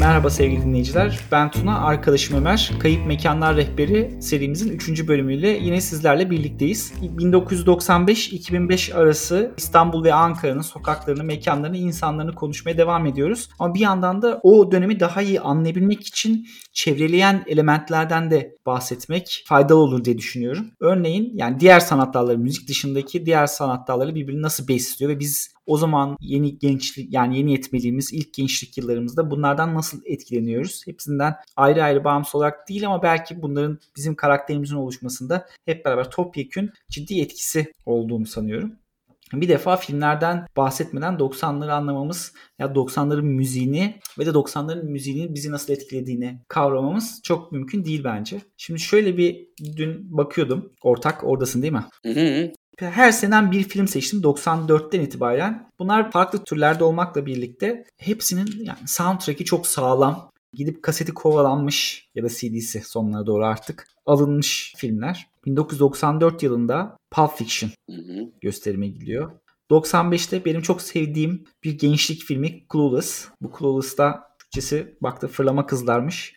Merhaba 0.00 0.30
sevgili 0.30 0.62
dinleyiciler. 0.62 1.20
Ben 1.32 1.50
Tuna, 1.50 1.80
arkadaşım 1.80 2.36
Ömer. 2.36 2.72
Kayıp 2.78 3.06
Mekanlar 3.06 3.56
Rehberi 3.56 4.22
serimizin 4.22 4.72
3. 4.72 5.08
bölümüyle 5.08 5.48
yine 5.48 5.80
sizlerle 5.80 6.30
birlikteyiz. 6.30 6.92
1995-2005 7.02 8.94
arası 8.94 9.54
İstanbul 9.56 10.04
ve 10.04 10.14
Ankara'nın 10.14 10.62
sokaklarını, 10.62 11.24
mekanlarını, 11.24 11.76
insanlarını 11.76 12.34
konuşmaya 12.34 12.78
devam 12.78 13.06
ediyoruz. 13.06 13.48
Ama 13.58 13.74
bir 13.74 13.80
yandan 13.80 14.22
da 14.22 14.40
o 14.42 14.72
dönemi 14.72 15.00
daha 15.00 15.22
iyi 15.22 15.40
anlayabilmek 15.40 16.06
için 16.06 16.46
çevreleyen 16.72 17.44
elementlerden 17.46 18.30
de 18.30 18.56
bahsetmek 18.66 19.44
faydalı 19.46 19.78
olur 19.78 20.04
diye 20.04 20.18
düşünüyorum. 20.18 20.66
Örneğin 20.80 21.32
yani 21.34 21.60
diğer 21.60 21.80
sanat 21.80 22.14
dalları, 22.14 22.38
müzik 22.38 22.68
dışındaki 22.68 23.26
diğer 23.26 23.46
sanat 23.46 23.88
dalları 23.88 24.14
birbirini 24.14 24.42
nasıl 24.42 24.68
besliyor 24.68 25.12
ve 25.12 25.18
biz 25.18 25.54
o 25.66 25.76
zaman 25.76 26.16
yeni 26.20 26.58
gençlik 26.58 27.12
yani 27.12 27.38
yeni 27.38 27.52
yetmeliğimiz 27.52 28.12
ilk 28.12 28.34
gençlik 28.34 28.78
yıllarımızda 28.78 29.30
bunlardan 29.30 29.74
nasıl 29.74 30.00
etkileniyoruz? 30.04 30.86
Hepsinden 30.86 31.34
ayrı 31.56 31.84
ayrı 31.84 32.04
bağımsız 32.04 32.34
olarak 32.34 32.68
değil 32.68 32.86
ama 32.86 33.02
belki 33.02 33.42
bunların 33.42 33.78
bizim 33.96 34.14
karakterimizin 34.14 34.76
oluşmasında 34.76 35.46
hep 35.66 35.84
beraber 35.84 36.10
topyekün 36.10 36.70
ciddi 36.90 37.20
etkisi 37.20 37.72
olduğunu 37.86 38.26
sanıyorum. 38.26 38.72
Bir 39.32 39.48
defa 39.48 39.76
filmlerden 39.76 40.46
bahsetmeden 40.56 41.14
90'ları 41.14 41.72
anlamamız 41.72 42.32
ya 42.58 42.66
90'ların 42.66 43.22
müziğini 43.22 44.00
ve 44.18 44.26
de 44.26 44.30
90'ların 44.30 44.84
müziğinin 44.84 45.34
bizi 45.34 45.50
nasıl 45.50 45.72
etkilediğini 45.72 46.38
kavramamız 46.48 47.20
çok 47.22 47.52
mümkün 47.52 47.84
değil 47.84 48.04
bence. 48.04 48.40
Şimdi 48.56 48.80
şöyle 48.80 49.16
bir 49.16 49.48
dün 49.76 50.16
bakıyordum. 50.16 50.72
Ortak 50.82 51.24
oradasın 51.24 51.62
değil 51.62 51.72
mi? 51.72 51.84
Hı 52.02 52.12
hı. 52.12 52.52
Her 52.78 53.12
seneden 53.12 53.52
bir 53.52 53.62
film 53.62 53.88
seçtim 53.88 54.20
94'ten 54.20 55.00
itibaren. 55.00 55.68
Bunlar 55.78 56.10
farklı 56.10 56.44
türlerde 56.44 56.84
olmakla 56.84 57.26
birlikte 57.26 57.84
hepsinin 57.98 58.64
yani 58.64 58.78
soundtrack'i 58.86 59.44
çok 59.44 59.66
sağlam. 59.66 60.30
Gidip 60.54 60.82
kaseti 60.82 61.14
kovalanmış 61.14 62.08
ya 62.14 62.24
da 62.24 62.28
CD'si 62.28 62.80
sonlara 62.80 63.26
doğru 63.26 63.44
artık 63.46 63.88
alınmış 64.06 64.74
filmler. 64.76 65.26
1994 65.46 66.42
yılında 66.42 66.96
Pulp 67.10 67.36
Fiction 67.36 67.70
gösterime 68.40 68.88
gidiyor. 68.88 69.32
95'te 69.70 70.44
benim 70.44 70.62
çok 70.62 70.82
sevdiğim 70.82 71.44
bir 71.64 71.78
gençlik 71.78 72.22
filmi 72.22 72.64
Clueless. 72.72 73.28
Bu 73.42 73.52
Clueless'ta 73.58 74.29
Türkçesi 74.54 74.94
baktı 75.00 75.28
fırlama 75.28 75.66
kızlarmış. 75.66 76.34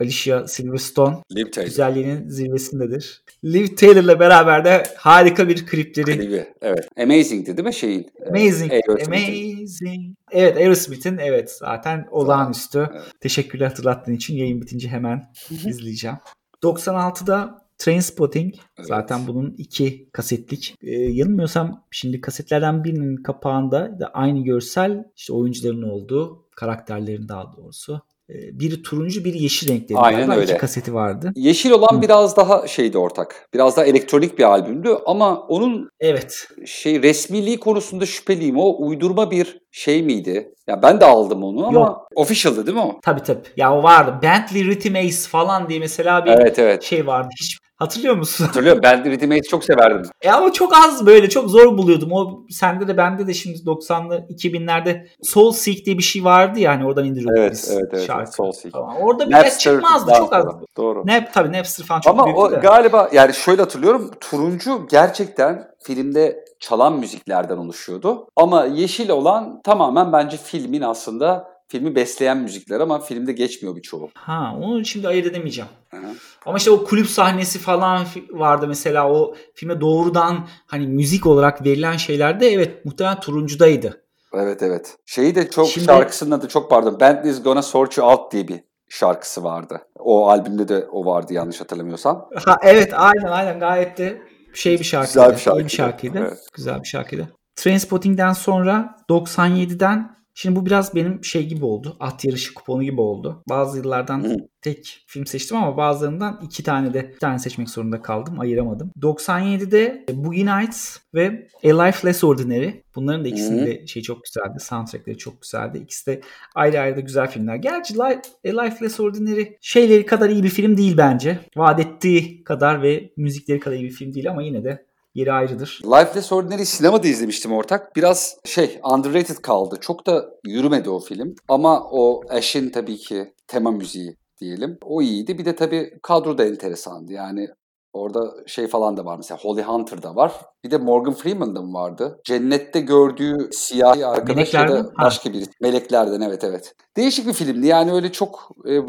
Alicia 0.00 0.48
Silverstone 0.48 1.16
Liv 1.36 1.50
Taylor. 1.50 1.68
güzelliğinin 1.68 2.28
zirvesindedir. 2.28 3.22
Liv 3.44 3.66
Taylor'la 3.76 4.20
beraber 4.20 4.64
de 4.64 4.82
harika 4.96 5.48
bir 5.48 5.66
klipleri. 5.66 6.18
Klibi. 6.18 6.46
Evet. 6.62 6.88
Amazing'di 7.02 7.56
değil 7.56 7.66
mi 7.66 7.74
şeyin? 7.74 8.10
e, 8.24 8.28
Amazing. 8.28 8.72
Amazing. 9.06 10.16
Evet 10.30 10.56
Aerosmith'in 10.56 11.18
evet 11.18 11.50
zaten 11.50 12.06
olağanüstü. 12.10 12.88
Evet. 12.92 13.02
Teşekkürler 13.20 13.66
hatırlattığın 13.66 14.12
için 14.12 14.36
yayın 14.36 14.60
bitince 14.62 14.88
hemen 14.88 15.32
izleyeceğim. 15.66 16.16
96'da 16.62 17.67
Trainspotting 17.78 18.54
Evet. 18.78 18.88
zaten 18.88 19.26
bunun 19.26 19.54
iki 19.58 20.08
kasetlik. 20.12 20.74
Ee, 20.82 20.90
yanılmıyorsam 20.90 21.84
şimdi 21.90 22.20
kasetlerden 22.20 22.84
birinin 22.84 23.16
kapağında 23.22 24.00
da 24.00 24.06
aynı 24.14 24.44
görsel 24.44 25.04
işte 25.16 25.32
oyuncuların 25.32 25.82
olduğu 25.82 26.44
karakterlerin 26.56 27.28
daha 27.28 27.44
doğrusu. 27.56 28.00
Ee, 28.30 28.60
biri 28.60 28.82
turuncu 28.82 29.24
biri 29.24 29.42
yeşil 29.42 29.68
renkleri 29.68 29.98
Aynen 29.98 30.20
galiba. 30.26 30.40
öyle. 30.40 30.50
İki 30.52 30.60
kaseti 30.60 30.94
vardı. 30.94 31.32
Yeşil 31.36 31.70
olan 31.70 31.96
Hı. 31.96 32.02
biraz 32.02 32.36
daha 32.36 32.66
şeydi 32.66 32.98
ortak. 32.98 33.48
Biraz 33.54 33.76
daha 33.76 33.84
elektronik 33.84 34.38
bir 34.38 34.44
albümdü 34.44 34.88
ama 35.06 35.40
onun 35.40 35.88
Evet. 36.00 36.48
şey 36.66 37.02
resmiliği 37.02 37.60
konusunda 37.60 38.06
şüpheliyim. 38.06 38.58
O 38.58 38.86
uydurma 38.86 39.30
bir 39.30 39.60
şey 39.70 40.02
miydi? 40.02 40.54
Ya 40.66 40.82
ben 40.82 41.00
de 41.00 41.04
aldım 41.04 41.42
onu 41.42 41.66
ama 41.66 41.78
Yok. 41.80 42.08
official'dı 42.14 42.66
değil 42.66 42.76
mi 42.76 42.82
o? 42.84 43.00
Tabii 43.02 43.22
tabii. 43.22 43.42
Ya 43.56 43.74
o 43.78 43.82
vardı. 43.82 44.18
Bentley 44.22 44.64
Rhythm 44.64 44.94
Ace 44.96 45.28
falan 45.28 45.68
diye 45.68 45.78
mesela 45.78 46.24
bir 46.24 46.30
Evet 46.30 46.58
evet. 46.58 46.82
şey 46.82 47.06
vardı. 47.06 47.28
Hiç 47.40 47.58
hatırlıyor 47.78 48.16
musun? 48.16 48.44
Hatırlıyorum. 48.46 48.82
Ben 48.82 49.02
Aid'i 49.30 49.42
çok 49.42 49.64
severdim. 49.64 50.10
E 50.22 50.30
ama 50.30 50.52
çok 50.52 50.76
az 50.76 51.06
böyle 51.06 51.28
çok 51.28 51.50
zor 51.50 51.78
buluyordum. 51.78 52.12
O 52.12 52.40
sende 52.50 52.88
de 52.88 52.96
bende 52.96 53.26
de 53.26 53.34
şimdi 53.34 53.58
90'lı 53.58 54.26
2000'lerde 54.30 55.06
Soul 55.22 55.52
Seek 55.52 55.86
diye 55.86 55.98
bir 55.98 56.02
şey 56.02 56.24
vardı 56.24 56.60
ya 56.60 56.72
hani 56.72 56.86
oradan 56.86 57.04
indiriyorduk 57.04 57.38
Evet, 57.38 57.52
biz 57.52 57.70
evet, 57.70 57.88
evet, 57.92 58.06
şarkı. 58.06 58.32
Soul 58.32 58.52
Seek. 58.52 58.72
falan. 58.72 58.96
Orada 59.02 59.26
bile 59.28 59.36
Napster 59.36 59.72
çıkmazdı 59.72 60.12
çok 60.18 60.32
az. 60.32 60.44
Doğru. 60.76 61.06
Nap 61.06 61.34
tabii 61.34 61.52
Napster 61.52 61.86
falan 61.86 62.00
çok 62.00 62.12
Ama 62.12 62.26
büyüktü 62.26 62.56
de. 62.56 62.60
galiba 62.60 63.08
yani 63.12 63.34
şöyle 63.34 63.62
hatırlıyorum. 63.62 64.10
Turuncu 64.20 64.86
gerçekten 64.90 65.68
filmde 65.82 66.44
çalan 66.60 66.92
müziklerden 66.98 67.56
oluşuyordu. 67.56 68.26
Ama 68.36 68.64
yeşil 68.64 69.10
olan 69.10 69.60
tamamen 69.64 70.12
bence 70.12 70.36
filmin 70.36 70.82
aslında 70.82 71.57
filmi 71.68 71.94
besleyen 71.94 72.38
müzikler 72.38 72.80
ama 72.80 73.00
filmde 73.00 73.32
geçmiyor 73.32 73.76
birçoğu. 73.76 74.10
Ha 74.14 74.54
onu 74.60 74.84
şimdi 74.84 75.08
ayırt 75.08 75.26
edemeyeceğim. 75.26 75.70
Hı 75.90 75.96
hı. 75.96 76.10
Ama 76.46 76.58
işte 76.58 76.70
o 76.70 76.84
kulüp 76.84 77.06
sahnesi 77.06 77.58
falan 77.58 78.06
vardı 78.30 78.68
mesela 78.68 79.10
o 79.12 79.34
filme 79.54 79.80
doğrudan 79.80 80.48
hani 80.66 80.86
müzik 80.86 81.26
olarak 81.26 81.64
verilen 81.64 81.96
şeylerde 81.96 82.48
evet 82.52 82.84
muhtemelen 82.84 83.20
turuncudaydı. 83.20 84.04
Evet 84.34 84.62
evet. 84.62 84.96
Şeyi 85.06 85.34
de 85.34 85.50
çok 85.50 85.68
Şimdi- 85.68 85.86
şarkısının 85.86 86.30
adı 86.30 86.48
çok 86.48 86.70
pardon. 86.70 87.00
Bentley's 87.00 87.42
Gonna 87.42 87.62
Sort 87.62 87.96
You 87.98 88.06
Out 88.06 88.32
diye 88.32 88.48
bir 88.48 88.60
şarkısı 88.88 89.44
vardı. 89.44 89.80
O 89.98 90.28
albümde 90.28 90.68
de 90.68 90.86
o 90.92 91.04
vardı 91.06 91.32
yanlış 91.32 91.60
hatırlamıyorsam. 91.60 92.28
Ha 92.44 92.56
evet 92.62 92.92
aynen 92.96 93.30
aynen 93.32 93.60
gayet 93.60 93.98
de 93.98 94.22
şey 94.54 94.78
bir 94.78 94.84
şarkıydı. 94.84 95.32
Güzel 95.34 95.56
bir 95.56 95.60
iyi 95.62 95.64
bir 95.64 95.70
şarkıydı. 95.70 95.70
şarkıydı. 95.70 96.18
Evet. 96.18 96.38
Güzel 96.52 96.80
bir 96.82 96.88
şarkıydı. 96.88 97.28
Trainspotting'den 97.56 98.32
sonra 98.32 98.96
97'den 99.10 100.17
şimdi 100.38 100.56
bu 100.56 100.66
biraz 100.66 100.94
benim 100.94 101.24
şey 101.24 101.46
gibi 101.46 101.64
oldu. 101.64 101.96
At 102.00 102.24
yarışı 102.24 102.54
kuponu 102.54 102.82
gibi 102.82 103.00
oldu. 103.00 103.42
Bazı 103.48 103.78
yıllardan 103.78 104.24
Hı. 104.24 104.36
tek 104.62 105.04
film 105.06 105.26
seçtim 105.26 105.56
ama 105.56 105.76
bazılarından 105.76 106.40
iki 106.42 106.62
tane 106.62 106.94
de 106.94 107.12
bir 107.14 107.18
tane 107.18 107.38
seçmek 107.38 107.70
zorunda 107.70 108.02
kaldım. 108.02 108.40
Ayıramadım. 108.40 108.92
97'de 109.02 110.04
Boogie 110.12 110.46
Nights 110.46 110.98
ve 111.14 111.48
A 111.64 111.82
Life 111.82 112.08
Less 112.08 112.24
Ordinary. 112.24 112.70
Bunların 112.94 113.24
da 113.24 113.28
ikisinin 113.28 113.66
de 113.66 113.86
şey 113.86 114.02
çok 114.02 114.18
güzeldi. 114.24 114.60
Soundtrackleri 114.60 115.18
çok 115.18 115.42
güzeldi. 115.42 115.78
İkisi 115.78 116.06
de 116.06 116.20
ayrı 116.54 116.80
ayrı 116.80 116.96
da 116.96 117.00
güzel 117.00 117.30
filmler. 117.30 117.56
Gerçi 117.56 117.94
Life, 117.94 118.20
A 118.46 118.62
Life 118.62 118.84
Less 118.84 119.00
Ordinary 119.00 119.44
şeyleri 119.60 120.06
kadar 120.06 120.30
iyi 120.30 120.42
bir 120.42 120.48
film 120.48 120.76
değil 120.76 120.96
bence. 120.96 121.38
Vaat 121.56 121.80
ettiği 121.80 122.44
kadar 122.44 122.82
ve 122.82 123.12
müzikleri 123.16 123.60
kadar 123.60 123.76
iyi 123.76 123.84
bir 123.84 123.90
film 123.90 124.14
değil 124.14 124.30
ama 124.30 124.42
yine 124.42 124.64
de 124.64 124.87
yeri 125.18 125.32
ayrıdır. 125.32 125.80
Lifeless 125.84 126.32
Ordinary 126.32 126.64
sinemada 126.64 127.08
izlemiştim 127.08 127.52
ortak. 127.52 127.96
Biraz 127.96 128.36
şey 128.44 128.80
underrated 128.94 129.36
kaldı. 129.36 129.76
Çok 129.80 130.06
da 130.06 130.24
yürümedi 130.44 130.90
o 130.90 131.00
film. 131.00 131.34
Ama 131.48 131.88
o 131.90 132.20
Ash'in 132.30 132.70
tabii 132.70 132.96
ki 132.96 133.34
tema 133.46 133.70
müziği 133.70 134.16
diyelim. 134.40 134.78
O 134.84 135.02
iyiydi. 135.02 135.38
Bir 135.38 135.44
de 135.44 135.56
tabii 135.56 135.98
kadro 136.02 136.38
da 136.38 136.44
enteresandı. 136.44 137.12
Yani 137.12 137.48
orada 137.92 138.34
şey 138.46 138.66
falan 138.66 138.96
da 138.96 139.04
var 139.04 139.16
mesela 139.16 139.38
Holly 139.38 139.62
Hunter 139.62 140.02
da 140.02 140.16
var. 140.16 140.32
Bir 140.64 140.70
de 140.70 140.78
Morgan 140.78 141.14
Freeman 141.14 141.56
da 141.56 141.62
mı 141.62 141.74
vardı? 141.74 142.20
Cennette 142.24 142.80
gördüğü 142.80 143.48
siyahi 143.52 144.06
arkadaş 144.06 144.54
ya 144.54 144.68
da 144.68 144.92
başka 145.02 145.32
biri. 145.32 145.44
Meleklerden 145.60 146.20
evet 146.20 146.44
evet. 146.44 146.74
Değişik 146.96 147.26
bir 147.26 147.32
filmdi. 147.32 147.66
Yani 147.66 147.92
öyle 147.92 148.12
çok 148.12 148.50
e, 148.68 148.80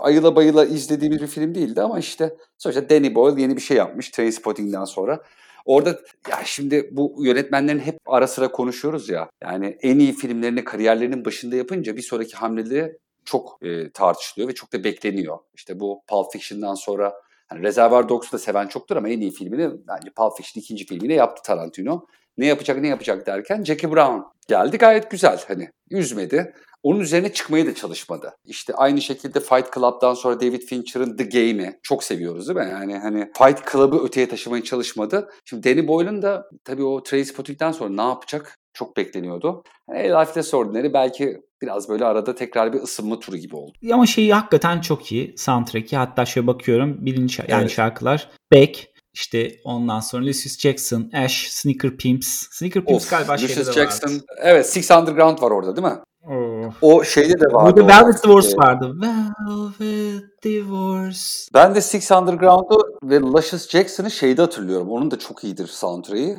ayıla 0.00 0.36
bayıla 0.36 0.64
izlediğimiz 0.64 1.20
bir 1.20 1.26
film 1.26 1.54
değildi 1.54 1.82
ama 1.82 1.98
işte 1.98 2.36
sonuçta 2.58 2.90
Danny 2.90 3.14
Boyle 3.14 3.42
yeni 3.42 3.56
bir 3.56 3.60
şey 3.60 3.76
yapmış 3.76 4.10
Trainspotting'den 4.10 4.84
sonra. 4.84 5.20
Orada 5.64 6.00
ya 6.30 6.40
şimdi 6.44 6.88
bu 6.92 7.24
yönetmenlerin 7.24 7.78
hep 7.78 7.98
ara 8.06 8.26
sıra 8.26 8.52
konuşuyoruz 8.52 9.08
ya. 9.08 9.30
Yani 9.42 9.76
en 9.82 9.98
iyi 9.98 10.12
filmlerini 10.12 10.64
kariyerlerinin 10.64 11.24
başında 11.24 11.56
yapınca 11.56 11.96
bir 11.96 12.02
sonraki 12.02 12.36
hamleleri 12.36 12.98
çok 13.24 13.58
e, 13.62 13.90
tartışılıyor 13.90 14.48
ve 14.48 14.54
çok 14.54 14.72
da 14.72 14.84
bekleniyor. 14.84 15.38
İşte 15.54 15.80
bu 15.80 16.02
Pulp 16.08 16.32
Fiction'dan 16.32 16.74
sonra 16.74 17.14
hani 17.48 17.62
Reservoir 17.62 18.08
Dogs'u 18.08 18.32
da 18.32 18.38
seven 18.38 18.66
çoktur 18.66 18.96
ama 18.96 19.08
en 19.08 19.20
iyi 19.20 19.30
filmini 19.30 19.70
bence 19.88 20.10
Pulp 20.16 20.36
Fiction 20.36 20.62
ikinci 20.62 20.86
filmine 20.86 21.14
yaptı 21.14 21.42
Tarantino. 21.42 22.06
Ne 22.38 22.46
yapacak 22.46 22.78
ne 22.78 22.88
yapacak 22.88 23.26
derken 23.26 23.64
Jackie 23.64 23.92
Brown 23.92 24.20
geldi 24.50 24.78
gayet 24.78 25.10
güzel 25.10 25.40
hani 25.48 25.68
üzmedi. 25.90 26.54
Onun 26.82 27.00
üzerine 27.00 27.32
çıkmaya 27.32 27.66
da 27.66 27.74
çalışmadı. 27.74 28.32
İşte 28.44 28.74
aynı 28.74 29.00
şekilde 29.00 29.40
Fight 29.40 29.74
Club'dan 29.74 30.14
sonra 30.14 30.40
David 30.40 30.62
Fincher'ın 30.62 31.16
The 31.16 31.24
Game'i 31.24 31.78
çok 31.82 32.04
seviyoruz 32.04 32.48
değil 32.48 32.58
mi? 32.58 32.68
Yani 32.72 32.98
hani 32.98 33.30
Fight 33.38 33.72
Club'ı 33.72 34.04
öteye 34.04 34.28
taşımaya 34.28 34.62
çalışmadı. 34.64 35.28
Şimdi 35.44 35.64
Danny 35.68 35.88
Boyle'ın 35.88 36.22
da 36.22 36.44
tabii 36.64 36.84
o 36.84 37.02
Trainspotting'den 37.02 37.72
sonra 37.72 37.90
ne 37.90 38.02
yapacak 38.08 38.58
çok 38.74 38.96
bekleniyordu. 38.96 39.62
Yani 39.90 40.08
Lifeless 40.08 40.54
Ordinary 40.54 40.92
belki 40.92 41.36
biraz 41.62 41.88
böyle 41.88 42.04
arada 42.04 42.34
tekrar 42.34 42.72
bir 42.72 42.82
ısınma 42.82 43.18
turu 43.18 43.36
gibi 43.36 43.56
oldu. 43.56 43.72
Ama 43.92 44.06
şeyi 44.06 44.34
hakikaten 44.34 44.80
çok 44.80 45.12
iyi 45.12 45.34
soundtrack'i. 45.38 45.96
Hatta 45.96 46.24
şöyle 46.26 46.46
bakıyorum 46.46 47.00
şa- 47.06 47.50
yani 47.50 47.60
Evet. 47.62 47.70
şarkılar 47.70 48.28
Beck 48.52 48.89
işte 49.14 49.50
ondan 49.64 50.00
sonra 50.00 50.22
Lucius 50.26 50.58
Jackson, 50.58 51.10
Ash, 51.14 51.48
Sneaker 51.50 51.96
Pimps. 51.96 52.46
Sneaker 52.50 52.84
Pimps 52.84 53.04
Of, 53.04 53.10
galiba 53.10 53.38
şeyde 53.38 53.52
Lucius 53.52 53.68
de 53.68 53.72
Jackson. 53.72 54.10
vardı. 54.10 54.24
Evet 54.42 54.66
Six 54.70 54.90
Underground 54.90 55.42
var 55.42 55.50
orada 55.50 55.76
değil 55.76 55.86
mi? 55.86 55.98
Oh. 56.28 56.72
O 56.82 57.04
şeyde 57.04 57.40
de 57.40 57.52
vardı. 57.52 57.80
Burada. 57.80 58.00
Velvet 58.00 58.24
Divorce 58.24 58.48
Ee, 58.48 58.56
vardı. 58.56 58.92
Velvet 59.00 60.22
Divorce. 60.44 61.18
Ben 61.54 61.74
de 61.74 61.80
Six 61.80 62.10
Underground'u 62.10 62.98
ve 63.02 63.20
Luscious 63.20 63.68
Jackson'ı 63.68 64.10
şeyde 64.10 64.42
hatırlıyorum. 64.42 64.90
Onun 64.90 65.10
da 65.10 65.18
çok 65.18 65.44
iyidir 65.44 65.66
soundtrack'i. 65.66 66.36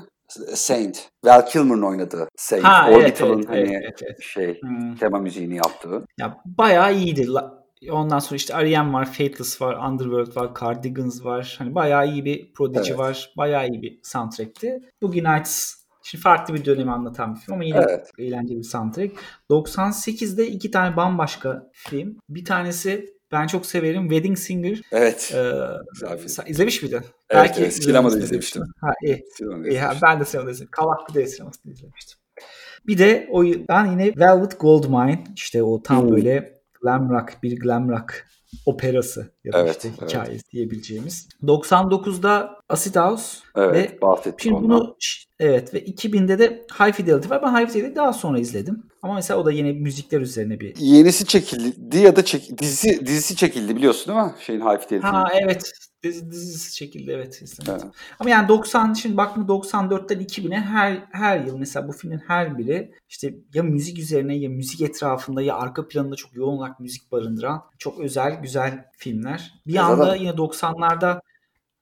Saint. 0.53 1.09
Val 1.25 1.45
Kilmer'ın 1.45 1.81
oynadığı 1.81 2.27
Saint. 2.37 2.63
Ha, 2.63 2.89
Orbital'ın 2.91 3.37
evet, 3.37 3.49
hani 3.49 3.59
evet, 3.59 3.71
evet, 3.83 3.99
evet. 4.03 4.21
şey 4.23 4.61
Hmm. 4.61 4.95
tema 4.95 5.19
müziğini 5.19 5.55
yaptığı. 5.55 6.05
Ya 6.19 6.37
bayağı 6.45 6.93
iyiydi. 6.95 7.27
La- 7.33 7.60
Ondan 7.89 8.19
sonra 8.19 8.35
işte 8.35 8.53
R.E.M. 8.63 8.93
var, 8.93 9.05
Fateless 9.05 9.61
var, 9.61 9.89
Underworld 9.89 10.35
var, 10.35 10.51
Cardigans 10.59 11.25
var. 11.25 11.55
Hani 11.57 11.75
bayağı 11.75 12.07
iyi 12.11 12.25
bir 12.25 12.53
Prodigy 12.53 12.79
Evet. 12.89 12.97
var. 12.99 13.33
Bayağı 13.37 13.67
iyi 13.69 13.81
bir 13.81 13.99
soundtrack'ti. 14.03 14.79
Boogie 15.01 15.23
Nights 15.23 15.73
şimdi 16.03 16.21
farklı 16.21 16.53
bir 16.53 16.65
dönemi 16.65 16.91
anlatan 16.91 17.35
bir 17.35 17.39
film 17.39 17.53
ama 17.53 17.63
yine 17.63 17.77
Evet. 17.77 18.11
eğlenceli 18.19 18.57
bir 18.59 18.63
soundtrack. 18.63 19.11
98'de 19.49 20.47
iki 20.47 20.71
tane 20.71 20.95
bambaşka 20.95 21.69
film. 21.73 22.17
Bir 22.29 22.45
tanesi 22.45 23.05
ben 23.31 23.47
çok 23.47 23.65
severim. 23.65 24.09
Wedding 24.09 24.37
Singer. 24.37 24.81
Evet. 24.91 25.33
Ee, 25.35 25.51
film. 26.17 26.47
izlemiş 26.47 26.83
miydin? 26.83 27.01
Evet, 27.29 27.55
evet, 27.59 27.73
sinemada 27.73 28.19
izlemiştim. 28.19 28.63
Ha 28.81 28.91
iyi. 29.03 29.23
Sinemada 29.37 29.67
İyi, 29.69 29.79
ha, 29.79 29.85
izlemiştim. 29.85 30.07
ben 30.09 30.19
de 30.19 30.25
sinemada 30.25 30.51
izledim. 30.51 30.71
Kavaklı 30.71 31.13
Dev 31.13 31.25
sinemasında 31.25 31.73
izlemiştim. 31.73 32.17
Bir 32.87 32.97
de 32.97 33.27
o 33.31 33.43
ben 33.43 33.85
yine 33.85 34.13
Velvet 34.17 34.59
Goldmine 34.59 35.23
işte 35.35 35.63
o 35.63 35.83
tam 35.83 36.01
Hmm. 36.01 36.11
böyle 36.11 36.60
glam 36.81 37.09
rock 37.09 37.43
bir 37.43 37.59
glam 37.59 37.89
rock 37.89 38.27
operası 38.65 39.31
ya 39.43 39.53
da 39.53 39.59
Evet, 39.59 39.75
işte 39.77 39.89
evet. 39.99 40.09
hikayesi 40.13 40.51
diyebileceğimiz. 40.51 41.29
99'da 41.43 42.59
Acid 42.69 42.95
House 42.95 43.37
Evet, 43.55 43.75
ve 44.03 44.33
şimdi 44.37 44.55
ondan. 44.55 44.69
bunu 44.69 44.95
evet 45.39 45.73
ve 45.73 45.83
2000'de 45.85 46.39
de 46.39 46.65
High 46.79 46.93
Fidelity 46.93 47.29
var. 47.29 47.41
Ben 47.41 47.51
High 47.59 47.67
Fidelity'yi 47.67 47.95
daha 47.95 48.13
sonra 48.13 48.39
izledim. 48.39 48.83
Ama 49.01 49.13
mesela 49.13 49.39
o 49.39 49.45
da 49.45 49.51
yine 49.51 49.71
müzikler 49.71 50.21
üzerine 50.21 50.59
bir 50.59 50.75
Yenisi 50.77 51.25
çekildi 51.25 51.97
ya 51.97 52.15
da 52.15 52.25
çek, 52.25 52.57
dizisi 52.61 53.05
dizisi 53.05 53.35
çekildi 53.35 53.75
biliyorsun 53.75 54.15
değil 54.15 54.25
mi? 54.25 54.33
Şeyin 54.39 54.59
High 54.61 54.79
Fidelity'nin. 54.79 55.11
Ha 55.11 55.27
evet. 55.33 55.71
Dizi, 56.03 56.31
dizisi 56.31 56.75
çekildi 56.75 57.11
evet. 57.11 57.41
Evet. 57.69 57.83
Ama 58.19 58.29
yani 58.29 58.47
90 58.47 58.93
şimdi 58.93 59.17
baktım 59.17 59.45
94'ten 59.47 60.19
2000'e 60.19 60.57
her 60.57 61.03
her 61.11 61.39
yıl 61.39 61.57
mesela 61.57 61.87
bu 61.87 61.91
filmin 61.91 62.21
her 62.27 62.57
biri 62.57 62.91
işte 63.09 63.33
ya 63.53 63.63
müzik 63.63 63.99
üzerine 63.99 64.35
ya 64.35 64.49
müzik 64.49 64.81
etrafında 64.81 65.41
ya 65.41 65.55
arka 65.55 65.87
planında 65.87 66.15
çok 66.15 66.35
yoğun 66.35 66.57
olarak 66.57 66.79
müzik 66.79 67.11
barındıran 67.11 67.61
çok 67.77 67.99
özel 67.99 68.41
güzel 68.41 68.85
filmler. 68.97 69.53
Bir 69.67 69.73
Ya 69.73 69.83
anda 69.85 70.05
zaten- 70.05 70.19
yine 70.21 70.31
90'larda 70.31 71.21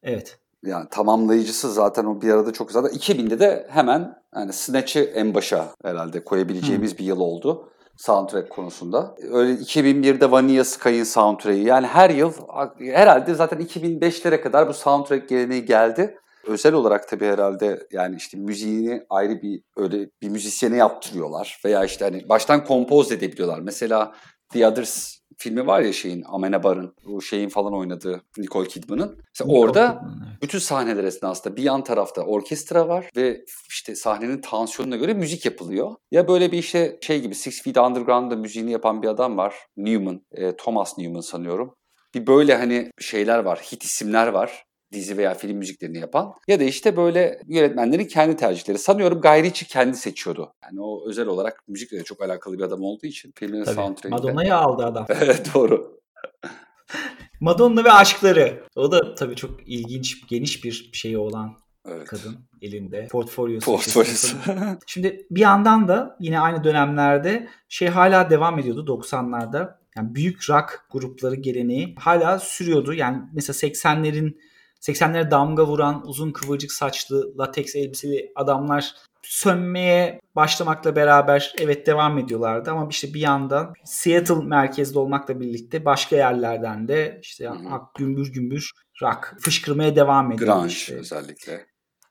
evet. 0.03 0.39
Yani 0.65 0.87
tamamlayıcısı 0.91 1.73
zaten 1.73 2.05
o 2.05 2.21
bir 2.21 2.29
arada 2.29 2.53
çok 2.53 2.71
zaten 2.71 2.89
2000'de 2.97 3.39
de 3.39 3.67
hemen 3.69 4.15
yani 4.35 4.53
Snatch'i 4.53 4.99
en 4.99 5.33
başa 5.33 5.69
herhalde 5.83 6.23
koyabileceğimiz 6.23 6.97
bir 6.99 7.05
yıl 7.05 7.19
oldu 7.19 7.69
soundtrack 7.99 8.49
konusunda. 8.49 9.15
Öyle 9.31 9.53
2001'de 9.53 10.31
Vanilla 10.31 10.63
Sky'ın 10.63 11.03
soundtrack'i 11.03 11.59
yani 11.59 11.87
her 11.87 12.09
yıl 12.09 12.33
herhalde 12.79 13.33
zaten 13.33 13.59
2005'lere 13.59 14.41
kadar 14.41 14.67
bu 14.67 14.73
soundtrack 14.73 15.29
geleneği 15.29 15.65
geldi. 15.65 16.17
Özel 16.47 16.73
olarak 16.73 17.07
tabii 17.07 17.25
herhalde 17.25 17.87
yani 17.91 18.15
işte 18.15 18.37
müziğini 18.37 19.03
ayrı 19.09 19.41
bir 19.41 19.61
öyle 19.77 20.09
bir 20.21 20.29
müzisyene 20.29 20.77
yaptırıyorlar 20.77 21.61
veya 21.65 21.85
işte 21.85 22.05
hani 22.05 22.29
baştan 22.29 22.65
kompoz 22.65 23.11
edebiliyorlar. 23.11 23.59
Mesela 23.59 24.13
The 24.49 24.67
Others 24.67 25.19
filmi 25.37 25.67
var 25.67 25.81
ya 25.81 25.93
şeyin 25.93 26.23
Amenabar'ın 26.27 26.95
bu 27.05 27.21
şeyin 27.21 27.49
falan 27.49 27.73
oynadığı 27.73 28.21
Nicole 28.37 28.67
Kidman'ın. 28.67 29.17
Mesela 29.27 29.59
orada 29.59 30.01
bütün 30.41 30.59
sahneler 30.59 31.03
esnasında 31.03 31.55
bir 31.55 31.63
yan 31.63 31.83
tarafta 31.83 32.21
orkestra 32.21 32.87
var 32.87 33.09
ve 33.15 33.45
işte 33.69 33.95
sahnenin 33.95 34.41
tansiyonuna 34.41 34.95
göre 34.95 35.13
müzik 35.13 35.45
yapılıyor. 35.45 35.95
Ya 36.11 36.27
böyle 36.27 36.51
bir 36.51 36.57
işte 36.57 36.97
şey 37.01 37.21
gibi 37.21 37.35
Six 37.35 37.61
Feet 37.61 37.77
Underground'da 37.77 38.35
müziğini 38.35 38.71
yapan 38.71 39.01
bir 39.01 39.07
adam 39.07 39.37
var. 39.37 39.55
Newman, 39.77 40.21
e, 40.31 40.55
Thomas 40.55 40.97
Newman 40.97 41.21
sanıyorum. 41.21 41.75
Bir 42.15 42.27
böyle 42.27 42.55
hani 42.55 42.91
şeyler 42.99 43.39
var, 43.39 43.59
hit 43.71 43.83
isimler 43.83 44.27
var 44.27 44.63
dizi 44.91 45.17
veya 45.17 45.33
film 45.33 45.57
müziklerini 45.57 45.97
yapan. 45.97 46.33
Ya 46.47 46.59
da 46.59 46.63
işte 46.63 46.97
böyle 46.97 47.41
yönetmenlerin 47.47 48.05
kendi 48.05 48.35
tercihleri. 48.35 48.77
Sanıyorum 48.77 49.21
Guy 49.21 49.43
Ritchie 49.43 49.67
kendi 49.67 49.97
seçiyordu. 49.97 50.53
Yani 50.63 50.81
o 50.81 51.09
özel 51.09 51.27
olarak 51.27 51.63
müzikle 51.67 51.99
de 51.99 52.03
çok 52.03 52.21
alakalı 52.21 52.57
bir 52.57 52.63
adam 52.63 52.81
olduğu 52.81 53.07
için 53.07 53.33
filmin 53.35 53.63
Tabii. 53.63 53.75
soundtrack'inde. 53.75 54.15
Madonna'yı 54.15 54.55
aldı 54.55 54.85
adam. 54.85 55.05
Evet 55.21 55.51
doğru. 55.53 55.99
Madonna 57.39 57.83
ve 57.83 57.91
aşkları. 57.91 58.63
O 58.75 58.91
da 58.91 59.15
tabii 59.15 59.35
çok 59.35 59.51
ilginç, 59.67 60.27
geniş 60.27 60.63
bir 60.63 60.89
şeyi 60.93 61.17
olan 61.17 61.55
Evet. 61.87 62.07
kadın 62.07 62.37
elinde. 62.61 63.07
Portfolyosu. 63.11 63.65
Portfolyosu. 63.65 64.37
Şimdi 64.87 65.27
bir 65.31 65.41
yandan 65.41 65.87
da 65.87 66.17
yine 66.19 66.39
aynı 66.39 66.63
dönemlerde 66.63 67.47
şey 67.69 67.87
hala 67.87 68.29
devam 68.29 68.59
ediyordu 68.59 68.85
90'larda. 68.85 69.79
Yani 69.97 70.15
büyük 70.15 70.49
rock 70.49 70.85
grupları 70.91 71.35
geleneği 71.35 71.95
hala 71.99 72.39
sürüyordu. 72.39 72.93
Yani 72.93 73.21
mesela 73.33 73.69
80'lerin 73.69 74.37
80'lere 74.81 75.31
damga 75.31 75.65
vuran 75.65 76.07
uzun 76.07 76.31
kıvırcık 76.31 76.71
saçlı 76.71 77.37
lateks 77.37 77.75
elbiseli 77.75 78.31
adamlar 78.35 78.95
sönmeye 79.21 80.21
başlamakla 80.35 80.95
beraber 80.95 81.53
evet 81.59 81.87
devam 81.87 82.17
ediyorlardı 82.17 82.71
ama 82.71 82.87
işte 82.89 83.13
bir 83.13 83.19
yandan 83.19 83.73
Seattle 83.83 84.43
merkezli 84.45 84.99
olmakla 84.99 85.39
birlikte 85.39 85.85
başka 85.85 86.15
yerlerden 86.15 86.87
de 86.87 87.19
işte 87.21 87.45
Hı 87.45 87.49
hı. 87.49 87.69
ak 87.71 87.95
gümbür 87.95 88.33
gümbür 88.33 88.71
rock 89.01 89.35
fışkırmaya 89.39 89.95
devam 89.95 90.31
ediyor. 90.31 90.55
Grunge 90.55 90.73
İşte 90.73 90.95
özellikle. 90.95 91.65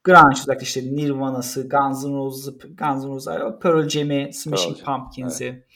Grunge 0.05 0.41
özellikle 0.43 0.63
işte 0.63 0.81
Nirvana'sı, 0.83 1.69
Guns 1.69 2.05
N' 2.05 2.17
Roses'ı, 2.17 2.59
Guns 2.77 3.05
N' 3.05 3.09
Roses'ı, 3.09 3.59
Pearl 3.63 3.89
Jam'i, 3.89 4.31
Smashing 4.33 4.85
Pearl 4.85 4.99
Pumpkins'i. 4.99 5.67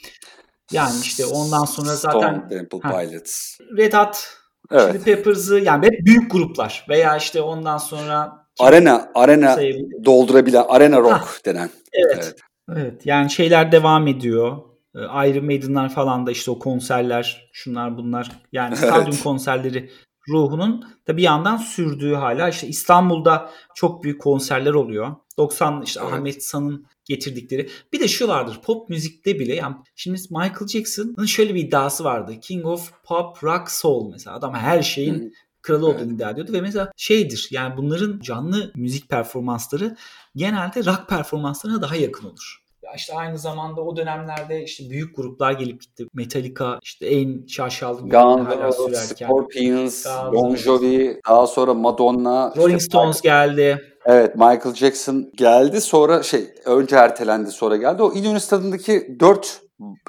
Yani 0.73 1.01
işte 1.03 1.27
ondan 1.27 1.65
sonra 1.65 1.97
Stone 1.97 2.15
zaten 2.15 2.49
Temple 2.49 2.79
Ha. 2.83 3.01
Pilots. 3.01 3.59
Red 3.77 3.93
Hot, 3.93 4.42
Evet. 4.73 4.93
Chili 4.93 5.05
Peppers'ı 5.05 5.59
yani 5.59 5.87
hep 5.87 6.07
büyük 6.07 6.33
gruplar 6.33 6.87
veya 6.89 7.17
işte 7.17 7.41
ondan 7.43 7.79
sonra 7.79 8.43
Arena, 8.61 9.11
arena 9.15 9.57
doldurabilen, 10.05 10.65
arena 10.69 10.99
rock 11.01 11.13
Ha. 11.13 11.27
denen. 11.45 11.71
Evet. 11.93 12.17
Evet. 12.17 12.35
Evet 12.77 13.07
yani 13.07 13.31
şeyler 13.31 13.73
devam 13.73 14.07
ediyor. 14.07 14.57
Ee, 14.95 15.29
Iron 15.29 15.45
Maiden'lar 15.45 15.89
falan 15.89 16.27
da 16.27 16.31
işte 16.31 16.51
o 16.51 16.59
konserler 16.59 17.51
şunlar 17.53 17.97
bunlar 17.97 18.31
yani 18.53 18.75
Evet. 18.79 18.89
stadyum 18.91 19.17
konserleri 19.23 19.91
ruhunun 20.29 20.85
da 21.09 21.17
bir 21.17 21.23
yandan 21.23 21.57
sürdüğü 21.57 22.15
hala 22.15 22.49
işte 22.49 22.67
İstanbul'da 22.67 23.51
çok 23.75 24.05
büyük 24.05 24.21
konserler 24.21 24.75
oluyor. 24.75 25.17
90 25.39 25.83
işte 25.83 26.01
Evet. 26.05 26.13
Ahmet 26.13 26.45
San'ın 26.45 26.87
getirdikleri. 27.05 27.69
Bir 27.93 28.01
de 28.01 28.09
şu 28.09 28.29
vardır 28.29 28.61
pop 28.65 28.89
müzikte 28.89 29.39
bile 29.39 29.55
yani 29.55 29.77
şimdi 29.97 30.19
Michael 30.31 30.69
Jackson'ın 30.69 31.27
şöyle 31.27 31.55
bir 31.55 31.61
iddiası 31.61 32.05
vardı. 32.05 32.35
King 32.41 32.67
of 32.67 32.93
Pop 33.05 33.45
Rock 33.45 33.71
Soul 33.71 34.11
mesela 34.11 34.37
adam 34.37 34.55
her 34.55 34.83
şeyin 34.83 35.35
kralı 35.63 35.87
olduğunu 35.87 36.03
Evet. 36.03 36.13
iddia 36.13 36.31
ediyordu 36.31 36.53
ve 36.53 36.61
mesela 36.61 36.93
şeydir 36.97 37.49
yani 37.51 37.77
bunların 37.77 38.21
canlı 38.21 38.73
müzik 38.77 39.09
performansları 39.09 39.97
genelde 40.37 40.85
rock 40.85 41.09
performanslarına 41.09 41.83
daha 41.83 41.97
yakın 41.97 42.29
olur. 42.29 42.63
Ya 42.83 42.93
işte 42.97 43.15
aynı 43.15 43.39
zamanda 43.39 43.81
o 43.81 43.97
dönemlerde 43.97 44.65
işte 44.65 44.91
büyük 44.91 45.17
gruplar 45.17 45.53
gelip 45.53 45.83
gitti. 45.83 46.07
Metallica 46.15 46.79
işte 46.83 47.07
en 47.07 47.47
şaşalı 47.47 48.09
Guns. 48.09 48.97
Scorpions, 48.97 50.07
Bon. 50.33 50.57
Jovi, 50.57 51.21
daha 51.29 51.47
sonra 51.47 51.75
Madonna. 51.75 52.55
Rolling 52.57 52.81
işte 52.81 52.91
Stones 52.91 53.21
geldi. 53.21 53.92
Evet 54.07 54.35
Michael 54.35 54.75
Jackson 54.75 55.31
geldi 55.35 55.81
sonra 55.81 56.23
şey 56.23 56.55
önce 56.65 56.97
ertelendi 56.97 57.51
sonra 57.51 57.77
geldi. 57.77 58.03
O 58.03 58.13
İnönü 58.13 58.41
Stadı'ndaki 58.41 59.17
dört 59.21 59.61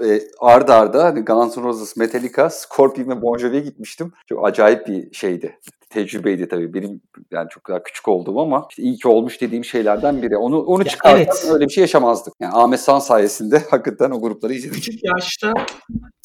e, 0.01 0.21
arda 0.39 0.75
arda 0.75 1.03
hani 1.03 1.25
Guns 1.25 1.57
N' 1.57 1.63
Roses, 1.63 1.97
Metallica, 1.97 2.49
Scorpion 2.49 3.09
ve 3.09 3.21
Bon 3.21 3.37
Jovi'ye 3.37 3.61
gitmiştim. 3.61 4.13
Çok 4.29 4.47
acayip 4.47 4.87
bir 4.87 5.13
şeydi. 5.13 5.59
Tecrübeydi 5.89 6.47
tabii. 6.47 6.73
Benim 6.73 7.01
yani 7.31 7.49
çok 7.49 7.69
daha 7.69 7.83
küçük 7.83 8.07
oldum 8.07 8.37
ama 8.37 8.67
işte 8.69 8.83
iyi 8.83 8.97
ki 8.97 9.07
olmuş 9.07 9.41
dediğim 9.41 9.65
şeylerden 9.65 10.21
biri. 10.21 10.37
Onu 10.37 10.61
onu 10.61 10.85
çıkartan 10.85 11.19
evet. 11.19 11.49
öyle 11.53 11.65
bir 11.65 11.73
şey 11.73 11.81
yaşamazdık. 11.81 12.33
Yani 12.39 12.53
Ahmet 12.53 12.79
San 12.79 12.99
sayesinde 12.99 13.59
hakikaten 13.69 14.11
o 14.11 14.21
grupları 14.21 14.53
izledik. 14.53 14.75
Küçük 14.75 14.99
yaşta 15.03 15.53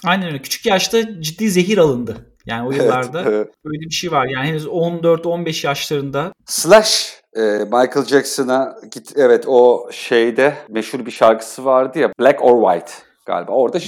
aynen 0.05 0.27
öyle. 0.27 0.43
Küçük 0.43 0.67
yaşta 0.67 1.23
ciddi 1.23 1.51
zehir 1.51 1.79
alındı. 1.79 2.17
Yani 2.47 2.69
o 2.69 2.73
yıllarda 2.73 3.21
Evet, 3.23 3.33
evet. 3.33 3.55
böyle 3.65 3.81
bir 3.81 3.95
şey 3.95 4.13
var. 4.13 4.27
Yani 4.27 4.47
henüz 4.47 4.67
14-15 4.67 5.67
yaşlarında 5.67 6.33
Slash 6.45 7.21
e, 7.39 7.65
Michael 7.65 8.05
Jackson'a 8.05 8.79
git 8.93 9.13
evet 9.17 9.45
o 9.47 9.89
şeyde 9.93 10.55
meşhur 10.69 11.07
bir 11.07 11.11
şarkısı 11.11 11.65
vardı 11.65 11.99
ya 11.99 12.13
Black 12.21 12.45
or 12.45 12.73
White 12.73 12.93
galiba. 13.27 13.53
Orada 13.53 13.79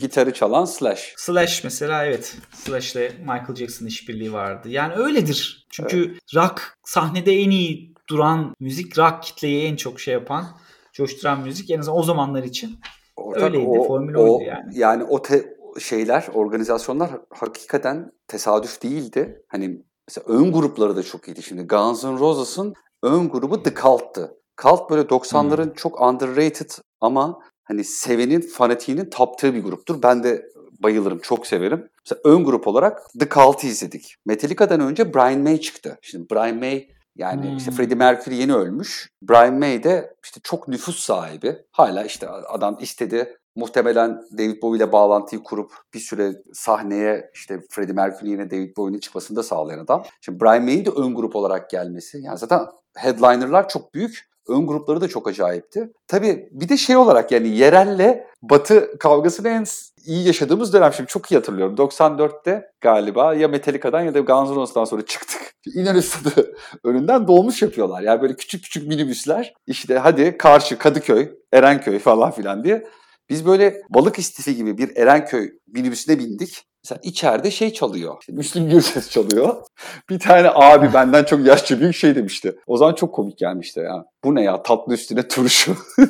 gitarı 0.00 0.32
çalan 0.32 0.64
Slash. 0.64 1.14
Slash 1.16 1.64
mesela 1.64 2.04
evet. 2.04 2.36
Slash'le 2.52 3.10
Michael 3.20 3.54
Jackson 3.54 3.86
işbirliği 3.86 4.32
vardı. 4.32 4.68
Yani 4.68 4.94
öyledir. 4.94 5.66
Çünkü 5.70 6.18
rock 6.34 6.62
sahnede 6.84 7.32
en 7.32 7.50
iyi 7.50 7.94
duran 8.08 8.54
müzik, 8.60 8.98
rock 8.98 9.22
kitleyi 9.22 9.66
en 9.66 9.76
çok 9.76 10.00
şey 10.00 10.14
yapan, 10.14 10.44
coşturan 10.92 11.40
müzik 11.40 11.70
en 11.70 11.78
azından 11.78 11.98
o 11.98 12.02
zamanlar 12.02 12.42
için. 12.42 12.78
Ortak 13.16 13.42
Öyleydi, 13.42 13.86
formül 13.86 14.14
oydu 14.14 14.44
yani. 14.44 14.78
Yani 14.78 15.04
o 15.04 15.22
te- 15.22 15.56
şeyler, 15.80 16.26
organizasyonlar 16.34 17.10
hakikaten 17.30 18.12
tesadüf 18.28 18.82
değildi. 18.82 19.42
Hani 19.48 19.82
mesela 20.08 20.24
ön 20.28 20.52
grupları 20.52 20.96
da 20.96 21.02
çok 21.02 21.28
iyiydi. 21.28 21.42
Şimdi 21.42 21.62
Guns 21.62 22.04
N' 22.04 22.18
Roses'ın 22.18 22.74
ön 23.02 23.28
grubu 23.28 23.62
The 23.62 23.74
Cult'tı. 23.74 24.36
Cult 24.62 24.90
böyle 24.90 25.02
90'ların 25.08 25.64
Hmm. 25.64 25.74
çok 25.74 26.00
underrated 26.00 26.70
ama 27.00 27.38
hani 27.64 27.84
sevenin, 27.84 28.40
fanatiğinin 28.40 29.10
taptığı 29.10 29.54
bir 29.54 29.62
gruptur. 29.64 30.02
Ben 30.02 30.22
de 30.22 30.46
bayılırım, 30.82 31.18
çok 31.18 31.46
severim. 31.46 31.88
Mesela 32.04 32.20
ön 32.24 32.44
grup 32.44 32.66
olarak 32.68 33.02
The 33.20 33.28
Cult'ı 33.28 33.66
izledik. 33.66 34.14
Metallica'dan 34.26 34.80
önce 34.80 35.14
Brian 35.14 35.40
May 35.40 35.60
çıktı. 35.60 35.98
Şimdi 36.02 36.30
Brian 36.30 36.56
May 36.56 36.88
Yani 37.18 37.50
Hmm. 37.50 37.56
işte 37.56 37.70
Freddie 37.70 37.94
Mercury 37.96 38.34
yeni 38.36 38.54
ölmüş. 38.54 39.10
Brian 39.22 39.54
May 39.54 39.82
de 39.82 40.14
işte 40.24 40.40
çok 40.44 40.68
nüfus 40.68 40.98
sahibi. 41.00 41.56
Hala 41.72 42.04
işte 42.04 42.28
adam 42.28 42.76
istedi. 42.80 43.36
Muhtemelen 43.56 44.22
David 44.38 44.62
Bowie 44.62 44.76
ile 44.76 44.92
bağlantıyı 44.92 45.42
kurup 45.42 45.72
bir 45.94 45.98
süre 45.98 46.32
sahneye 46.52 47.30
işte 47.34 47.60
Freddie 47.70 47.94
Mercury 47.94 48.30
yine 48.30 48.50
David 48.50 48.76
Bowie'nin 48.76 49.00
çıkmasını 49.00 49.36
da 49.36 49.42
sağlayan 49.42 49.78
adam. 49.78 50.04
Şimdi 50.20 50.40
Brian 50.40 50.62
May'in 50.64 50.84
de 50.84 50.90
ön 50.90 51.14
grup 51.14 51.36
olarak 51.36 51.70
gelmesi. 51.70 52.18
Yani 52.22 52.38
zaten 52.38 52.60
headliner'lar 52.96 53.68
çok 53.68 53.94
büyük. 53.94 54.26
Ön 54.48 54.66
grupları 54.66 55.00
da 55.00 55.08
çok 55.08 55.28
acayipti. 55.28 55.92
Tabii 56.08 56.48
bir 56.50 56.68
de 56.68 56.76
şey 56.76 56.96
olarak 56.96 57.32
yani 57.32 57.48
yerelle 57.48 58.26
batı 58.42 58.98
kavgasını 58.98 59.48
en 59.48 59.64
iyi 60.04 60.26
yaşadığımız 60.26 60.72
dönem 60.72 60.92
şimdi 60.92 61.08
çok 61.08 61.32
iyi 61.32 61.34
hatırlıyorum. 61.34 61.74
94'te 61.74 62.70
galiba 62.80 63.34
ya 63.34 63.48
Metallica'dan 63.48 64.00
ya 64.02 64.14
da 64.14 64.20
Guns 64.20 64.50
N' 64.50 64.56
Roses'tan 64.56 64.84
sonra 64.84 65.06
çıktık. 65.06 65.40
İnönü 65.74 66.02
Stadı 66.02 66.56
önünden 66.84 67.28
dolmuş 67.28 67.62
yapıyorlar. 67.62 68.02
Yani 68.02 68.22
böyle 68.22 68.36
küçük 68.36 68.64
küçük 68.64 68.88
minibüsler 68.88 69.54
işte 69.66 69.98
hadi 69.98 70.38
karşı 70.38 70.78
Kadıköy, 70.78 71.30
Erenköy 71.52 71.98
falan 71.98 72.30
filan 72.30 72.64
diye. 72.64 72.86
Biz 73.30 73.46
böyle 73.46 73.82
balık 73.90 74.18
istifi 74.18 74.56
gibi 74.56 74.78
bir 74.78 74.96
Erenköy 74.96 75.50
minibüsüne 75.66 76.18
bindik. 76.18 76.64
Mesela 76.86 77.00
içeride 77.02 77.50
şey 77.50 77.72
çalıyor. 77.72 78.16
İşte 78.20 78.32
Müslüm 78.32 78.70
Gürses 78.70 79.10
çalıyor. 79.10 79.56
Bir 80.10 80.18
tane 80.18 80.50
abi 80.54 80.94
benden 80.94 81.24
çok 81.24 81.46
yaşça 81.46 81.80
büyük 81.80 81.94
şey 81.94 82.14
demişti. 82.14 82.56
O 82.66 82.76
zaman 82.76 82.94
çok 82.94 83.14
komik 83.14 83.38
gelmişti 83.38 83.80
ya. 83.80 84.04
Bu 84.24 84.34
ne 84.34 84.42
ya 84.42 84.62
tatlı 84.62 84.94
üstüne 84.94 85.28
turşu. 85.28 85.76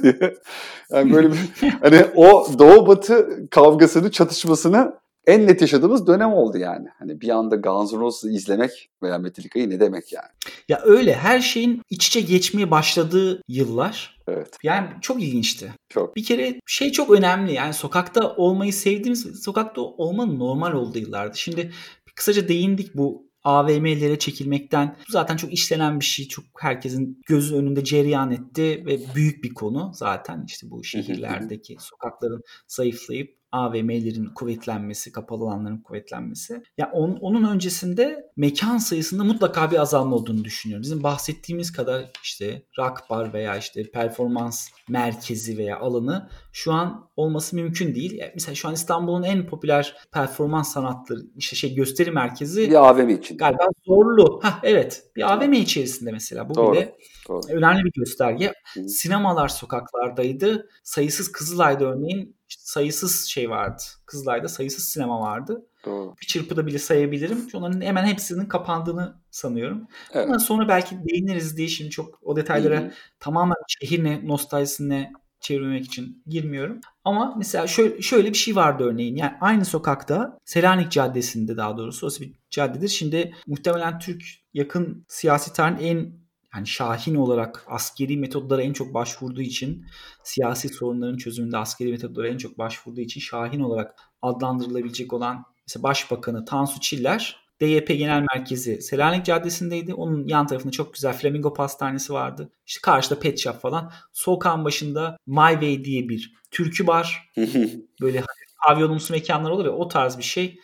yani 0.91 1.13
böyle 1.13 1.33
bir 1.33 1.39
hani 1.83 2.07
o 2.15 2.47
doğu 2.59 2.87
batı 2.87 3.47
kavgasını 3.51 4.11
çatışmasını 4.11 4.93
en 5.27 5.47
net 5.47 5.61
yaşadığımız 5.61 6.07
dönem 6.07 6.33
oldu 6.33 6.59
yani. 6.59 6.89
Hani 6.99 7.21
bir 7.21 7.29
anda 7.29 7.57
Guns 7.57 7.93
N' 7.93 7.99
Roses'ı 7.99 8.31
izlemek 8.31 8.91
veya 9.03 9.19
Metallica'yı 9.19 9.71
ne 9.71 9.81
demek 9.81 10.13
yani. 10.13 10.29
Ya 10.69 10.81
öyle 10.85 11.15
her 11.15 11.41
şeyin 11.41 11.83
iç 11.91 12.07
içe 12.07 12.21
geçmeye 12.21 12.71
başladığı 12.71 13.43
yıllar. 13.49 14.19
Evet. 14.29 14.57
Yani 14.63 14.89
çok 15.01 15.23
ilginçti. 15.23 15.73
Çok. 15.89 16.17
Bir 16.17 16.25
kere 16.25 16.61
şey 16.67 16.93
çok 16.93 17.11
önemli 17.11 17.53
yani 17.53 17.75
sokakta 17.75 18.37
olmayı 18.37 18.73
sevdiğimiz 18.73 19.43
sokakta 19.45 19.81
olmanın 19.81 20.39
normal 20.39 20.73
olduğu 20.73 20.99
yıllardı. 20.99 21.39
Şimdi 21.39 21.73
kısaca 22.15 22.49
değindik 22.49 22.95
bu 22.95 23.27
AVM'lere 23.45 24.19
çekilmekten. 24.19 24.97
Bu 25.09 25.13
zaten 25.13 25.37
çok 25.37 25.53
işlenen 25.53 26.01
bir 26.01 26.05
şey. 26.05 26.29
Çok 26.29 26.45
herkesin 26.61 27.23
gözü 27.27 27.57
önünde 27.57 27.85
cereyan 27.85 28.31
etti 28.31 28.83
ve 28.87 28.99
büyük 29.15 29.45
bir 29.45 29.55
konu 29.55 29.91
zaten 29.95 30.45
işte 30.47 30.71
bu 30.71 30.85
şehirlerdeki 30.85 31.77
sokakların 31.81 32.43
zayıflayıp 32.69 33.36
AVM'lerin 33.53 34.27
kuvvetlenmesi, 34.35 35.13
kapalı 35.13 35.45
alanların 35.45 35.79
kuvvetlenmesi. 35.79 36.63
Ya 36.79 36.91
on, 36.93 37.11
onun 37.21 37.45
öncesinde 37.55 38.31
mekan 38.37 38.79
sayısında 38.79 39.25
mutlaka 39.25 39.71
bir 39.71 39.79
azalma 39.79 40.17
olduğunu 40.17 40.45
düşünüyorum. 40.45 40.83
Bizim 40.83 41.03
bahsettiğimiz 41.03 41.73
kadar 41.73 42.11
işte 42.23 42.63
rock 42.79 43.11
bar 43.11 43.33
veya 43.33 43.57
işte 43.57 43.91
performans 43.91 44.69
merkezi 44.89 45.59
veya 45.59 45.79
alanı 45.79 46.29
şu 46.53 46.73
an 46.73 47.11
olması 47.17 47.57
mümkün 47.57 47.95
değil. 47.95 48.19
Yani 48.19 48.31
mesela 48.35 48.55
şu 48.55 48.69
an 48.69 48.75
İstanbul'un 48.75 49.23
en 49.23 49.47
popüler 49.47 49.97
performans 50.13 50.73
sanatları 50.73 51.21
işte 51.37 51.57
şey 51.57 51.75
gösteri 51.75 52.11
merkezi 52.11 52.71
Bir 52.71 52.89
AVM 52.89 53.09
için. 53.09 53.39
galiba 53.39 53.65
Zorlu. 53.87 54.41
Ha 54.43 54.61
evet. 54.63 55.03
Bir 55.17 55.33
AVM 55.33 55.53
içerisinde 55.53 56.13
mesela. 56.13 56.49
Bu 56.49 56.55
Doğru. 56.55 56.73
bile 56.73 56.97
Doğru. 57.29 57.41
önemli 57.51 57.85
bir 57.85 57.93
gösterge. 57.93 58.53
Hı. 58.75 58.89
Sinemalar 58.89 59.49
sokaklardaydı. 59.49 60.69
Sayısız 60.85 61.33
Kızılay'da 61.33 61.85
örneğin 61.85 62.36
sayısız 62.67 63.25
şey 63.25 63.51
vardı. 63.51 63.83
Kızılay'da 64.07 64.49
sayısız 64.49 64.85
sinema 64.85 65.21
vardı. 65.21 65.67
Doğru. 65.85 66.15
Bir 66.21 66.27
çırpıda 66.27 66.67
bile 66.67 66.79
sayabilirim. 66.79 67.49
Onların 67.55 67.81
hemen 67.81 68.07
hepsinin 68.07 68.47
kapandığını 68.47 69.15
sanıyorum. 69.31 69.87
Evet. 70.13 70.27
Ama 70.29 70.39
sonra 70.39 70.69
belki 70.69 70.97
değiniriz 71.05 71.57
diye 71.57 71.69
şimdi 71.69 71.91
çok 71.91 72.19
o 72.23 72.37
detaylara 72.37 72.81
Hı 72.81 72.85
hı. 72.85 72.91
tamamen 73.21 73.57
şehir 73.69 74.05
ne, 74.05 74.29
nostaljisine 74.29 75.13
çevirmek 75.41 75.85
için 75.85 76.23
girmiyorum. 76.27 76.81
Ama 77.05 77.35
mesela 77.39 77.67
şöyle, 77.67 78.03
şöyle 78.03 78.29
bir 78.29 78.39
şey 78.39 78.57
vardı 78.57 78.85
örneğin. 78.85 79.17
Yani 79.17 79.33
aynı 79.41 79.65
sokakta 79.65 80.39
Selanik 80.45 80.93
Caddesi'nde 80.93 81.57
daha 81.57 81.77
doğrusu 81.77 82.07
orası 82.07 82.21
bir 82.21 82.33
caddedir. 82.51 82.89
Şimdi 82.89 83.35
muhtemelen 83.47 83.99
Türk 83.99 84.25
yakın 84.55 85.05
siyasi 85.09 85.53
tarihin 85.53 85.87
en 85.87 86.26
yani 86.57 86.67
şahin 86.67 87.15
olarak 87.15 87.65
askeri 87.69 88.17
metodlara 88.17 88.63
en 88.63 88.73
çok 88.73 88.95
başvurduğu 88.95 89.41
için 89.41 89.87
siyasi 90.23 90.69
sorunların 90.69 91.17
çözümünde 91.17 91.57
askeri 91.57 91.91
metodlara 91.91 92.29
en 92.29 92.37
çok 92.37 92.59
başvurduğu 92.59 93.01
için 93.01 93.21
şahin 93.21 93.61
olarak 93.61 93.95
adlandırılabilecek 94.23 95.13
olan 95.13 95.45
mesela 95.67 95.83
Başbakanı 95.83 96.45
Tansu 96.45 96.81
Çiller 96.81 97.47
DYP 97.61 97.89
Genel 97.89 98.27
Merkezi 98.35 98.83
Selanik 98.83 99.25
Caddesi'ndeydi. 99.25 99.95
Onun 99.95 100.29
yan 100.29 100.47
tarafında 100.47 100.73
çok 100.73 100.95
güzel 100.95 101.13
Flamingo 101.13 101.55
Pastanesi 101.55 102.13
vardı. 102.13 102.51
İşte 102.67 102.81
karşıda 102.83 103.19
Pet 103.19 103.41
Shop 103.41 103.61
falan. 103.61 103.93
Sokağın 104.13 104.65
başında 104.65 105.17
My 105.27 105.53
Way 105.53 105.85
diye 105.85 106.09
bir 106.09 106.35
türkü 106.51 106.87
bar. 106.87 107.31
Böyle 108.01 108.23
pavyonumsu 108.67 109.13
mekanlar 109.13 109.51
olur 109.51 109.65
ya 109.65 109.71
o 109.71 109.89
tarz 109.89 110.19
bir 110.19 110.23
şey. 110.23 110.59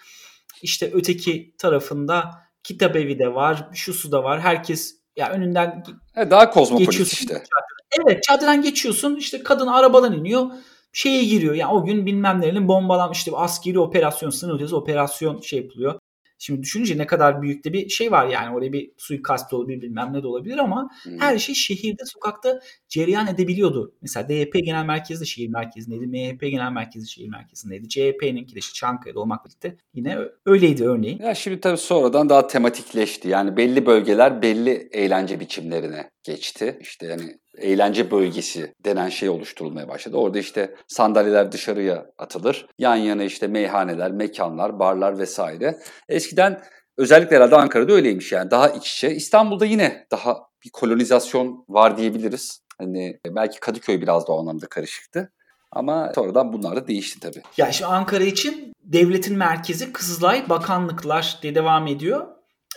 İşte 0.62 0.90
öteki 0.92 1.54
tarafında 1.58 2.30
kitap 2.62 2.96
evi 2.96 3.18
de 3.18 3.34
var. 3.34 3.68
Şusu 3.74 4.12
da 4.12 4.24
var. 4.24 4.40
Herkes 4.40 5.01
ya 5.16 5.30
önünden 5.30 5.84
Evet, 6.16 6.30
daha 6.30 6.50
kozmopolit 6.50 7.12
işte. 7.12 7.42
Evet 8.00 8.22
caddeden 8.28 8.62
geçiyorsun 8.62 9.16
işte 9.16 9.42
kadın 9.42 9.66
arabadan 9.66 10.12
iniyor 10.12 10.46
şeye 10.92 11.24
giriyor. 11.24 11.54
Yani 11.54 11.72
o 11.72 11.84
gün 11.84 12.06
bilmem 12.06 12.40
nerenin 12.40 12.68
bombalan 12.68 13.12
işte 13.12 13.30
askeri 13.34 13.78
operasyon 13.78 14.30
sınır 14.30 14.54
ötesi 14.54 14.74
operasyon 14.74 15.40
şey 15.40 15.58
yapılıyor. 15.58 15.98
Şimdi 16.42 16.62
düşününce 16.62 16.98
ne 16.98 17.06
kadar 17.06 17.42
büyük 17.42 17.64
de 17.64 17.72
bir 17.72 17.88
şey 17.88 18.10
var 18.10 18.26
yani 18.26 18.56
oraya 18.56 18.72
bir 18.72 18.90
suikast 18.96 19.52
olabilir 19.52 19.82
bilmem 19.82 20.12
ne 20.12 20.22
de 20.22 20.26
olabilir 20.26 20.58
ama 20.58 20.90
Hı. 21.02 21.10
her 21.18 21.38
şey 21.38 21.54
şehirde 21.54 22.02
sokakta 22.04 22.60
cereyan 22.88 23.26
edebiliyordu. 23.26 23.94
Mesela 24.02 24.28
DYP 24.28 24.52
genel 24.52 24.84
merkezi 24.84 25.20
de 25.20 25.24
şehir 25.24 25.48
merkezindeydi. 25.48 26.06
MHP 26.06 26.40
genel 26.40 26.72
merkezi 26.72 27.10
şehir 27.10 27.28
merkezindeydi. 27.28 27.88
CHP'ninki 27.88 28.54
de 28.54 28.58
işte 28.58 28.74
Çankaya'da 28.74 29.20
olmakla 29.20 29.48
birlikte 29.48 29.76
yine 29.94 30.18
öyleydi 30.46 30.84
örneğin. 30.84 31.18
Ya 31.22 31.34
şimdi 31.34 31.60
tabii 31.60 31.78
sonradan 31.78 32.28
daha 32.28 32.46
tematikleşti. 32.46 33.28
Yani 33.28 33.56
belli 33.56 33.86
bölgeler 33.86 34.42
belli 34.42 34.88
eğlence 34.92 35.40
biçimlerine 35.40 36.10
geçti. 36.24 36.78
İşte 36.80 37.06
yani 37.06 37.38
eğlence 37.58 38.10
bölgesi 38.10 38.74
denen 38.84 39.08
şey 39.08 39.28
oluşturulmaya 39.28 39.88
başladı. 39.88 40.16
Orada 40.16 40.38
işte 40.38 40.74
sandalyeler 40.86 41.52
dışarıya 41.52 42.06
atılır. 42.18 42.66
Yan 42.78 42.96
yana 42.96 43.24
işte 43.24 43.46
meyhaneler, 43.46 44.10
mekanlar, 44.10 44.78
barlar 44.78 45.18
vesaire. 45.18 45.78
Eskiden 46.08 46.62
özellikle 46.96 47.36
herhalde 47.36 47.56
Ankara'da 47.56 47.92
öyleymiş 47.92 48.32
yani 48.32 48.50
daha 48.50 48.68
iç 48.68 48.92
içe. 48.92 49.10
İstanbul'da 49.10 49.66
yine 49.66 50.06
daha 50.10 50.38
bir 50.64 50.70
kolonizasyon 50.70 51.64
var 51.68 51.96
diyebiliriz. 51.96 52.62
Hani 52.78 53.18
belki 53.26 53.60
Kadıköy 53.60 54.00
biraz 54.00 54.28
da 54.28 54.32
o 54.32 54.40
anlamda 54.40 54.66
karışıktı. 54.66 55.32
Ama 55.72 56.12
sonradan 56.14 56.52
bunlar 56.52 56.76
da 56.76 56.88
değişti 56.88 57.20
tabii. 57.20 57.42
Ya 57.56 57.72
şimdi 57.72 57.90
Ankara 57.90 58.24
için 58.24 58.72
devletin 58.84 59.36
merkezi 59.36 59.92
Kızılay, 59.92 60.48
bakanlıklar 60.48 61.38
diye 61.42 61.54
devam 61.54 61.86
ediyor. 61.86 62.26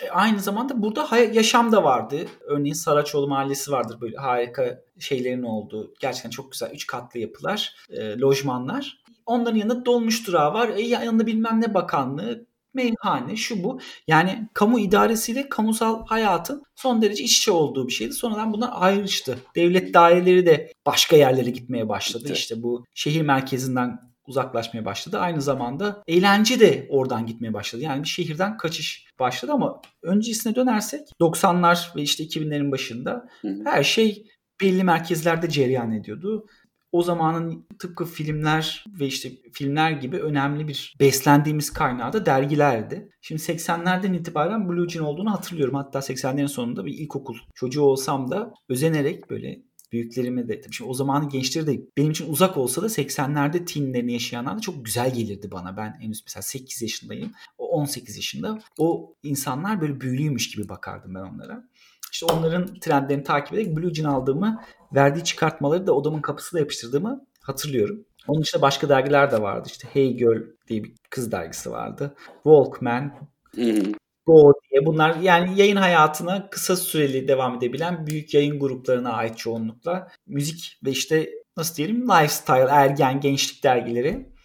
E, 0.04 0.10
aynı 0.10 0.40
zamanda 0.40 0.84
burada 0.84 1.18
yaşam 1.18 1.72
da 1.72 1.84
vardı. 1.84 2.26
Örneğin 2.42 2.74
Saraçoğlu 2.74 3.28
Mahallesi 3.28 3.72
vardır 3.72 4.02
böyle 4.02 4.18
harika 4.18 4.82
şeylerin 5.00 5.44
olduğu. 5.44 5.94
Gerçekten 6.00 6.30
çok 6.30 6.52
güzel 6.52 6.72
üç 6.72 6.88
katlı 6.88 7.20
yapılar, 7.20 7.76
e, 7.90 8.20
lojmanlar. 8.20 9.04
Onların 9.26 9.58
yanında 9.58 9.86
dolmuş 9.86 10.28
durağı 10.28 10.54
var. 10.54 10.70
E, 10.70 10.82
yanında 10.82 11.28
bilmem 11.28 11.62
ne 11.62 11.74
bakanlığı, 11.74 12.46
meyhane, 12.74 13.36
şu 13.36 13.64
bu. 13.64 13.80
Yani 14.08 14.50
kamu 14.54 14.80
idaresiyle 14.80 15.50
kamusal 15.50 16.06
hayatın 16.06 16.64
son 16.76 17.02
derece 17.02 17.24
iç 17.24 17.38
içe 17.38 17.52
olduğu 17.52 17.88
bir 17.88 17.94
şeydi. 17.94 18.14
Sonradan 18.14 18.54
bunlar 18.54 18.70
ayrıştı. 18.74 19.38
Devlet 19.56 19.94
daireleri 19.94 20.46
de 20.46 20.72
başka 20.86 21.16
yerlere 21.16 21.50
gitmeye 21.50 21.90
başladı. 21.90 22.24
Gitti. 22.24 22.34
İşte 22.34 22.64
bu 22.64 22.86
şehir 22.96 23.22
merkezinden 23.22 24.00
uzaklaşmaya 24.28 24.86
başladı. 24.86 25.20
Aynı 25.20 25.42
zamanda 25.42 26.04
eğlence 26.08 26.60
de 26.60 26.88
oradan 26.90 27.26
gitmeye 27.26 27.54
başladı. 27.54 27.82
Yani 27.82 28.04
bir 28.04 28.08
şehirden 28.08 28.58
kaçış 28.58 29.06
başladı 29.20 29.52
ama 29.52 29.82
öncesine 30.04 30.56
dönersek 30.56 31.02
90'lar 31.22 31.96
ve 31.96 32.02
işte 32.02 32.24
2000'lerin 32.24 32.72
başında 32.72 33.30
her 33.66 33.84
şey 33.84 34.26
belli 34.62 34.84
merkezlerde 34.84 35.50
cereyan 35.50 35.92
ediyordu. 35.92 36.46
O 36.92 37.04
zamanın 37.04 37.68
tıpkı 37.80 38.06
filmler 38.06 38.86
ve 39.00 39.06
işte 39.06 39.32
filmler 39.54 39.92
gibi 39.92 40.18
önemli 40.18 40.68
bir 40.68 40.96
beslendiğimiz 41.00 41.74
kaynağı 41.74 42.14
da 42.14 42.26
dergilerdi. 42.26 43.10
Şimdi 43.22 43.42
80'lerden 43.42 44.14
itibaren 44.14 44.70
Blue 44.70 44.90
Jean 44.90 45.06
olduğunu 45.06 45.32
hatırlıyorum. 45.32 45.76
Hatta 45.76 46.00
80'lerin 46.00 46.48
sonunda 46.48 46.86
bir 46.86 46.94
ilkokul 46.94 47.36
çocuğu 47.56 47.82
olsam 47.82 48.32
da 48.32 48.54
özenerek 48.70 49.30
böyle 49.30 49.58
büyüklerime 49.92 50.48
de 50.48 50.62
tabii 50.62 50.74
şimdi 50.74 50.90
o 50.90 50.94
zamanın 50.94 51.30
gençleri 51.30 51.68
de 51.68 51.82
benim 51.98 52.12
için 52.12 52.32
uzak 52.32 52.58
olsa 52.58 52.82
da 52.82 52.86
80'lerde 52.86 53.66
teenlerini 53.66 54.14
yaşayanlar 54.14 54.58
da 54.58 54.62
çok 54.62 54.86
güzel 54.86 55.14
gelirdi 55.14 55.52
bana. 55.52 55.78
Ben 55.78 55.98
henüz 56.00 56.24
mesela 56.26 56.42
8 56.42 56.82
yaşındayım. 56.82 57.32
O 57.58 57.68
18 57.68 58.16
yaşında. 58.16 58.60
O 58.78 59.14
insanlar 59.24 59.82
böyle 59.82 60.02
büyülüymüş 60.02 60.52
gibi 60.52 60.70
bakardım 60.70 61.16
ben 61.16 61.20
onlara. 61.20 61.64
İşte 62.12 62.26
onların 62.26 62.80
trendlerini 62.80 63.24
takip 63.24 63.54
ederek 63.54 63.78
Blue 63.78 63.94
Jean 63.94 64.10
aldığımı, 64.10 64.62
verdiği 64.96 65.24
çıkartmaları 65.24 65.88
da 65.88 65.94
odamın 65.94 66.22
kapısına 66.22 66.60
yapıştırdığımı 66.60 67.26
hatırlıyorum. 67.42 68.06
Onun 68.28 68.42
dışında 68.42 68.62
başka 68.62 68.90
dergiler 68.90 69.32
de 69.32 69.42
vardı. 69.42 69.68
İşte 69.72 69.88
Hey 69.94 70.18
Girl 70.18 70.42
diye 70.68 70.84
bir 70.84 70.94
kız 71.10 71.32
dergisi 71.32 71.72
vardı. 71.72 72.16
Walkman. 72.44 73.14
Go 74.26 74.54
diye 74.72 74.86
bunlar 74.86 75.16
yani 75.16 75.60
yayın 75.60 75.76
hayatına 75.76 76.50
kısa 76.50 76.76
süreli 76.76 77.28
devam 77.28 77.58
edebilen 77.58 78.08
büyük 78.08 78.34
yayın 78.34 78.60
gruplarına 78.60 79.14
ait 79.14 79.38
çoğunlukla. 79.38 80.08
Müzik 80.28 80.80
ve 80.86 80.92
işte 80.92 81.30
nasıl 81.58 81.76
diyelim 81.76 82.10
lifestyle, 82.10 82.68
ergen, 82.70 83.20
gençlik 83.20 83.64
dergileri 83.64 84.36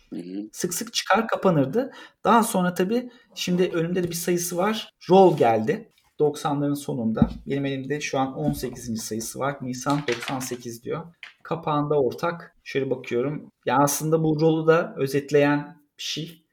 sık 0.52 0.75
sık 0.75 0.94
çıkar 0.94 1.28
kapanırdı. 1.28 1.92
Daha 2.25 2.42
sonra 2.42 2.75
tabii 2.75 3.10
şimdi 3.34 3.70
önümde 3.75 4.04
de 4.04 4.08
bir 4.08 4.14
sayısı 4.14 4.56
var. 4.56 4.92
Roll 5.10 5.37
geldi. 5.37 5.88
90'ların 6.20 6.76
sonunda. 6.76 7.30
Benim 7.46 7.64
elimde 7.64 8.00
şu 8.00 8.18
an 8.18 8.34
18. 8.34 9.02
sayısı 9.02 9.38
var. 9.38 9.56
Nisan 9.60 10.00
98 10.08 10.84
diyor. 10.84 11.14
Kapağında 11.42 12.00
ortak. 12.00 12.56
Şöyle 12.64 12.90
bakıyorum. 12.90 13.52
Yani 13.66 13.82
aslında 13.82 14.25
bu 14.25 14.40
rolü 14.40 14.66
da 14.66 14.94
özetleyen 14.96 15.76
bir 15.99 16.02
şey. 16.02 16.44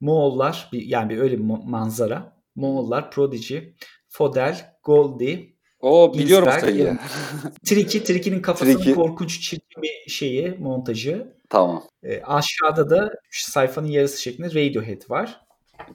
Moğollar 0.00 0.68
yani 0.72 1.10
bir 1.10 1.18
öyle 1.18 1.38
bir 1.38 1.44
manzara. 1.44 2.41
Moğollar, 2.54 3.10
Prodigy, 3.10 3.58
Fodel, 4.08 4.76
Goldie, 4.84 5.52
o 5.80 6.14
biliyorum 6.14 6.48
sayıyı. 6.60 6.98
Triki, 7.64 8.04
Triki'nin 8.04 8.42
kafasının 8.42 8.76
Triki. 8.76 8.94
korkunç 8.94 9.40
çirkin 9.40 9.82
bir 9.82 10.10
şeyi, 10.10 10.56
montajı. 10.58 11.36
Tamam. 11.48 11.84
E, 12.02 12.22
aşağıda 12.22 12.90
da 12.90 13.10
sayfanın 13.30 13.86
yarısı 13.86 14.22
şeklinde 14.22 14.48
Radiohead 14.48 15.10
var. 15.10 15.40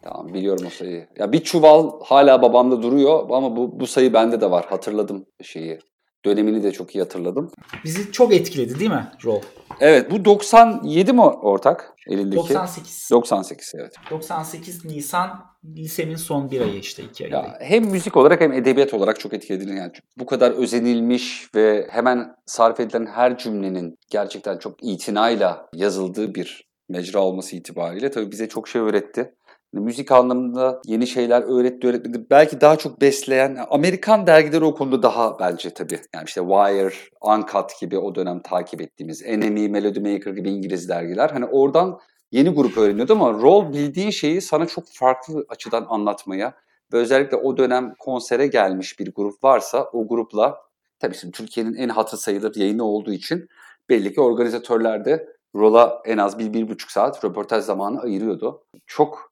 Tamam 0.02 0.34
biliyorum 0.34 0.66
o 0.68 0.70
sayıyı. 0.70 1.08
Ya 1.18 1.32
bir 1.32 1.44
çuval 1.44 1.92
hala 2.04 2.42
babamda 2.42 2.82
duruyor 2.82 3.30
ama 3.30 3.56
bu 3.56 3.80
bu 3.80 3.88
sayı 3.88 4.14
bende 4.14 4.42
de 4.42 4.52
var. 4.52 4.66
Hatırladım 4.70 5.26
şeyi. 5.44 5.80
Dönemini 6.28 6.64
de 6.64 6.72
çok 6.72 6.96
iyi 6.96 7.00
hatırladım. 7.00 7.52
Bizi 7.84 8.12
çok 8.12 8.34
etkiledi 8.34 8.80
değil 8.80 8.92
mi 8.92 9.08
Roll? 9.26 9.42
Evet 9.80 10.12
bu 10.12 10.26
97 10.26 11.14
mi 11.14 11.22
ortak 11.22 11.94
elindeki? 12.08 12.38
98. 12.38 13.10
98 13.12 13.74
evet. 13.76 13.96
98 14.12 14.86
Nisan 14.86 15.46
lisemin 15.76 16.16
son 16.16 16.52
bir 16.52 16.62
ayı 16.62 16.80
işte 16.80 17.04
iki 17.04 17.24
ayı. 17.24 17.34
Ya, 17.34 17.58
hem 17.62 17.86
müzik 17.86 18.18
olarak 18.18 18.42
hem 18.42 18.54
edebiyat 18.54 18.94
olarak 18.94 19.20
çok 19.20 19.34
etkiledi. 19.34 19.70
Yani 19.70 19.92
bu 20.18 20.26
kadar 20.26 20.52
özenilmiş 20.52 21.56
ve 21.56 21.88
hemen 21.90 22.36
sarf 22.46 22.80
edilen 22.80 23.06
her 23.06 23.38
cümlenin 23.38 23.98
gerçekten 24.10 24.58
çok 24.58 24.84
itinayla 24.84 25.70
yazıldığı 25.74 26.36
bir 26.36 26.68
mecra 26.90 27.20
olması 27.20 27.56
itibariyle 27.56 28.12
tabii 28.12 28.32
bize 28.32 28.50
çok 28.50 28.68
şey 28.68 28.82
öğretti. 28.82 29.34
Müzik 29.82 30.12
anlamında 30.12 30.82
yeni 30.86 31.08
şeyler 31.08 31.42
öğretti 31.42 31.88
öğretmedi. 31.88 32.26
Belki 32.30 32.62
daha 32.62 32.76
çok 32.76 33.02
besleyen 33.02 33.58
Amerikan 33.70 34.28
dergileri 34.28 34.64
o 34.64 34.76
konuda 34.76 35.04
daha 35.04 35.40
bence 35.40 35.70
tabii. 35.70 36.00
Yani 36.16 36.26
işte 36.26 36.42
Wire, 36.42 36.94
Uncut 37.22 37.80
gibi 37.82 37.98
o 37.98 38.16
dönem 38.16 38.40
takip 38.40 38.82
ettiğimiz 38.82 39.22
NME, 39.22 39.68
Melody 39.68 40.00
Maker 40.00 40.32
gibi 40.32 40.50
İngiliz 40.50 40.90
dergiler. 40.90 41.30
Hani 41.30 41.46
oradan 41.46 42.00
yeni 42.32 42.50
grup 42.50 42.78
öğreniyordu 42.78 43.14
ama 43.14 43.34
rol 43.34 43.74
bildiği 43.74 44.14
şeyi 44.14 44.42
sana 44.42 44.66
çok 44.66 44.84
farklı 44.88 45.46
açıdan 45.50 45.86
anlatmaya 45.90 46.54
ve 46.94 46.98
özellikle 46.98 47.38
o 47.38 47.58
dönem 47.58 47.94
konsere 48.00 48.48
gelmiş 48.48 49.00
bir 49.00 49.12
grup 49.12 49.44
varsa 49.44 49.90
o 49.94 50.08
grupla 50.08 50.58
tabii 51.00 51.16
şimdi 51.16 51.32
Türkiye'nin 51.32 51.74
en 51.74 51.90
hatır 51.90 52.18
sayılır 52.18 52.56
yayını 52.56 52.84
olduğu 52.84 53.12
için 53.12 53.48
belli 53.90 54.14
ki 54.14 54.22
organizatörler 54.22 55.06
de 55.06 55.38
Rola 55.56 56.02
en 56.06 56.18
az 56.18 56.40
bir, 56.40 56.54
bir 56.54 56.70
buçuk 56.70 56.92
saat 56.92 57.26
röportaj 57.26 57.64
zamanı 57.64 58.02
ayırıyordu. 58.02 58.64
Çok 58.86 59.32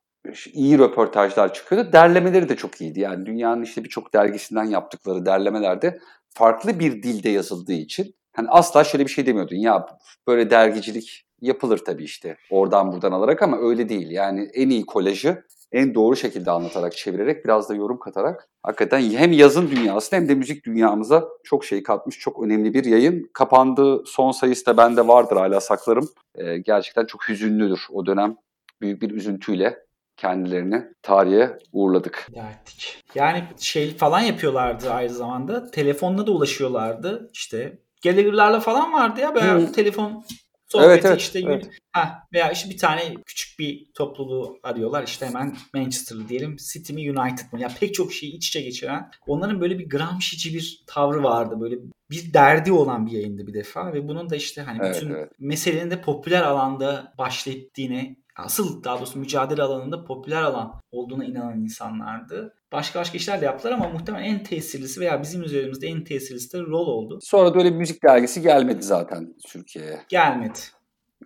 iyi 0.53 0.79
röportajlar 0.79 1.53
çıkıyordu. 1.53 1.93
Derlemeleri 1.93 2.49
de 2.49 2.55
çok 2.55 2.81
iyiydi. 2.81 2.99
Yani 2.99 3.25
dünyanın 3.25 3.63
işte 3.63 3.83
birçok 3.83 4.13
dergisinden 4.13 4.63
yaptıkları 4.63 5.25
derlemelerde 5.25 5.99
farklı 6.29 6.79
bir 6.79 7.03
dilde 7.03 7.29
yazıldığı 7.29 7.73
için 7.73 8.15
hani 8.33 8.49
asla 8.49 8.83
şöyle 8.83 9.05
bir 9.05 9.11
şey 9.11 9.25
demiyordun. 9.25 9.55
Ya 9.55 9.85
böyle 10.27 10.49
dergicilik 10.49 11.25
yapılır 11.41 11.77
tabii 11.77 12.03
işte 12.03 12.37
oradan 12.49 12.91
buradan 12.91 13.11
alarak 13.11 13.41
ama 13.41 13.57
öyle 13.57 13.89
değil. 13.89 14.11
Yani 14.11 14.49
en 14.53 14.69
iyi 14.69 14.85
kolajı 14.85 15.43
en 15.71 15.95
doğru 15.95 16.15
şekilde 16.15 16.51
anlatarak, 16.51 16.97
çevirerek, 16.97 17.45
biraz 17.45 17.69
da 17.69 17.75
yorum 17.75 17.99
katarak 17.99 18.49
hakikaten 18.63 19.01
hem 19.01 19.31
yazın 19.31 19.69
dünyasına 19.71 20.19
hem 20.19 20.29
de 20.29 20.35
müzik 20.35 20.65
dünyamıza 20.65 21.27
çok 21.43 21.65
şey 21.65 21.83
katmış, 21.83 22.19
çok 22.19 22.43
önemli 22.43 22.73
bir 22.73 22.85
yayın. 22.85 23.29
Kapandı 23.33 24.03
son 24.05 24.31
sayısı 24.31 24.65
da 24.65 24.77
bende 24.77 25.07
vardır 25.07 25.37
hala 25.37 25.61
saklarım. 25.61 26.09
Ee, 26.35 26.57
gerçekten 26.57 27.05
çok 27.05 27.29
hüzünlüdür 27.29 27.81
o 27.91 28.05
dönem. 28.05 28.35
Büyük 28.81 29.01
bir 29.01 29.11
üzüntüyle 29.11 29.84
kendilerini 30.17 30.83
tarihe 31.01 31.57
uğurladık. 31.71 32.27
Derdik. 32.35 33.03
Yani 33.15 33.43
şey 33.59 33.97
falan 33.97 34.19
yapıyorlardı 34.19 34.91
aynı 34.91 35.13
zamanda. 35.13 35.71
Telefonla 35.71 36.27
da 36.27 36.31
ulaşıyorlardı. 36.31 37.29
İşte 37.33 37.79
Gallagher'larla 38.03 38.59
falan 38.59 38.93
vardı 38.93 39.21
ya 39.21 39.35
böyle 39.35 39.51
hmm. 39.51 39.71
telefon 39.71 40.25
sohbeti 40.67 40.91
evet, 40.91 41.05
evet, 41.05 41.21
işte 41.21 41.39
evet. 41.39 41.69
Ha, 41.91 42.27
veya 42.33 42.51
işte 42.51 42.69
bir 42.69 42.77
tane 42.77 43.15
küçük 43.25 43.59
bir 43.59 43.85
topluluğu 43.93 44.59
arıyorlar 44.63 45.03
işte 45.03 45.25
hemen 45.25 45.55
Manchester'lı 45.73 46.29
diyelim 46.29 46.55
City 46.73 46.93
mi 46.93 47.19
United 47.19 47.51
mı 47.51 47.61
ya 47.61 47.69
pek 47.79 47.93
çok 47.93 48.13
şeyi 48.13 48.33
iç 48.33 48.47
içe 48.47 48.61
geçiren 48.61 49.11
onların 49.27 49.61
böyle 49.61 49.79
bir 49.79 49.89
Gramsci'ci 49.89 50.53
bir 50.53 50.83
tavrı 50.87 51.23
vardı 51.23 51.55
böyle 51.59 51.75
bir 52.11 52.33
derdi 52.33 52.71
olan 52.71 53.05
bir 53.05 53.11
yayındı 53.11 53.47
bir 53.47 53.53
defa 53.53 53.93
ve 53.93 54.07
bunun 54.07 54.29
da 54.29 54.35
işte 54.35 54.61
hani 54.61 54.79
evet, 54.81 54.95
bütün 54.95 55.13
evet. 55.13 55.31
meselenin 55.39 55.91
de 55.91 56.01
popüler 56.01 56.41
alanda 56.41 57.13
başlattiğini 57.17 58.24
asıl 58.35 58.83
daha 58.83 58.97
doğrusu 58.97 59.19
mücadele 59.19 59.61
alanında 59.63 60.05
popüler 60.05 60.41
alan 60.41 60.73
olduğuna 60.91 61.25
inanan 61.25 61.59
insanlardı. 61.59 62.53
Başka 62.71 62.99
başka 62.99 63.17
işler 63.17 63.41
de 63.41 63.45
yaptılar 63.45 63.73
ama 63.73 63.89
muhtemelen 63.89 64.25
en 64.25 64.43
tesirlisi 64.43 65.01
veya 65.01 65.21
bizim 65.21 65.43
üzerimizde 65.43 65.87
en 65.87 66.03
tesirlisi 66.03 66.57
de 66.57 66.61
rol 66.61 66.87
oldu. 66.87 67.19
Sonra 67.21 67.53
da 67.53 67.57
öyle 67.59 67.71
bir 67.71 67.77
müzik 67.77 68.03
dergisi 68.03 68.41
gelmedi 68.41 68.83
zaten 68.83 69.33
Türkiye'ye. 69.47 69.99
Gelmedi. 70.09 70.59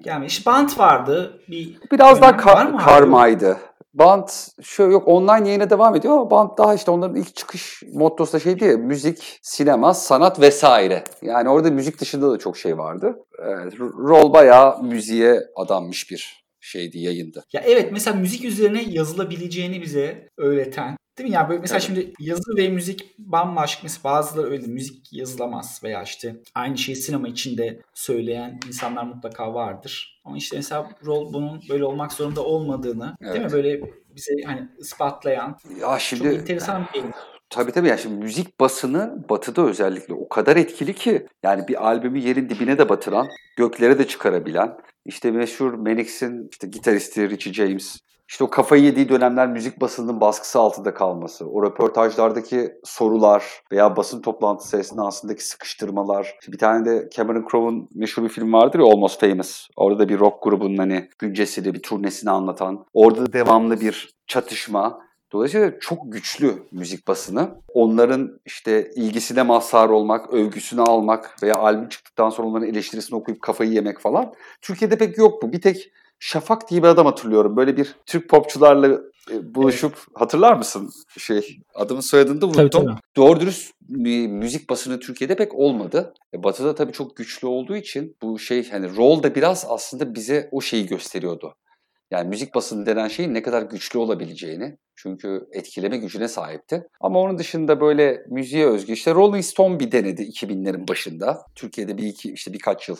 Gelmedi. 0.01 0.27
İşte 0.27 0.51
Bant 0.51 0.79
vardı. 0.79 1.39
Bir 1.47 1.77
Biraz 1.91 2.21
daha 2.21 2.37
kar- 2.37 2.77
karmaydı. 2.77 3.57
Bant 3.93 4.47
şu 4.61 4.83
yok 4.83 5.07
online 5.07 5.47
yayına 5.47 5.69
devam 5.69 5.95
ediyor 5.95 6.13
ama 6.13 6.31
Bant 6.31 6.57
daha 6.57 6.73
işte 6.75 6.91
onların 6.91 7.15
ilk 7.15 7.35
çıkış 7.35 7.83
mottosu 7.93 8.33
da 8.33 8.39
şeydi 8.39 8.65
ya 8.65 8.77
müzik, 8.77 9.39
sinema, 9.41 9.93
sanat 9.93 10.41
vesaire. 10.41 11.03
Yani 11.21 11.49
orada 11.49 11.71
müzik 11.71 12.01
dışında 12.01 12.31
da 12.31 12.37
çok 12.37 12.57
şey 12.57 12.77
vardı. 12.77 13.15
Evet, 13.39 13.79
rol 13.79 14.33
bayağı 14.33 14.83
müziğe 14.83 15.39
adanmış 15.55 16.11
bir 16.11 16.48
şeydi 16.69 16.99
yayında. 16.99 17.43
Ya 17.53 17.61
evet 17.65 17.91
mesela 17.91 18.17
müzik 18.17 18.45
üzerine 18.45 18.83
yazılabileceğini 18.83 19.81
bize 19.81 20.29
öğreten 20.37 20.99
Değil 21.19 21.29
mi? 21.29 21.35
Yani 21.35 21.49
böyle 21.49 21.61
mesela 21.61 21.77
evet. 21.77 21.87
şimdi 21.87 22.13
yazı 22.19 22.57
ve 22.57 22.69
müzik 22.69 23.17
bambaşka. 23.17 23.79
Mesela 23.83 24.03
bazıları 24.03 24.51
öyle 24.51 24.67
müzik 24.67 25.13
yazılamaz 25.13 25.81
veya 25.83 26.03
işte 26.03 26.35
aynı 26.55 26.77
şeyi 26.77 26.95
sinema 26.95 27.27
içinde 27.27 27.81
söyleyen 27.93 28.59
insanlar 28.67 29.03
mutlaka 29.03 29.53
vardır. 29.53 30.21
Ama 30.25 30.37
işte 30.37 30.55
mesela 30.55 30.89
rol 31.05 31.33
bunun 31.33 31.61
böyle 31.69 31.85
olmak 31.85 32.13
zorunda 32.13 32.43
olmadığını 32.43 33.15
evet. 33.21 33.33
değil 33.33 33.45
mi? 33.45 33.51
Böyle 33.51 33.81
bize 34.15 34.33
hani 34.45 34.69
ispatlayan 34.77 35.57
ya 35.81 35.99
şimdi, 35.99 36.23
çok 36.23 36.33
enteresan 36.33 36.87
bir 36.93 36.99
şey. 36.99 37.09
Tabii 37.49 37.71
tabii 37.71 37.87
yani 37.87 37.99
şimdi 37.99 38.23
müzik 38.23 38.59
basını 38.59 39.25
batıda 39.29 39.61
özellikle 39.61 40.13
o 40.13 40.29
kadar 40.29 40.55
etkili 40.55 40.95
ki 40.95 41.27
yani 41.43 41.67
bir 41.67 41.87
albümü 41.87 42.19
yerin 42.19 42.49
dibine 42.49 42.77
de 42.77 42.89
batıran, 42.89 43.27
göklere 43.55 43.99
de 43.99 44.07
çıkarabilen 44.07 44.77
işte 45.05 45.31
meşhur 45.31 45.73
Manix'in 45.73 46.47
işte 46.51 46.67
gitaristi 46.67 47.29
Richie 47.29 47.53
James 47.53 47.99
işte 48.29 48.43
o 48.43 48.49
kafayı 48.49 48.83
yediği 48.83 49.09
dönemler 49.09 49.47
müzik 49.47 49.81
basının 49.81 50.21
baskısı 50.21 50.59
altında 50.59 50.93
kalması, 50.93 51.49
o 51.49 51.63
röportajlardaki 51.63 52.71
sorular 52.83 53.43
veya 53.71 53.95
basın 53.95 54.21
toplantısı 54.21 54.77
esnasındaki 54.77 55.47
sıkıştırmalar. 55.47 56.35
Bir 56.47 56.57
tane 56.57 56.85
de 56.85 57.09
Cameron 57.15 57.45
Crowe'un 57.51 57.89
meşhur 57.95 58.23
bir 58.23 58.29
film 58.29 58.53
vardır 58.53 58.79
ya 58.79 58.85
Almost 58.85 59.21
Famous. 59.21 59.67
Orada 59.75 59.99
da 59.99 60.09
bir 60.09 60.19
rock 60.19 60.43
grubunun 60.43 60.77
hani 60.77 61.09
güncesini, 61.19 61.73
bir 61.73 61.81
turnesini 61.81 62.31
anlatan. 62.31 62.85
Orada 62.93 63.25
da 63.25 63.33
devamlı 63.33 63.81
bir 63.81 64.13
çatışma. 64.27 65.08
Dolayısıyla 65.31 65.79
çok 65.79 66.11
güçlü 66.11 66.63
müzik 66.71 67.07
basını. 67.07 67.49
Onların 67.73 68.39
işte 68.45 68.91
ilgisine 68.95 69.43
mazhar 69.43 69.89
olmak, 69.89 70.33
övgüsünü 70.33 70.81
almak 70.81 71.43
veya 71.43 71.57
albüm 71.57 71.89
çıktıktan 71.89 72.29
sonra 72.29 72.47
onların 72.47 72.67
eleştirisini 72.67 73.17
okuyup 73.17 73.41
kafayı 73.41 73.71
yemek 73.71 73.99
falan. 73.99 74.33
Türkiye'de 74.61 74.97
pek 74.97 75.17
yok 75.17 75.41
bu. 75.43 75.53
Bir 75.53 75.61
tek 75.61 75.91
Şafak 76.19 76.69
diye 76.69 76.83
bir 76.83 76.87
adam 76.87 77.05
hatırlıyorum. 77.05 77.57
Böyle 77.57 77.77
bir 77.77 77.95
Türk 78.05 78.29
popçularla 78.29 79.01
e, 79.31 79.55
buluşup 79.55 79.93
evet. 79.97 80.07
hatırlar 80.13 80.53
mısın? 80.53 80.89
Şey 81.17 81.59
adımın 81.75 82.01
soyadını 82.01 82.41
da 82.41 82.45
unuttum. 82.45 82.69
Tabii, 82.69 82.85
tabii. 82.85 82.99
Doğru 83.15 83.39
dürüst 83.39 83.73
müzik 83.89 84.69
basını 84.69 84.99
Türkiye'de 84.99 85.35
pek 85.35 85.55
olmadı. 85.55 86.13
E, 86.33 86.43
Batı'da 86.43 86.75
tabii 86.75 86.91
çok 86.91 87.15
güçlü 87.15 87.47
olduğu 87.47 87.75
için 87.75 88.15
bu 88.21 88.39
şey 88.39 88.69
hani 88.69 88.95
rol 88.95 89.23
da 89.23 89.35
biraz 89.35 89.65
aslında 89.69 90.15
bize 90.15 90.49
o 90.51 90.61
şeyi 90.61 90.87
gösteriyordu. 90.87 91.55
Yani 92.11 92.29
müzik 92.29 92.55
basını 92.55 92.85
denen 92.85 93.07
şeyin 93.07 93.33
ne 93.33 93.41
kadar 93.41 93.61
güçlü 93.61 93.99
olabileceğini. 93.99 94.77
Çünkü 94.95 95.47
etkileme 95.51 95.97
gücüne 95.97 96.27
sahipti. 96.27 96.87
Ama 97.01 97.19
onun 97.19 97.37
dışında 97.37 97.81
böyle 97.81 98.23
müziğe 98.27 98.65
özgü 98.65 98.93
işte 98.93 99.13
Rolling 99.13 99.45
Stone 99.45 99.79
bir 99.79 99.91
denedi 99.91 100.21
2000'lerin 100.21 100.87
başında. 100.87 101.45
Türkiye'de 101.55 101.97
bir 101.97 102.03
iki 102.03 102.33
işte 102.33 102.53
birkaç 102.53 102.89
yıl 102.89 102.97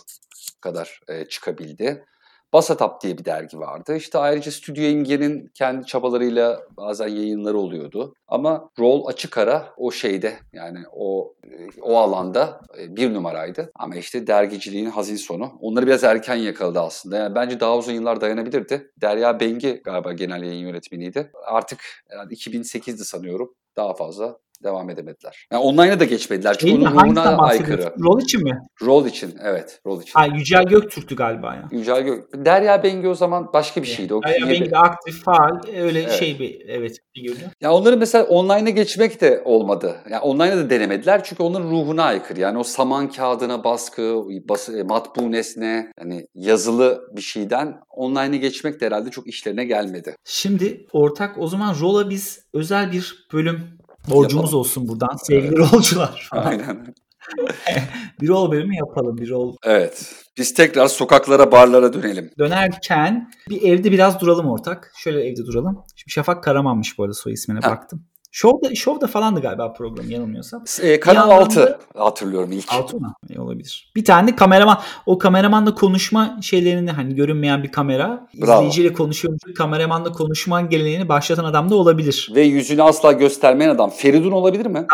kadar 0.62 1.02
e, 1.10 1.26
çıkabildi. 1.26 2.06
Basatap 2.53 3.01
diye 3.03 3.17
bir 3.17 3.25
dergi 3.25 3.59
vardı. 3.59 3.95
İşte 3.95 4.17
ayrıca 4.17 4.51
Stüdyo 4.51 4.83
İmge'nin 4.83 5.51
kendi 5.53 5.85
çabalarıyla 5.85 6.59
bazen 6.77 7.07
yayınları 7.07 7.57
oluyordu. 7.57 8.13
Ama 8.27 8.69
rol 8.79 9.05
açık 9.07 9.38
ara 9.38 9.73
o 9.77 9.91
şeyde 9.91 10.33
yani 10.53 10.79
o 10.93 11.33
o 11.81 11.97
alanda 11.97 12.62
e, 12.79 12.95
bir 12.95 13.13
numaraydı. 13.13 13.71
Ama 13.75 13.95
işte 13.95 14.27
dergiciliğin 14.27 14.89
hazin 14.89 15.15
sonu. 15.15 15.51
Onları 15.62 15.88
biraz 15.88 16.03
erken 16.03 16.35
yakaladı 16.35 16.79
aslında. 16.79 17.17
Yani 17.17 17.35
bence 17.35 17.59
daha 17.59 17.77
uzun 17.77 17.93
yıllar 17.93 18.21
dayanabilirdi. 18.21 18.91
Derya 18.97 19.39
Bengi 19.39 19.81
galiba 19.83 20.13
genel 20.13 20.43
yayın 20.43 20.67
yönetmeniydi. 20.67 21.31
Artık 21.45 21.79
yani 22.12 22.33
2008'di 22.33 23.05
sanıyorum. 23.05 23.53
Daha 23.75 23.93
fazla 23.93 24.38
devam 24.63 24.89
edemediler. 24.89 25.48
Yani 25.52 25.63
online'a 25.63 26.00
da 26.00 26.06
geçmediler. 26.06 26.58
Çünkü 26.58 26.74
Değil 26.74 26.88
onun 26.88 27.06
ruhuna 27.06 27.38
aykırı. 27.38 27.93
Rol 28.04 28.22
için 28.22 28.43
mi? 28.43 28.60
Rol 28.82 29.06
için 29.06 29.36
evet. 29.43 29.82
Rol 29.86 30.02
için. 30.02 30.12
Ha, 30.13 30.26
Yücel 30.26 30.63
Göktürk'tü 30.63 31.15
galiba 31.15 31.56
ya. 31.56 31.67
Yücel 31.72 32.02
Gök. 32.02 32.45
Derya 32.45 32.84
Bengi 32.84 33.08
o 33.08 33.15
zaman 33.15 33.54
başka 33.54 33.82
bir 33.82 33.88
şeydi. 33.88 34.13
O 34.13 34.24
Derya 34.24 34.48
Bengi 34.48 34.72
de 34.72 34.78
aktif, 34.78 35.24
faal, 35.24 35.60
öyle 35.78 36.00
Evet. 36.00 36.12
şey 36.12 36.39
bir 36.39 36.62
evet 36.67 36.98
figürdü. 37.15 37.39
Ya 37.62 37.72
onların 37.72 38.00
mesela 38.00 38.26
online'a 38.26 38.69
geçmek 38.69 39.22
de 39.22 39.41
olmadı. 39.45 39.95
Yani 40.10 40.22
online'a 40.22 40.58
da 40.58 40.69
denemediler 40.69 41.24
çünkü 41.24 41.43
onların 41.43 41.69
ruhuna 41.69 42.04
aykırı. 42.04 42.39
Yani 42.39 42.58
o 42.58 42.63
saman 42.63 43.10
kağıdına 43.10 43.63
baskı, 43.63 44.24
bas, 44.50 44.69
e, 44.69 44.84
matbu 44.84 45.32
nesne, 45.32 45.91
hani 46.00 46.28
yazılı 46.36 47.10
bir 47.15 47.22
şeyden 47.22 47.80
online'a 47.89 48.36
geçmek 48.36 48.82
de 48.82 48.86
herhalde 48.86 49.10
çok 49.10 49.28
işlerine 49.28 49.65
gelmedi. 49.65 50.15
Şimdi 50.26 50.86
ortak 50.93 51.38
o 51.38 51.48
zaman 51.48 51.76
Roll'a 51.82 52.10
biz 52.10 52.45
özel 52.54 52.91
bir 52.91 53.28
bölüm 53.34 53.79
borcumuz 54.07 54.33
Yapalım. 54.45 54.59
olsun 54.59 54.88
buradan 54.88 55.17
sevgili 55.23 55.57
rolcular. 55.57 56.29
Aynen. 56.31 56.93
bir 58.21 58.27
rol 58.27 58.51
bölümü 58.51 58.75
yapalım 58.75 59.17
bir 59.17 59.29
rol. 59.29 59.55
Evet. 59.63 60.15
Biz 60.38 60.53
tekrar 60.53 60.88
sokaklara, 60.88 61.51
barlara 61.51 61.93
dönelim. 61.93 62.31
Dönerken 62.39 63.31
bir 63.49 63.62
evde 63.62 63.91
biraz 63.91 64.19
duralım 64.21 64.45
ortak. 64.49 64.91
Şöyle 64.97 65.23
evde 65.27 65.45
duralım. 65.45 65.83
Şimdi 65.95 66.12
Şafak 66.13 66.43
Karaman'mış 66.43 66.97
bu 66.97 67.03
arada 67.03 67.13
soy 67.13 67.33
ismine 67.33 67.59
Ha. 67.59 67.71
baktım. 67.71 68.05
Show'da, 68.32 68.76
Show'da 68.76 69.08
falandı 69.08 69.42
galiba 69.42 69.74
program 69.74 70.10
yanılmıyorsam. 70.10 70.63
Ee, 70.82 71.00
Kanal 71.00 71.15
Bir 71.15 71.20
yandan 71.20 71.44
6 71.46 71.60
da- 71.60 71.80
hatırlıyorum 72.04 72.52
ilk. 72.52 72.74
Altı 72.74 72.98
mı? 73.00 73.13
İyi 73.30 73.39
olabilir. 73.39 73.92
Bir 73.96 74.06
tane 74.06 74.32
de 74.32 74.36
kameraman. 74.36 74.82
O 75.06 75.18
kameramanla 75.18 75.76
konuşma 75.76 76.38
şeylerini 76.42 76.92
hani 76.92 77.15
görünmeyen 77.15 77.63
bir 77.63 77.72
kamera. 77.72 78.28
Bravo. 78.42 78.56
izleyiciyle 78.56 78.94
konuşuyormuş. 78.94 79.42
Kameramanla 79.58 80.12
konuşma 80.12 80.62
geleneğini 80.62 81.10
başlatan 81.10 81.44
adam 81.44 81.70
da 81.70 81.76
olabilir. 81.76 82.32
Ve 82.36 82.42
yüzünü 82.42 82.84
asla 82.84 83.12
göstermeyen 83.12 83.70
adam. 83.70 83.89
Feridun 83.89 84.32
olabilir 84.32 84.65
mi? 84.65 84.88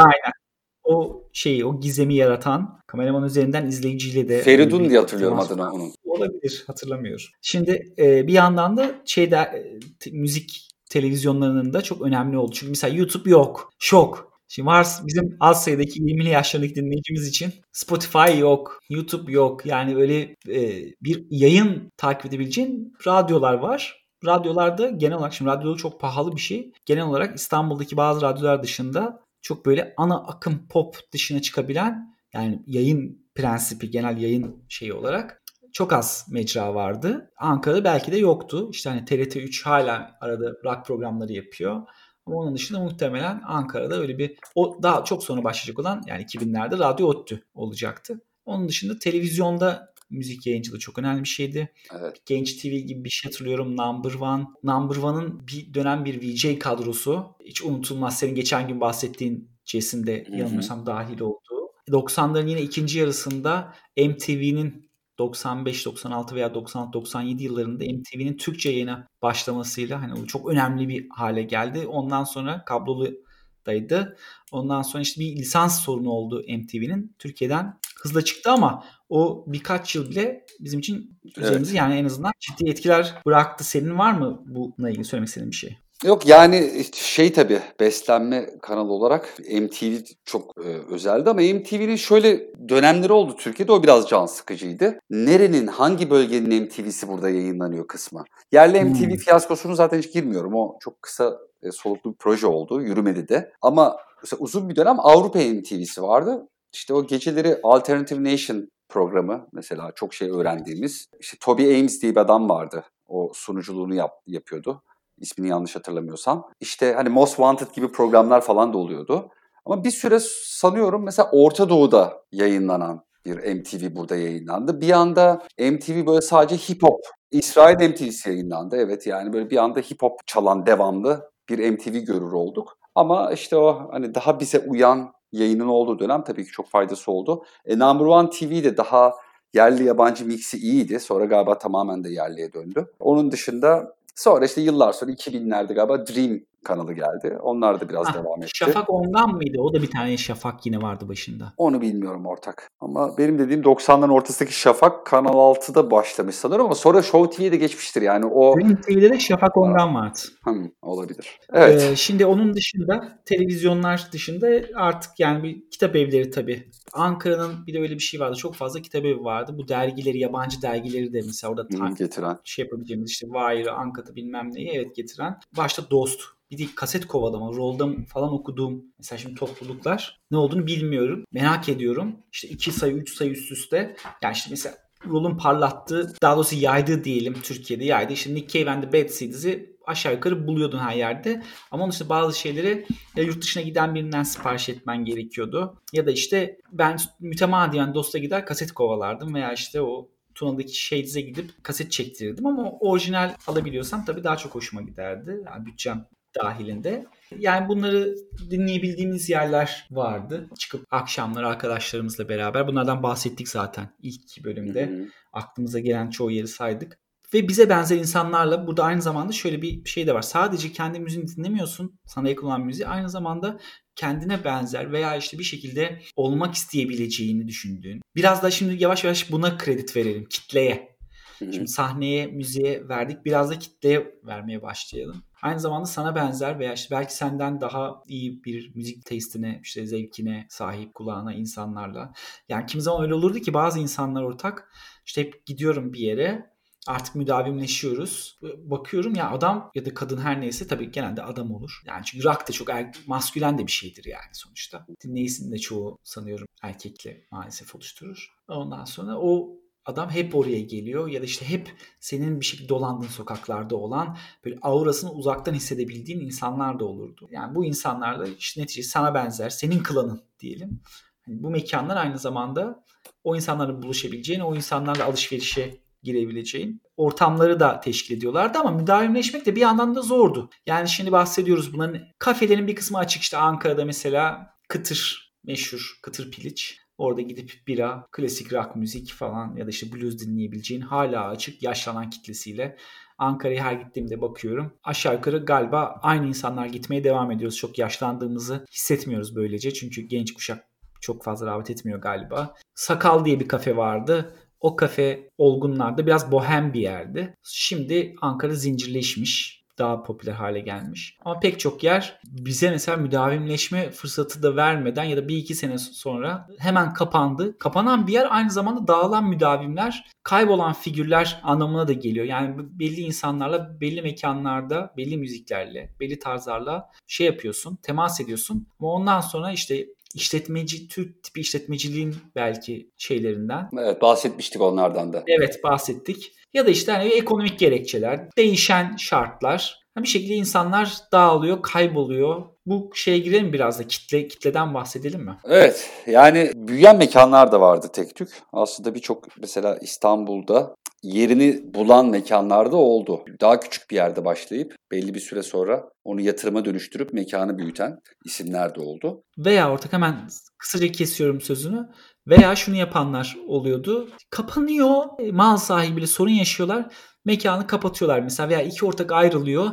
O 0.84 1.24
şeyi, 1.34 1.66
o 1.66 1.80
gizemi 1.80 2.16
yaratan 2.16 2.80
kameraman 2.88 3.24
üzerinden 3.24 3.66
izleyiciyle 3.66 4.30
de... 4.30 4.42
Feridun 4.42 4.90
diye 4.90 5.00
hatırlıyorum 5.00 5.40
adını 5.40 5.72
onun. 5.72 5.92
Olabilir 6.04 6.64
hatırlamıyorum. 6.68 7.26
Şimdi 7.42 7.94
e, 7.98 8.28
bir 8.28 8.34
yandan 8.34 8.78
da 8.78 8.92
şeyde 9.06 9.36
e, 9.36 10.12
müzik 10.12 10.75
televizyonlarının 10.90 11.74
da 11.74 11.82
çok 11.82 12.02
önemli 12.02 12.38
oldu. 12.38 12.52
Çünkü 12.54 12.70
mesela 12.70 12.96
YouTube 12.96 13.30
yok. 13.30 13.74
Şok. 13.80 14.36
Şimdi 14.48 14.66
var 14.66 14.88
bizim 15.04 15.38
az 15.40 15.64
sayıdaki 15.64 16.00
20'li 16.00 16.30
yaşlarındaki 16.30 16.76
dinleyicimiz 16.76 17.28
için 17.28 17.54
Spotify 17.72 18.40
yok, 18.40 18.80
YouTube 18.90 19.32
yok. 19.32 19.66
Yani 19.66 19.96
öyle 19.96 20.22
e, 20.50 20.84
bir 21.02 21.26
yayın 21.30 21.92
takip 21.98 22.26
edebileceğin 22.26 22.94
radyolar 23.08 23.54
var. 23.54 24.06
Radyolarda 24.26 24.90
genel 24.90 25.18
olarak 25.18 25.34
şimdi 25.34 25.52
radyo 25.52 25.76
çok 25.76 26.02
pahalı 26.02 26.36
bir 26.36 26.42
şey. 26.42 26.72
Genel 26.86 27.04
olarak 27.04 27.36
İstanbul'daki 27.36 27.98
bazı 27.98 28.22
radyolar 28.22 28.64
dışında 28.64 29.24
çok 29.42 29.66
böyle 29.66 29.94
ana 29.98 30.18
akım 30.18 30.68
pop 30.68 30.98
dışına 31.14 31.42
çıkabilen 31.42 32.16
yani 32.34 32.64
yayın 32.68 33.26
prensibi 33.36 33.90
genel 33.92 34.18
yayın 34.18 34.66
şeyi 34.70 34.94
olarak 34.94 35.42
çok 35.76 35.94
az 35.94 36.26
mecra 36.30 36.76
vardı. 36.76 37.32
Ankara'da 37.38 37.84
belki 37.84 38.12
de 38.12 38.18
yoktu. 38.18 38.70
İşte 38.72 38.90
hani 38.90 39.02
TRT3 39.02 39.64
hala 39.64 40.18
arada 40.22 40.54
rock 40.64 40.86
programları 40.86 41.34
yapıyor. 41.34 41.82
Ama 42.26 42.38
onun 42.38 42.56
dışında 42.56 42.80
muhtemelen 42.80 43.42
Ankara'da 43.46 44.00
öyle 44.00 44.18
bir 44.18 44.38
o 44.56 44.80
daha 44.84 45.04
çok 45.04 45.24
sonra 45.24 45.44
başlayacak 45.44 45.80
olan 45.80 46.04
yani 46.08 46.24
2000'lerde 46.24 46.80
Radyo 46.80 47.08
ODTÜ 47.08 47.44
olacaktı. 47.54 48.22
Onun 48.46 48.70
dışında 48.70 49.00
televizyonda 49.00 49.94
müzik 50.10 50.48
yayıncılığı 50.48 50.80
çok 50.80 51.00
önemli 51.00 51.24
bir 51.24 51.28
şeydi. 51.28 51.74
Evet. 52.00 52.22
Genç 52.26 52.54
TV 52.62 52.68
gibi 52.68 53.04
bir 53.04 53.10
şey 53.10 53.32
hatırlıyorum. 53.32 53.78
Number 53.78 54.14
One. 54.14 54.46
Number 54.64 54.96
One'ın 54.96 55.48
bir 55.48 55.74
dönem 55.74 56.06
bir 56.06 56.22
VJ 56.22 56.60
kadrosu. 56.60 57.36
Hiç 57.46 57.64
unutulmaz. 57.64 58.20
Senin 58.20 58.36
geçen 58.36 58.68
gün 58.68 58.82
bahsettiğin 58.82 59.50
Jason 59.66 60.08
de 60.08 60.26
yanılmıyorsam 60.32 60.86
dahil 60.86 61.20
olduğu. 61.20 61.66
90'ların 61.88 62.50
yine 62.50 62.62
ikinci 62.62 63.00
yarısında 63.00 63.74
MTV'nin 63.98 64.85
95, 65.20 65.86
96 65.86 66.36
veya 66.36 66.54
96, 66.54 66.94
97 66.94 67.44
yıllarında 67.44 67.84
MTV'nin 67.84 68.38
Türkçe 68.38 68.70
yayına 68.70 69.08
başlamasıyla 69.22 70.02
hani 70.02 70.28
çok 70.28 70.50
önemli 70.50 70.90
bir 70.90 71.08
hale 71.10 71.44
geldi. 71.44 71.88
Ondan 71.88 72.24
sonra 72.24 72.66
kabloludaydı. 72.66 74.18
Ondan 74.52 74.82
sonra 74.82 75.02
işte 75.02 75.22
bir 75.22 75.36
lisans 75.36 75.82
sorunu 75.86 76.10
oldu 76.10 76.44
MTV'nin. 76.50 77.16
Türkiye'den 77.20 77.80
hızla 78.02 78.22
çıktı 78.22 78.52
ama 78.52 78.84
o 79.10 79.46
birkaç 79.48 79.96
yıl 79.96 80.10
bile 80.10 80.46
bizim 80.60 80.80
için 80.80 81.20
üzerimizi 81.38 81.76
yani 81.76 81.96
en 81.96 82.06
azından 82.06 82.32
ciddi 82.40 82.70
etkiler 82.70 83.14
bıraktı. 83.26 83.64
Senin 83.64 83.98
var 83.98 84.14
mı 84.14 84.44
bununla 84.46 84.90
ilgili 84.90 85.06
söylemek 85.06 85.28
istediğin 85.28 85.52
bir 85.52 85.56
şey? 85.56 85.78
Yok 86.04 86.28
yani 86.28 86.84
şey 86.94 87.34
tabii 87.34 87.62
beslenme 87.80 88.50
kanalı 88.62 88.94
olarak 88.94 89.40
MTV 89.40 89.96
çok 90.26 90.52
e, 90.58 90.70
özeldi 90.94 91.30
ama 91.30 91.42
MTV'nin 91.42 91.96
şöyle 91.96 92.54
dönemleri 92.70 93.14
oldu 93.14 93.36
Türkiye'de 93.40 93.72
o 93.72 93.84
biraz 93.84 94.10
can 94.10 94.26
sıkıcıydı. 94.26 95.00
Nerenin 95.10 95.68
hangi 95.68 96.10
bölgenin 96.10 96.64
MTV'si 96.64 97.08
burada 97.08 97.30
yayınlanıyor 97.30 97.88
kısmı. 97.88 98.24
Yerli 98.52 98.82
Hmm. 98.82 98.90
MTV 98.90 99.18
fiyaskosunu 99.18 99.76
zaten 99.76 99.98
hiç 99.98 100.14
girmiyorum. 100.14 100.56
O 100.56 100.78
çok 100.80 101.02
kısa 101.02 101.40
e, 101.64 101.72
soluklu 101.72 102.12
bir 102.12 102.18
proje 102.18 102.48
oldu. 102.48 102.82
Yürümedi 102.82 103.28
de. 103.28 103.52
Ama 103.62 103.98
mesela 104.22 104.40
uzun 104.40 104.70
bir 104.70 104.76
dönem 104.76 105.00
Avrupa 105.00 105.40
MTV'si 105.40 106.02
vardı. 106.02 106.48
İşte 106.74 106.94
o 106.94 107.08
geceleri 107.08 107.60
Alternative 107.64 108.24
Nation 108.24 108.70
programı 108.90 109.48
mesela 109.52 109.92
çok 109.96 110.14
şey 110.14 110.30
öğrendiğimiz. 110.30 111.08
İşte 111.20 111.38
Toby 111.42 111.80
Ames 111.80 112.02
diye 112.02 112.12
bir 112.12 112.20
adam 112.20 112.50
vardı. 112.50 112.84
O 113.08 113.32
sunuculuğunu 113.34 113.96
yap, 113.96 114.12
yapıyordu 114.28 114.82
ismini 115.18 115.50
yanlış 115.50 115.76
hatırlamıyorsam. 115.76 116.50
İşte 116.60 116.94
hani 116.94 117.10
Most 117.10 117.36
Wanted 117.36 117.76
gibi 117.76 117.92
programlar 117.92 118.42
falan 118.42 118.74
da 118.74 118.78
oluyordu. 118.78 119.30
Ama 119.66 119.84
bir 119.84 119.92
süre 119.92 120.20
sanıyorum 120.44 121.04
mesela 121.04 121.30
Orta 121.32 121.70
Doğu'da 121.70 122.14
yayınlanan 122.32 123.06
bir 123.26 123.56
MTV 123.56 123.96
burada 123.96 124.16
yayınlandı. 124.16 124.82
Bir 124.82 124.92
anda 124.92 125.42
MTV 125.60 126.08
böyle 126.08 126.22
sadece 126.22 126.56
hip 126.56 126.84
hop, 126.84 127.00
İsrail 127.32 127.90
MTV'si 127.90 128.30
yayınlandı. 128.30 128.76
Evet 128.78 129.08
yani 129.08 129.34
böyle 129.34 129.50
bir 129.50 129.58
anda 129.58 129.80
hip 129.80 130.02
hop 130.02 130.28
çalan 130.28 130.66
devamlı 130.66 131.32
bir 131.50 131.72
MTV 131.72 131.98
görür 131.98 132.32
olduk. 132.32 132.78
Ama 132.96 133.32
işte 133.32 133.58
o 133.58 133.88
hani 133.92 134.16
daha 134.16 134.40
bize 134.40 134.60
uyan 134.60 135.14
yayının 135.32 135.68
olduğu 135.68 136.00
dönem 136.00 136.24
tabii 136.24 136.46
ki 136.46 136.52
çok 136.52 136.70
faydası 136.70 137.12
oldu. 137.12 137.46
E, 137.66 137.80
Number 137.80 138.06
One 138.06 138.30
TV 138.30 138.64
de 138.64 138.78
daha 138.78 139.14
yerli 139.54 139.84
yabancı 139.84 140.26
mixi 140.26 140.58
iyiydi. 140.58 141.00
Sonra 141.00 141.26
galiba 141.26 141.58
tamamen 141.58 142.04
de 142.04 142.10
yerliye 142.10 142.54
döndü. 142.54 142.86
Onun 143.00 143.32
dışında 143.32 143.95
Sonra 144.16 144.46
işte 144.46 144.62
yıllar 144.62 144.94
sonra 144.94 145.12
2000'lerde 145.12 145.74
galiba 145.74 146.08
Dream 146.08 146.40
kanalı 146.66 146.94
geldi. 146.94 147.38
Onlar 147.42 147.82
da 147.82 147.90
biraz 147.90 148.08
Ah, 148.08 148.14
devam 148.14 148.42
etti. 148.44 148.52
Şafak 148.56 148.90
ondan 148.90 149.30
mıydı? 149.36 149.58
O 149.62 149.74
da 149.74 149.82
bir 149.82 149.92
tane 149.92 150.18
Şafak 150.18 150.66
yine 150.66 150.82
vardı 150.82 151.08
başında. 151.10 151.54
Onu 151.58 151.82
bilmiyorum 151.82 152.26
ortak. 152.26 152.70
Ama 152.80 153.18
benim 153.18 153.40
dediğim 153.40 153.62
90'ların 153.62 154.12
ortasındaki 154.12 154.60
Şafak 154.60 155.06
Kanal 155.06 155.34
6'da 155.56 155.92
başlamış 155.92 156.36
sanırım 156.36 156.66
ama 156.66 156.76
sonra 156.76 157.02
Show 157.02 157.36
TV'ye 157.38 157.52
de 157.52 157.58
geçmiştir 157.58 158.02
yani 158.02 158.26
o 158.26 158.56
Dream 158.60 158.76
TV'de 158.82 159.10
de 159.10 159.20
Şafak 159.20 159.58
ondan 159.58 159.96
vardı. 159.96 160.20
Hmm, 160.44 160.66
olabilir. 160.82 161.40
Evet. 161.54 161.82
Ee, 161.92 161.96
şimdi 161.96 162.26
onun 162.26 162.54
dışında 162.54 163.20
televizyonlar 163.26 164.08
dışında 164.12 164.48
artık 164.76 165.12
yani 165.20 165.44
bir 165.44 165.70
kitap 165.72 165.96
evleri 165.96 166.30
tabii. 166.32 166.70
Ankara'nın 166.94 167.68
bir 167.68 167.74
de 167.74 167.80
öyle 167.80 167.94
bir 167.94 168.00
şey 168.00 168.20
vardı. 168.20 168.36
Çok 168.36 168.56
fazla 168.56 168.82
kitap 168.82 169.06
evi 169.06 169.24
vardı. 169.24 169.56
Bu 169.58 169.68
dergileri, 169.68 170.20
yabancı 170.20 170.62
dergileri 170.62 171.14
de 171.14 171.22
mesela 171.26 171.52
orada 171.52 171.68
Hmm, 171.78 171.96
getiren. 171.96 172.38
şey 172.44 172.66
yapabileceğimiz 172.66 173.10
işte 173.12 173.28
Wire'ı, 173.28 173.72
Ankat'ı 173.74 174.16
bilmem 174.16 174.50
neyi 174.54 174.72
evet 174.76 174.96
getiren. 174.96 175.38
Başta 175.58 175.90
Dost. 175.92 176.22
Bir 176.52 176.58
de 176.58 176.64
kaset 176.76 177.08
kovalama, 177.08 177.48
rolda 177.48 177.88
falan 178.08 178.34
okuduğum 178.34 178.84
mesela 178.98 179.20
şimdi 179.20 179.36
topluluklar 179.36 180.22
ne 180.32 180.38
olduğunu 180.38 180.68
bilmiyorum. 180.68 181.24
Merak 181.32 181.70
ediyorum. 181.70 182.16
İşte 182.32 182.48
iki 182.48 182.72
sayı, 182.72 182.94
üç 182.94 183.16
sayı 183.16 183.32
üst 183.32 183.52
üste. 183.52 183.96
Yani 184.24 184.34
işte 184.34 184.48
mesela 184.50 184.76
rolun 185.08 185.38
parlattığı, 185.38 186.14
daha 186.22 186.36
doğrusu 186.36 186.56
yaydığı 186.56 187.04
diyelim 187.04 187.34
Türkiye'de 187.34 187.86
yaydı. 187.86 188.14
İşte 188.14 188.36
Nick 188.36 188.60
Cave 188.60 188.72
and 188.72 188.84
the 188.84 188.94
Bad 188.94 189.10
Seeds'i 189.10 189.76
aşağı 189.86 190.14
yukarı 190.14 190.48
buluyordun 190.48 190.80
her 190.80 190.96
yerde. 190.96 191.44
Ama 191.72 191.84
onun 191.84 191.92
işte 191.92 192.10
bazı 192.10 192.40
şeyleri 192.40 192.86
ya 193.16 193.24
yurt 193.24 193.42
dışına 193.42 193.64
giden 193.64 193.96
birinden 193.96 194.24
sipariş 194.24 194.70
etmen 194.70 195.06
gerekiyordu. 195.06 195.82
Ya 195.94 196.06
da 196.06 196.12
işte 196.12 196.58
ben 196.72 196.98
mütemadiyen 197.20 197.94
dosta 197.94 198.18
gider 198.18 198.46
kaset 198.46 198.72
kovalardım 198.72 199.34
veya 199.34 199.54
işte 199.54 199.82
o 199.82 200.10
Tuna'daki 200.36 200.82
Shades'e 200.84 201.22
gidip 201.22 201.64
kaset 201.64 201.92
çektirirdim 201.92 202.46
ama 202.46 202.72
orijinal 202.80 203.34
alabiliyorsam 203.48 204.06
tabii 204.06 204.24
daha 204.24 204.38
çok 204.38 204.56
hoşuma 204.56 204.82
giderdi. 204.82 205.42
Yani 205.46 205.66
bütçem 205.66 206.06
dahilinde. 206.42 207.06
Yani 207.38 207.68
bunları 207.68 208.16
dinleyebildiğimiz 208.50 209.30
yerler 209.30 209.88
vardı. 209.92 210.50
Çıkıp 210.60 210.86
akşamları 210.92 211.48
arkadaşlarımızla 211.48 212.30
beraber. 212.30 212.68
Bunlardan 212.68 213.04
bahsettik 213.04 213.50
zaten 213.50 213.90
ilk 214.02 214.44
bölümde. 214.44 214.88
Hı 214.88 214.94
hı. 214.94 215.08
Aklımıza 215.34 215.80
gelen 215.80 216.10
çoğu 216.10 216.32
yeri 216.32 216.48
saydık. 216.48 217.00
Ve 217.34 217.48
bize 217.48 217.70
benzer 217.70 217.98
insanlarla 217.98 218.68
burada 218.68 218.84
aynı 218.84 219.02
zamanda 219.02 219.34
şöyle 219.34 219.62
bir 219.62 219.86
şey 219.86 220.08
de 220.08 220.14
var. 220.14 220.22
Sadece 220.22 220.72
kendi 220.72 221.00
müziğini 221.00 221.28
dinlemiyorsun. 221.28 222.00
Sana 222.06 222.30
yakın 222.30 222.48
olan 222.48 222.62
müziği. 222.62 222.88
Aynı 222.88 223.10
zamanda 223.10 223.60
kendine 223.96 224.44
benzer 224.44 224.92
veya 224.92 225.16
işte 225.16 225.40
bir 225.40 225.44
şekilde 225.44 226.02
olmak 226.16 226.56
isteyebileceğini 226.56 227.48
düşündüğün. 227.48 228.02
Biraz 228.16 228.44
da 228.44 228.52
şimdi 228.52 228.84
yavaş 228.84 229.04
yavaş 229.04 229.32
buna 229.32 229.58
kredi 229.58 229.86
verelim 229.96 230.26
kitleye. 230.26 230.95
Şimdi 231.40 231.68
sahneye, 231.68 232.28
müziğe 232.28 232.90
verdik. 232.90 233.26
Biraz 233.26 233.50
da 233.50 233.60
kitleye 233.60 234.16
vermeye 234.24 234.62
başlayalım. 234.62 235.24
Aynı 235.42 235.60
zamanda 235.60 235.86
sana 235.86 236.16
benzer 236.16 236.60
veya 236.60 236.74
işte 236.74 236.96
belki 236.96 237.16
senden 237.16 237.62
daha 237.62 238.04
iyi 238.08 238.44
bir 238.44 238.76
müzik 238.76 239.06
testine, 239.06 239.60
işte 239.64 239.86
zevkine 239.86 240.46
sahip 240.50 240.94
kulağına 240.94 241.34
insanlarla. 241.34 242.14
Yani 242.50 242.66
kim 242.66 242.82
zaman 242.82 243.04
öyle 243.04 243.14
olurdu 243.14 243.40
ki 243.40 243.54
bazı 243.54 243.80
insanlar 243.80 244.24
ortak. 244.24 244.70
İşte 245.06 245.22
hep 245.22 245.46
gidiyorum 245.46 245.94
bir 245.94 246.00
yere 246.00 246.56
artık 246.88 247.16
müdavimleşiyoruz. 247.16 248.40
Bakıyorum 248.58 249.16
ya 249.16 249.32
adam 249.32 249.72
ya 249.76 249.86
da 249.86 249.94
kadın 249.94 250.18
her 250.18 250.42
neyse 250.42 250.68
tabii 250.68 250.92
genelde 250.92 251.24
adam 251.24 251.52
olur. 251.52 251.82
Yani 251.86 252.06
çünkü 252.06 252.24
rock 252.24 252.48
da 252.48 252.52
çok 252.52 252.70
er, 252.70 252.92
maskülen 253.08 253.58
de 253.58 253.68
bir 253.68 253.72
şeydir 253.72 254.06
yani 254.06 254.34
sonuçta. 254.34 254.86
Dinleyicisinin 255.04 255.52
de 255.52 255.58
çoğu 255.58 255.98
sanıyorum 256.04 256.48
erkekle 256.62 257.28
maalesef 257.32 257.76
oluşturur. 257.76 258.36
Ondan 258.48 258.86
sonra 258.86 259.18
o 259.20 259.50
adam 259.86 260.10
hep 260.10 260.36
oraya 260.36 260.62
geliyor 260.62 261.08
ya 261.08 261.22
da 261.22 261.26
işte 261.26 261.50
hep 261.50 261.74
senin 262.00 262.40
bir 262.40 262.46
şekilde 262.46 262.70
dolandığın 262.70 263.08
sokaklarda 263.08 263.76
olan 263.76 264.18
böyle 264.46 264.58
aurasını 264.62 265.12
uzaktan 265.12 265.54
hissedebildiğin 265.54 266.20
insanlar 266.20 266.80
da 266.80 266.86
olurdu. 266.86 267.28
Yani 267.32 267.56
bu 267.56 267.66
insanlarla 267.66 268.28
işte 268.28 268.62
neticede 268.62 268.88
sana 268.88 269.14
benzer, 269.14 269.50
senin 269.50 269.84
klanın 269.84 270.22
diyelim. 270.40 270.82
Yani 271.28 271.44
bu 271.44 271.50
mekanlar 271.50 271.98
aynı 271.98 272.20
zamanda 272.20 272.84
o 273.24 273.36
insanların 273.36 273.82
buluşabileceğin, 273.82 274.40
o 274.40 274.56
insanlarla 274.56 275.06
alışverişe 275.06 275.86
girebileceğin 276.04 276.82
ortamları 276.98 277.60
da 277.60 277.80
teşkil 277.80 278.18
ediyorlardı 278.18 278.60
ama 278.60 278.72
müdavimleşmek 278.72 279.46
de 279.46 279.56
bir 279.56 279.62
yandan 279.62 279.96
da 279.96 280.02
zordu. 280.02 280.50
Yani 280.66 280.90
şimdi 280.90 281.12
bahsediyoruz 281.12 281.74
bunların 281.74 282.02
kafelerin 282.20 282.68
bir 282.68 282.76
kısmı 282.76 282.98
açık 282.98 283.22
işte 283.22 283.38
Ankara'da 283.38 283.86
mesela 283.86 284.56
Kıtır 284.68 285.34
meşhur 285.44 286.00
Kıtır 286.02 286.32
Piliç. 286.32 286.85
Orada 286.98 287.22
gidip 287.22 287.52
bira, 287.68 288.08
klasik 288.12 288.54
rock 288.54 288.76
müzik 288.76 289.14
falan 289.14 289.56
ya 289.56 289.66
da 289.66 289.70
işte 289.70 289.92
blues 289.94 290.20
dinleyebileceğin 290.20 290.82
hala 290.82 291.28
açık 291.28 291.64
yaşlanan 291.64 292.10
kitlesiyle 292.10 292.78
Ankara'ya 293.18 293.64
her 293.64 293.74
gittiğimde 293.74 294.22
bakıyorum. 294.22 294.74
Aşağı 294.84 295.14
yukarı 295.14 295.46
galiba 295.46 296.00
aynı 296.02 296.28
insanlar 296.28 296.66
gitmeye 296.66 297.04
devam 297.04 297.32
ediyoruz. 297.32 297.58
Çok 297.58 297.80
yaşlandığımızı 297.80 298.66
hissetmiyoruz 298.72 299.36
böylece. 299.36 299.74
Çünkü 299.74 300.02
genç 300.02 300.34
kuşak 300.34 300.66
çok 301.02 301.24
fazla 301.24 301.46
rağbet 301.46 301.70
etmiyor 301.70 302.02
galiba. 302.02 302.56
Sakal 302.76 303.26
diye 303.26 303.40
bir 303.40 303.48
kafe 303.48 303.78
vardı. 303.78 304.36
O 304.60 304.76
kafe 304.76 305.30
olgunlarda 305.38 306.06
biraz 306.06 306.32
bohem 306.32 306.74
bir 306.74 306.82
yerdi. 306.82 307.38
Şimdi 307.44 308.16
Ankara 308.22 308.54
zincirleşmiş 308.54 309.65
daha 309.78 310.04
popüler 310.04 310.34
hale 310.34 310.60
gelmiş. 310.60 311.18
Ama 311.26 311.40
pek 311.40 311.60
çok 311.60 311.84
yer 311.84 312.20
bize 312.26 312.70
mesela 312.70 312.98
müdavimleşme 312.98 313.92
fırsatı 313.92 314.44
da 314.44 314.56
vermeden 314.56 315.04
ya 315.04 315.18
da 315.18 315.28
bir 315.28 315.38
iki 315.38 315.56
sene 315.56 315.78
sonra 315.78 316.48
hemen 316.60 316.94
kapandı. 316.94 317.58
Kapanan 317.58 318.08
bir 318.08 318.14
yer 318.14 318.28
aynı 318.30 318.52
zamanda 318.52 318.88
dağılan 318.88 319.30
müdavimler, 319.30 320.06
kaybolan 320.24 320.74
figürler 320.74 321.40
anlamına 321.44 321.88
da 321.88 321.94
geliyor. 321.94 322.26
Yani 322.26 322.56
belli 322.58 323.02
insanlarla, 323.02 323.82
belli 323.82 324.02
mekanlarda, 324.02 324.94
belli 324.98 325.18
müziklerle, 325.18 325.96
belli 326.00 326.20
tarzlarla 326.20 326.90
şey 327.08 327.28
yapıyorsun, 327.28 327.76
temas 327.76 328.22
ediyorsun. 328.22 328.68
Ama 328.80 328.92
ondan 328.92 329.22
sonra 329.22 329.52
işte 329.52 329.88
işletmeci, 330.16 330.88
Türk 330.88 331.24
tipi 331.24 331.42
işletmeciliğin 331.42 332.16
belki 332.36 332.90
şeylerinden. 332.98 333.70
Evet 333.80 334.02
bahsetmiştik 334.02 334.62
onlardan 334.62 335.14
da. 335.14 335.24
Evet 335.28 335.64
bahsettik. 335.64 336.32
Ya 336.56 336.66
da 336.66 336.70
işte 336.70 336.92
hani 336.92 337.08
ekonomik 337.08 337.60
gerekçeler, 337.60 338.28
değişen 338.38 338.96
şartlar. 338.96 339.86
Bir 339.98 340.08
şekilde 340.08 340.34
insanlar 340.34 340.94
dağılıyor, 341.12 341.62
kayboluyor. 341.62 342.44
Bu 342.66 342.92
şeye 342.94 343.18
girelim 343.18 343.54
biraz 343.54 343.80
da 343.80 343.88
kitle 343.88 344.28
kitleden 344.28 344.74
bahsedelim 344.74 345.22
mi? 345.22 345.38
Evet. 345.46 345.90
Yani 346.08 346.52
büyüyen 346.56 346.98
mekanlar 346.98 347.52
da 347.52 347.62
vardı 347.62 347.88
tek 347.94 348.16
tük. 348.16 348.30
Aslında 348.54 348.96
birçok 348.96 349.38
mesela 349.38 349.78
İstanbul'da 349.82 350.76
yerini 351.04 351.74
bulan 351.74 352.10
mekanlarda 352.10 352.78
oldu. 352.78 353.26
Daha 353.42 353.60
küçük 353.60 353.92
bir 353.92 353.96
yerde 353.96 354.26
başlayıp 354.26 354.76
belli 354.92 355.14
bir 355.14 355.20
süre 355.20 355.44
sonra 355.44 355.84
onu 356.04 356.22
yatırıma 356.22 356.66
dönüştürüp 356.66 357.14
mekanı 357.14 357.58
büyüten 357.58 358.00
isimler 358.26 358.76
de 358.76 358.80
oldu. 358.80 359.24
Veya 359.38 359.72
ortak 359.72 359.94
hemen 359.94 360.28
kısaca 360.58 360.92
kesiyorum 360.92 361.42
sözünü. 361.42 361.90
Veya 362.28 362.56
şunu 362.56 362.76
yapanlar 362.76 363.38
oluyordu. 363.48 364.10
Kapanıyor, 364.30 365.06
mal 365.32 365.58
sahibiyle 365.58 366.08
sorun 366.08 366.32
yaşıyorlar. 366.32 366.86
Mekanı 367.26 367.68
kapatıyorlar 367.68 368.20
mesela 368.20 368.50
veya 368.50 368.62
iki 368.62 368.86
ortak 368.86 369.12
ayrılıyor. 369.12 369.72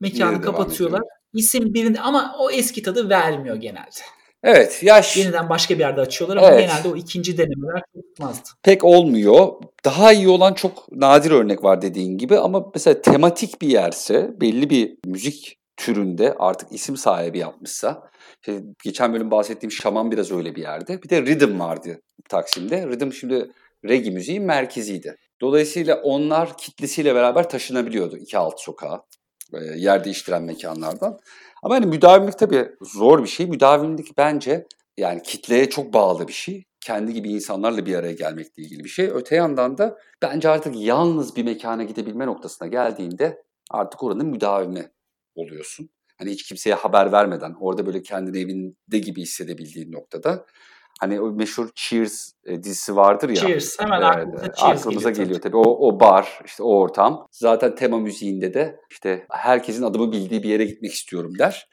Mekanı 0.00 0.32
Yine 0.32 0.40
kapatıyorlar. 0.40 1.02
İsim 1.32 1.74
birinde 1.74 2.00
ama 2.00 2.34
o 2.38 2.50
eski 2.50 2.82
tadı 2.82 3.08
vermiyor 3.10 3.56
genelde. 3.56 4.00
Evet 4.42 4.82
yaş. 4.82 5.16
Yeniden 5.16 5.48
başka 5.48 5.74
bir 5.74 5.80
yerde 5.80 6.00
açıyorlar 6.00 6.36
ama 6.36 6.48
evet. 6.48 6.60
genelde 6.60 6.88
o 6.88 6.96
ikinci 6.96 7.38
denemeler 7.38 7.82
tutmazdı. 7.94 8.48
Pek 8.62 8.84
olmuyor. 8.84 9.48
Daha 9.84 10.12
iyi 10.12 10.28
olan 10.28 10.54
çok 10.54 10.92
nadir 10.92 11.30
örnek 11.30 11.64
var 11.64 11.82
dediğin 11.82 12.18
gibi 12.18 12.38
ama 12.38 12.70
mesela 12.74 13.02
tematik 13.02 13.62
bir 13.62 13.68
yerse 13.68 14.30
belli 14.40 14.70
bir 14.70 14.98
müzik 15.04 15.58
türünde 15.78 16.34
artık 16.38 16.72
isim 16.72 16.96
sahibi 16.96 17.38
yapmışsa 17.38 18.10
işte 18.40 18.62
geçen 18.84 19.14
bölüm 19.14 19.30
bahsettiğim 19.30 19.72
Şaman 19.72 20.10
biraz 20.10 20.32
öyle 20.32 20.54
bir 20.54 20.62
yerde. 20.62 21.02
Bir 21.02 21.08
de 21.08 21.22
Rhythm 21.22 21.60
vardı 21.60 22.00
Taksim'de. 22.28 22.86
Rhythm 22.86 23.12
şimdi 23.12 23.52
reggae 23.84 24.10
müziğin 24.10 24.42
merkeziydi. 24.42 25.16
Dolayısıyla 25.40 25.96
onlar 26.02 26.56
kitlesiyle 26.56 27.14
beraber 27.14 27.48
taşınabiliyordu 27.48 28.16
iki 28.16 28.38
alt 28.38 28.60
sokağa, 28.60 29.04
yer 29.76 30.04
değiştiren 30.04 30.42
mekanlardan. 30.42 31.18
Ama 31.62 31.74
hani 31.74 31.86
müdavimlik 31.86 32.38
tabii 32.38 32.68
zor 32.80 33.22
bir 33.22 33.28
şey. 33.28 33.46
Müdavimlik 33.46 34.16
bence 34.16 34.66
yani 34.96 35.22
kitleye 35.22 35.70
çok 35.70 35.92
bağlı 35.92 36.28
bir 36.28 36.32
şey. 36.32 36.64
Kendi 36.80 37.12
gibi 37.12 37.30
insanlarla 37.30 37.86
bir 37.86 37.94
araya 37.94 38.12
gelmekle 38.12 38.62
ilgili 38.62 38.84
bir 38.84 38.88
şey. 38.88 39.10
Öte 39.14 39.36
yandan 39.36 39.78
da 39.78 39.98
bence 40.22 40.48
artık 40.48 40.74
yalnız 40.76 41.36
bir 41.36 41.44
mekana 41.44 41.84
gidebilme 41.84 42.26
noktasına 42.26 42.68
geldiğinde 42.68 43.42
artık 43.70 44.02
oranın 44.02 44.26
müdavimi 44.26 44.90
oluyorsun. 45.38 45.90
Hani 46.18 46.30
hiç 46.30 46.42
kimseye 46.42 46.74
haber 46.74 47.12
vermeden 47.12 47.54
orada 47.60 47.86
böyle 47.86 48.02
kendini 48.02 48.38
evinde 48.38 48.98
gibi 48.98 49.22
hissedebildiğin 49.22 49.92
noktada. 49.92 50.46
Hani 51.00 51.20
o 51.20 51.32
meşhur 51.32 51.68
Cheers 51.74 52.32
e, 52.44 52.62
dizisi 52.62 52.96
vardır 52.96 53.28
ya. 53.28 53.34
Cheers 53.34 53.80
hemen 53.80 54.02
aklımıza, 54.02 54.46
e, 54.46 54.52
Cheers 54.52 54.80
aklımıza 54.80 55.10
geliyor, 55.10 55.26
geliyor 55.26 55.40
tabii. 55.40 55.56
O, 55.56 55.88
o 55.88 56.00
bar, 56.00 56.40
işte 56.44 56.62
o 56.62 56.78
ortam. 56.78 57.26
Zaten 57.30 57.74
tema 57.74 57.98
müziğinde 57.98 58.54
de 58.54 58.80
işte 58.90 59.26
herkesin 59.30 59.82
adımı 59.82 60.12
bildiği 60.12 60.42
bir 60.42 60.48
yere 60.48 60.64
gitmek 60.64 60.92
istiyorum 60.92 61.38
der. 61.38 61.68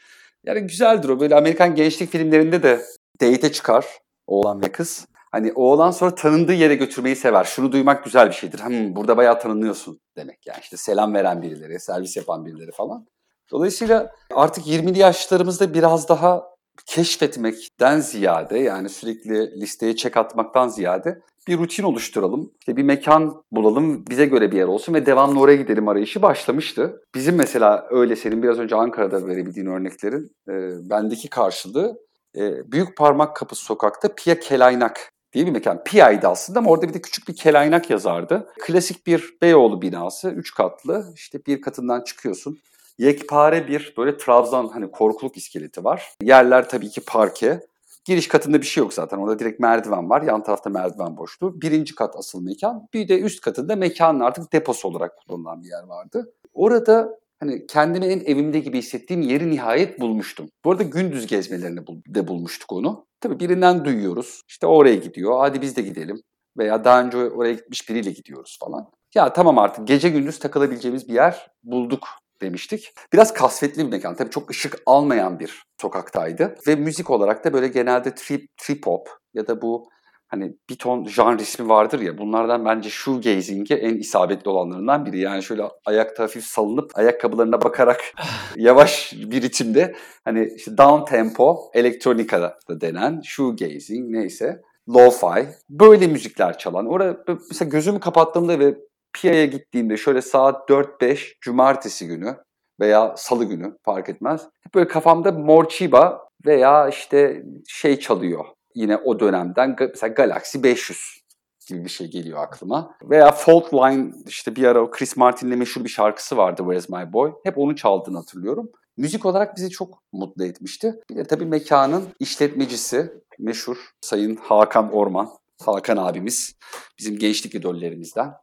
Yani 0.46 0.62
güzeldir 0.62 1.10
o. 1.10 1.20
Böyle 1.20 1.36
Amerikan 1.36 1.76
gençlik 1.76 2.10
filmlerinde 2.10 2.64
de 2.64 2.82
date'e 3.22 3.52
çıkar 3.52 3.86
oğlan 4.28 4.62
ve 4.62 4.72
kız. 4.72 5.08
Hani 5.32 5.54
oğlan 5.56 5.92
sonra 5.92 6.16
tanındığı 6.16 6.54
yere 6.54 6.76
götürmeyi 6.76 7.16
sever. 7.16 7.44
Şunu 7.44 7.72
duymak 7.72 8.04
güzel 8.04 8.28
bir 8.28 8.34
şeydir. 8.34 8.60
Hmm, 8.60 8.96
burada 8.96 9.18
bayağı 9.18 9.40
tanınıyorsun 9.40 10.00
demek. 10.18 10.48
Yani 10.48 10.60
işte 10.62 10.78
selam 10.78 11.14
veren 11.14 11.42
birileri, 11.42 11.80
servis 11.80 12.18
yapan 12.18 12.46
birileri 12.46 12.72
falan. 12.72 13.06
Dolayısıyla 13.52 14.12
artık 14.34 14.68
20'li 14.68 15.00
yaşlarımızda 15.00 15.74
biraz 15.74 16.10
daha 16.10 16.44
keşfetmekten 16.86 18.00
ziyade 18.00 18.60
yani 18.60 18.90
sürekli 18.90 19.62
listeye 19.62 19.96
çek 19.96 20.18
atmaktan 20.18 20.68
ziyade 20.68 21.22
bir 21.48 21.58
rutin 21.58 21.84
oluşturalım. 21.84 22.52
İşte 22.60 22.78
bir 22.78 22.84
mekan 22.84 23.44
bulalım, 23.52 24.06
bize 24.10 24.26
göre 24.26 24.52
bir 24.52 24.58
yer 24.58 24.68
olsun 24.68 24.94
ve 24.94 25.06
devamlı 25.06 25.40
oraya 25.40 25.56
gidelim 25.56 25.88
arayışı 25.88 26.22
başlamıştı. 26.22 27.02
Bizim 27.16 27.36
mesela 27.36 27.88
öyle 27.90 28.16
senin 28.16 28.44
biraz 28.44 28.60
önce 28.60 28.76
Ankara'da 28.76 29.28
verebildiğin 29.28 29.68
örneklerin 29.68 30.32
e, 30.50 30.54
bendeki 30.90 31.30
karşılığı 31.30 31.98
e, 32.38 32.72
Büyük 32.72 32.98
Parmak 32.98 33.36
Kapısı 33.36 33.66
sokakta 33.66 34.16
Pia 34.16 34.36
Kelaynak 34.36 35.10
diye 35.34 35.46
bir 35.46 35.52
mekan. 35.52 35.84
Pia'ydı 35.84 36.28
aslında 36.28 36.60
ama 36.60 36.70
orada 36.70 36.90
bir 36.90 36.94
de 36.94 37.02
küçük 37.02 37.28
bir 37.28 37.36
kelaynak 37.36 37.90
yazardı. 37.90 38.48
Klasik 38.62 39.08
bir 39.08 39.38
Beyoğlu 39.42 39.82
binası, 39.82 40.30
üç 40.30 40.54
katlı. 40.54 41.06
İşte 41.16 41.46
bir 41.46 41.62
katından 41.62 42.02
çıkıyorsun 42.02 42.58
yekpare 42.98 43.68
bir 43.68 43.94
böyle 43.98 44.18
Trabzon 44.18 44.68
hani 44.68 44.92
korkuluk 44.92 45.38
iskeleti 45.38 45.84
var. 45.84 46.14
Yerler 46.22 46.70
tabii 46.70 46.90
ki 46.90 47.02
parke. 47.02 47.60
Giriş 48.06 48.28
katında 48.28 48.62
bir 48.62 48.66
şey 48.66 48.82
yok 48.82 48.94
zaten. 48.94 49.18
Orada 49.18 49.40
direkt 49.40 49.60
merdiven 49.60 50.10
var. 50.10 50.22
Yan 50.22 50.44
tarafta 50.44 50.70
merdiven 50.70 51.18
boşluğu. 51.18 51.62
Birinci 51.62 51.96
kat 51.96 52.16
asıl 52.16 52.42
mekan. 52.42 52.88
Bir 52.94 53.08
de 53.08 53.20
üst 53.20 53.42
katında 53.42 53.76
mekanın 53.76 54.20
artık 54.20 54.54
deposu 54.54 54.88
olarak 54.88 55.18
kullanılan 55.18 55.64
bir 55.64 55.68
yer 55.68 55.84
vardı. 55.84 56.34
Orada 56.54 57.20
hani 57.40 57.68
kendimi 57.68 58.06
en 58.06 58.20
evimde 58.20 58.60
gibi 58.60 58.78
hissettiğim 58.78 59.22
yeri 59.22 59.52
nihayet 59.52 60.00
bulmuştum. 60.00 60.50
Bu 60.66 60.72
arada 60.72 60.84
gündüz 60.84 61.28
gezmelerini 61.28 61.80
de 62.08 62.28
bulmuştuk 62.28 62.72
onu. 62.72 63.06
Tabii 63.22 63.40
birinden 63.40 63.86
duyuyoruz. 63.86 64.42
İşte 64.48 64.68
oraya 64.68 64.96
gidiyor. 64.96 65.40
Hadi 65.40 65.62
biz 65.62 65.76
de 65.76 65.82
gidelim. 65.82 66.22
Veya 66.58 66.84
daha 66.84 67.02
önce 67.02 67.18
oraya 67.18 67.54
gitmiş 67.54 67.90
biriyle 67.90 68.12
gidiyoruz 68.12 68.58
falan. 68.60 68.90
Ya 69.16 69.34
tamam 69.34 69.58
artık 69.58 69.88
gece 69.88 70.10
gündüz 70.10 70.40
takılabileceğimiz 70.40 71.08
bir 71.08 71.14
yer 71.14 71.52
bulduk 71.64 72.08
demiştik. 72.42 72.94
Biraz 73.14 73.34
kasvetli 73.34 73.86
bir 73.86 73.92
mekan. 73.92 74.16
Tabii 74.16 74.30
çok 74.30 74.50
ışık 74.50 74.78
almayan 74.86 75.40
bir 75.40 75.64
sokaktaydı. 75.82 76.56
Ve 76.68 76.76
müzik 76.76 77.10
olarak 77.10 77.46
da 77.46 77.54
böyle 77.54 77.68
genelde 77.68 78.16
trip, 78.16 78.58
trip 78.58 78.88
hop 78.88 79.10
ya 79.34 79.48
da 79.48 79.62
bu 79.62 79.90
hani 80.28 80.54
bir 80.70 80.76
ton 80.76 81.06
jan 81.06 81.38
ismi 81.38 81.70
vardır 81.70 82.00
ya 82.00 82.18
bunlardan 82.18 82.66
bence 82.66 82.90
shoegazing'e 82.90 83.76
en 83.76 83.98
isabetli 83.98 84.50
olanlarından 84.50 85.06
biri. 85.06 85.20
Yani 85.20 85.44
şöyle 85.44 85.64
ayakta 85.86 86.24
hafif 86.24 86.44
salınıp 86.44 86.92
ayakkabılarına 86.96 87.62
bakarak 87.62 88.02
yavaş 88.56 89.14
bir 89.14 89.42
ritimde 89.42 89.96
hani 90.26 90.50
işte 90.56 90.78
down 90.78 91.06
tempo 91.06 91.72
elektronika 91.74 92.42
da 92.42 92.82
denen 92.82 93.22
shoegazing 93.26 94.10
neyse 94.10 94.62
lo-fi 94.88 95.48
böyle 95.70 96.08
müzikler 96.08 96.58
çalan. 96.58 96.86
Orada 96.86 97.24
mesela 97.50 97.70
gözümü 97.70 98.00
kapattığımda 98.00 98.60
ve 98.60 98.76
Pia'ya 99.16 99.46
gittiğimde 99.46 99.98
şöyle 99.98 100.22
saat 100.22 100.70
4-5 100.70 101.34
cumartesi 101.42 102.08
günü 102.08 102.38
veya 102.80 103.14
salı 103.18 103.46
günü 103.46 103.78
fark 103.84 104.10
etmez. 104.10 104.48
Hep 104.62 104.76
böyle 104.76 104.88
kafamda 104.88 105.32
Morchiba 105.32 106.30
veya 106.46 106.90
işte 106.90 107.44
şey 107.68 108.00
çalıyor 108.00 108.46
yine 108.76 108.98
o 108.98 109.20
dönemden 109.20 109.76
mesela 109.80 110.14
Galaxy 110.14 110.64
500 110.64 111.26
gibi 111.68 111.84
bir 111.84 111.90
şey 111.90 112.08
geliyor 112.08 112.44
aklıma. 112.44 112.92
Veya 113.04 113.32
Fault 113.32 113.74
Line 113.74 114.12
işte 114.28 114.56
bir 114.56 114.64
ara 114.64 114.82
o 114.82 114.92
Chris 114.92 115.18
Martin'le 115.18 115.58
meşhur 115.58 115.84
bir 115.84 115.90
şarkısı 115.90 116.38
vardı 116.38 116.62
Where's 116.62 116.90
My 116.90 117.14
Boy. 117.14 117.32
Hep 117.44 117.58
onu 117.58 117.76
çaldığını 117.76 118.18
hatırlıyorum. 118.18 118.70
Müzik 118.98 119.26
olarak 119.26 119.58
bizi 119.58 119.70
çok 119.70 120.04
mutlu 120.14 120.46
etmişti. 120.46 121.00
Bir 121.10 121.16
de 121.16 121.24
tabii 121.24 121.46
mekanın 121.46 122.04
işletmecisi 122.20 123.14
meşhur 123.40 123.78
Sayın 124.02 124.36
Hakan 124.36 124.92
Orman. 124.92 125.30
Hakan 125.62 125.98
abimiz 125.98 126.56
bizim 127.00 127.18
gençlik 127.18 127.56
idollerimizden. 127.56 128.34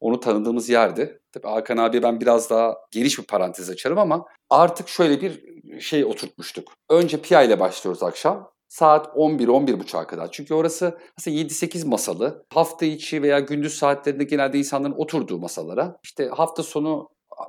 Onu 0.00 0.20
tanıdığımız 0.20 0.68
yerdi. 0.68 1.20
Tabii 1.32 1.46
Hakan 1.46 1.76
abi 1.76 2.02
ben 2.02 2.20
biraz 2.20 2.50
daha 2.50 2.74
geniş 2.90 3.18
bir 3.18 3.24
parantez 3.24 3.70
açarım 3.70 3.98
ama 3.98 4.26
artık 4.50 4.88
şöyle 4.88 5.20
bir 5.20 5.50
şey 5.80 6.04
oturtmuştuk. 6.04 6.72
Önce 6.90 7.16
Pia 7.22 7.42
ile 7.42 7.60
başlıyoruz 7.60 8.02
akşam. 8.02 8.50
Saat 8.68 9.06
11-11.30'a 9.06 10.06
kadar. 10.06 10.30
Çünkü 10.32 10.54
orası 10.54 10.98
mesela 11.18 11.36
7-8 11.36 11.86
masalı. 11.86 12.46
Hafta 12.54 12.86
içi 12.86 13.22
veya 13.22 13.40
gündüz 13.40 13.74
saatlerinde 13.74 14.24
genelde 14.24 14.58
insanların 14.58 14.94
oturduğu 14.96 15.38
masalara. 15.38 15.96
İşte 16.02 16.28
hafta 16.28 16.62
sonu 16.62 17.08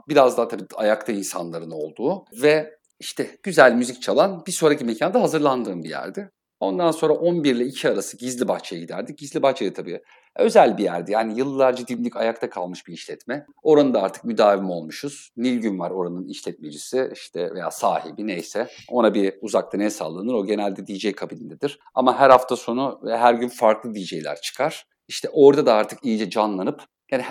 biraz 0.10 0.38
daha 0.38 0.48
tabii 0.48 0.64
ayakta 0.76 1.12
insanların 1.12 1.72
olduğu 1.72 2.26
ve 2.42 2.78
işte 3.00 3.38
güzel 3.44 3.74
müzik 3.74 4.02
çalan 4.02 4.44
bir 4.48 4.52
sonraki 4.52 4.86
mekanda 4.86 5.22
hazırlandığım 5.22 5.84
bir 5.84 5.90
yerdi. 5.90 6.32
Ondan 6.62 6.92
sonra 6.92 7.14
11 7.14 7.56
ile 7.56 7.66
2 7.66 7.90
arası 7.90 8.18
Gizli 8.18 8.48
Bahçe'ye 8.48 8.82
giderdik. 8.82 9.18
Gizli 9.18 9.42
Bahçe'de 9.42 9.74
tabii 9.74 10.02
özel 10.36 10.78
bir 10.78 10.84
yerdi. 10.84 11.12
Yani 11.12 11.38
yıllarca 11.38 11.88
dimdik 11.88 12.16
ayakta 12.16 12.50
kalmış 12.50 12.88
bir 12.88 12.94
işletme. 12.94 13.46
Oranın 13.64 13.94
da 13.94 14.02
artık 14.02 14.24
müdavim 14.24 14.70
olmuşuz. 14.70 15.32
Nilgün 15.38 15.80
var 15.80 15.92
oranın 15.92 16.28
işletmecisi 16.28 17.10
işte 17.14 17.54
veya 17.54 17.72
sahibi 17.72 18.28
neyse. 18.28 18.68
Ona 18.90 19.14
bir 19.14 19.34
uzaktan 19.42 19.80
el 19.80 19.90
sallanır. 19.90 20.34
O 20.34 20.46
genelde 20.46 20.88
DJ 20.88 21.12
kabinindedir. 21.12 21.80
Ama 21.94 22.20
her 22.20 22.30
hafta 22.30 22.56
sonu 22.56 23.00
ve 23.04 23.18
her 23.18 23.34
gün 23.34 23.48
farklı 23.48 23.96
DJ'ler 23.96 24.42
çıkar. 24.42 24.86
İşte 25.08 25.30
orada 25.30 25.66
da 25.66 25.74
artık 25.74 26.06
iyice 26.06 26.30
canlanıp 26.30 26.84
yani 27.12 27.24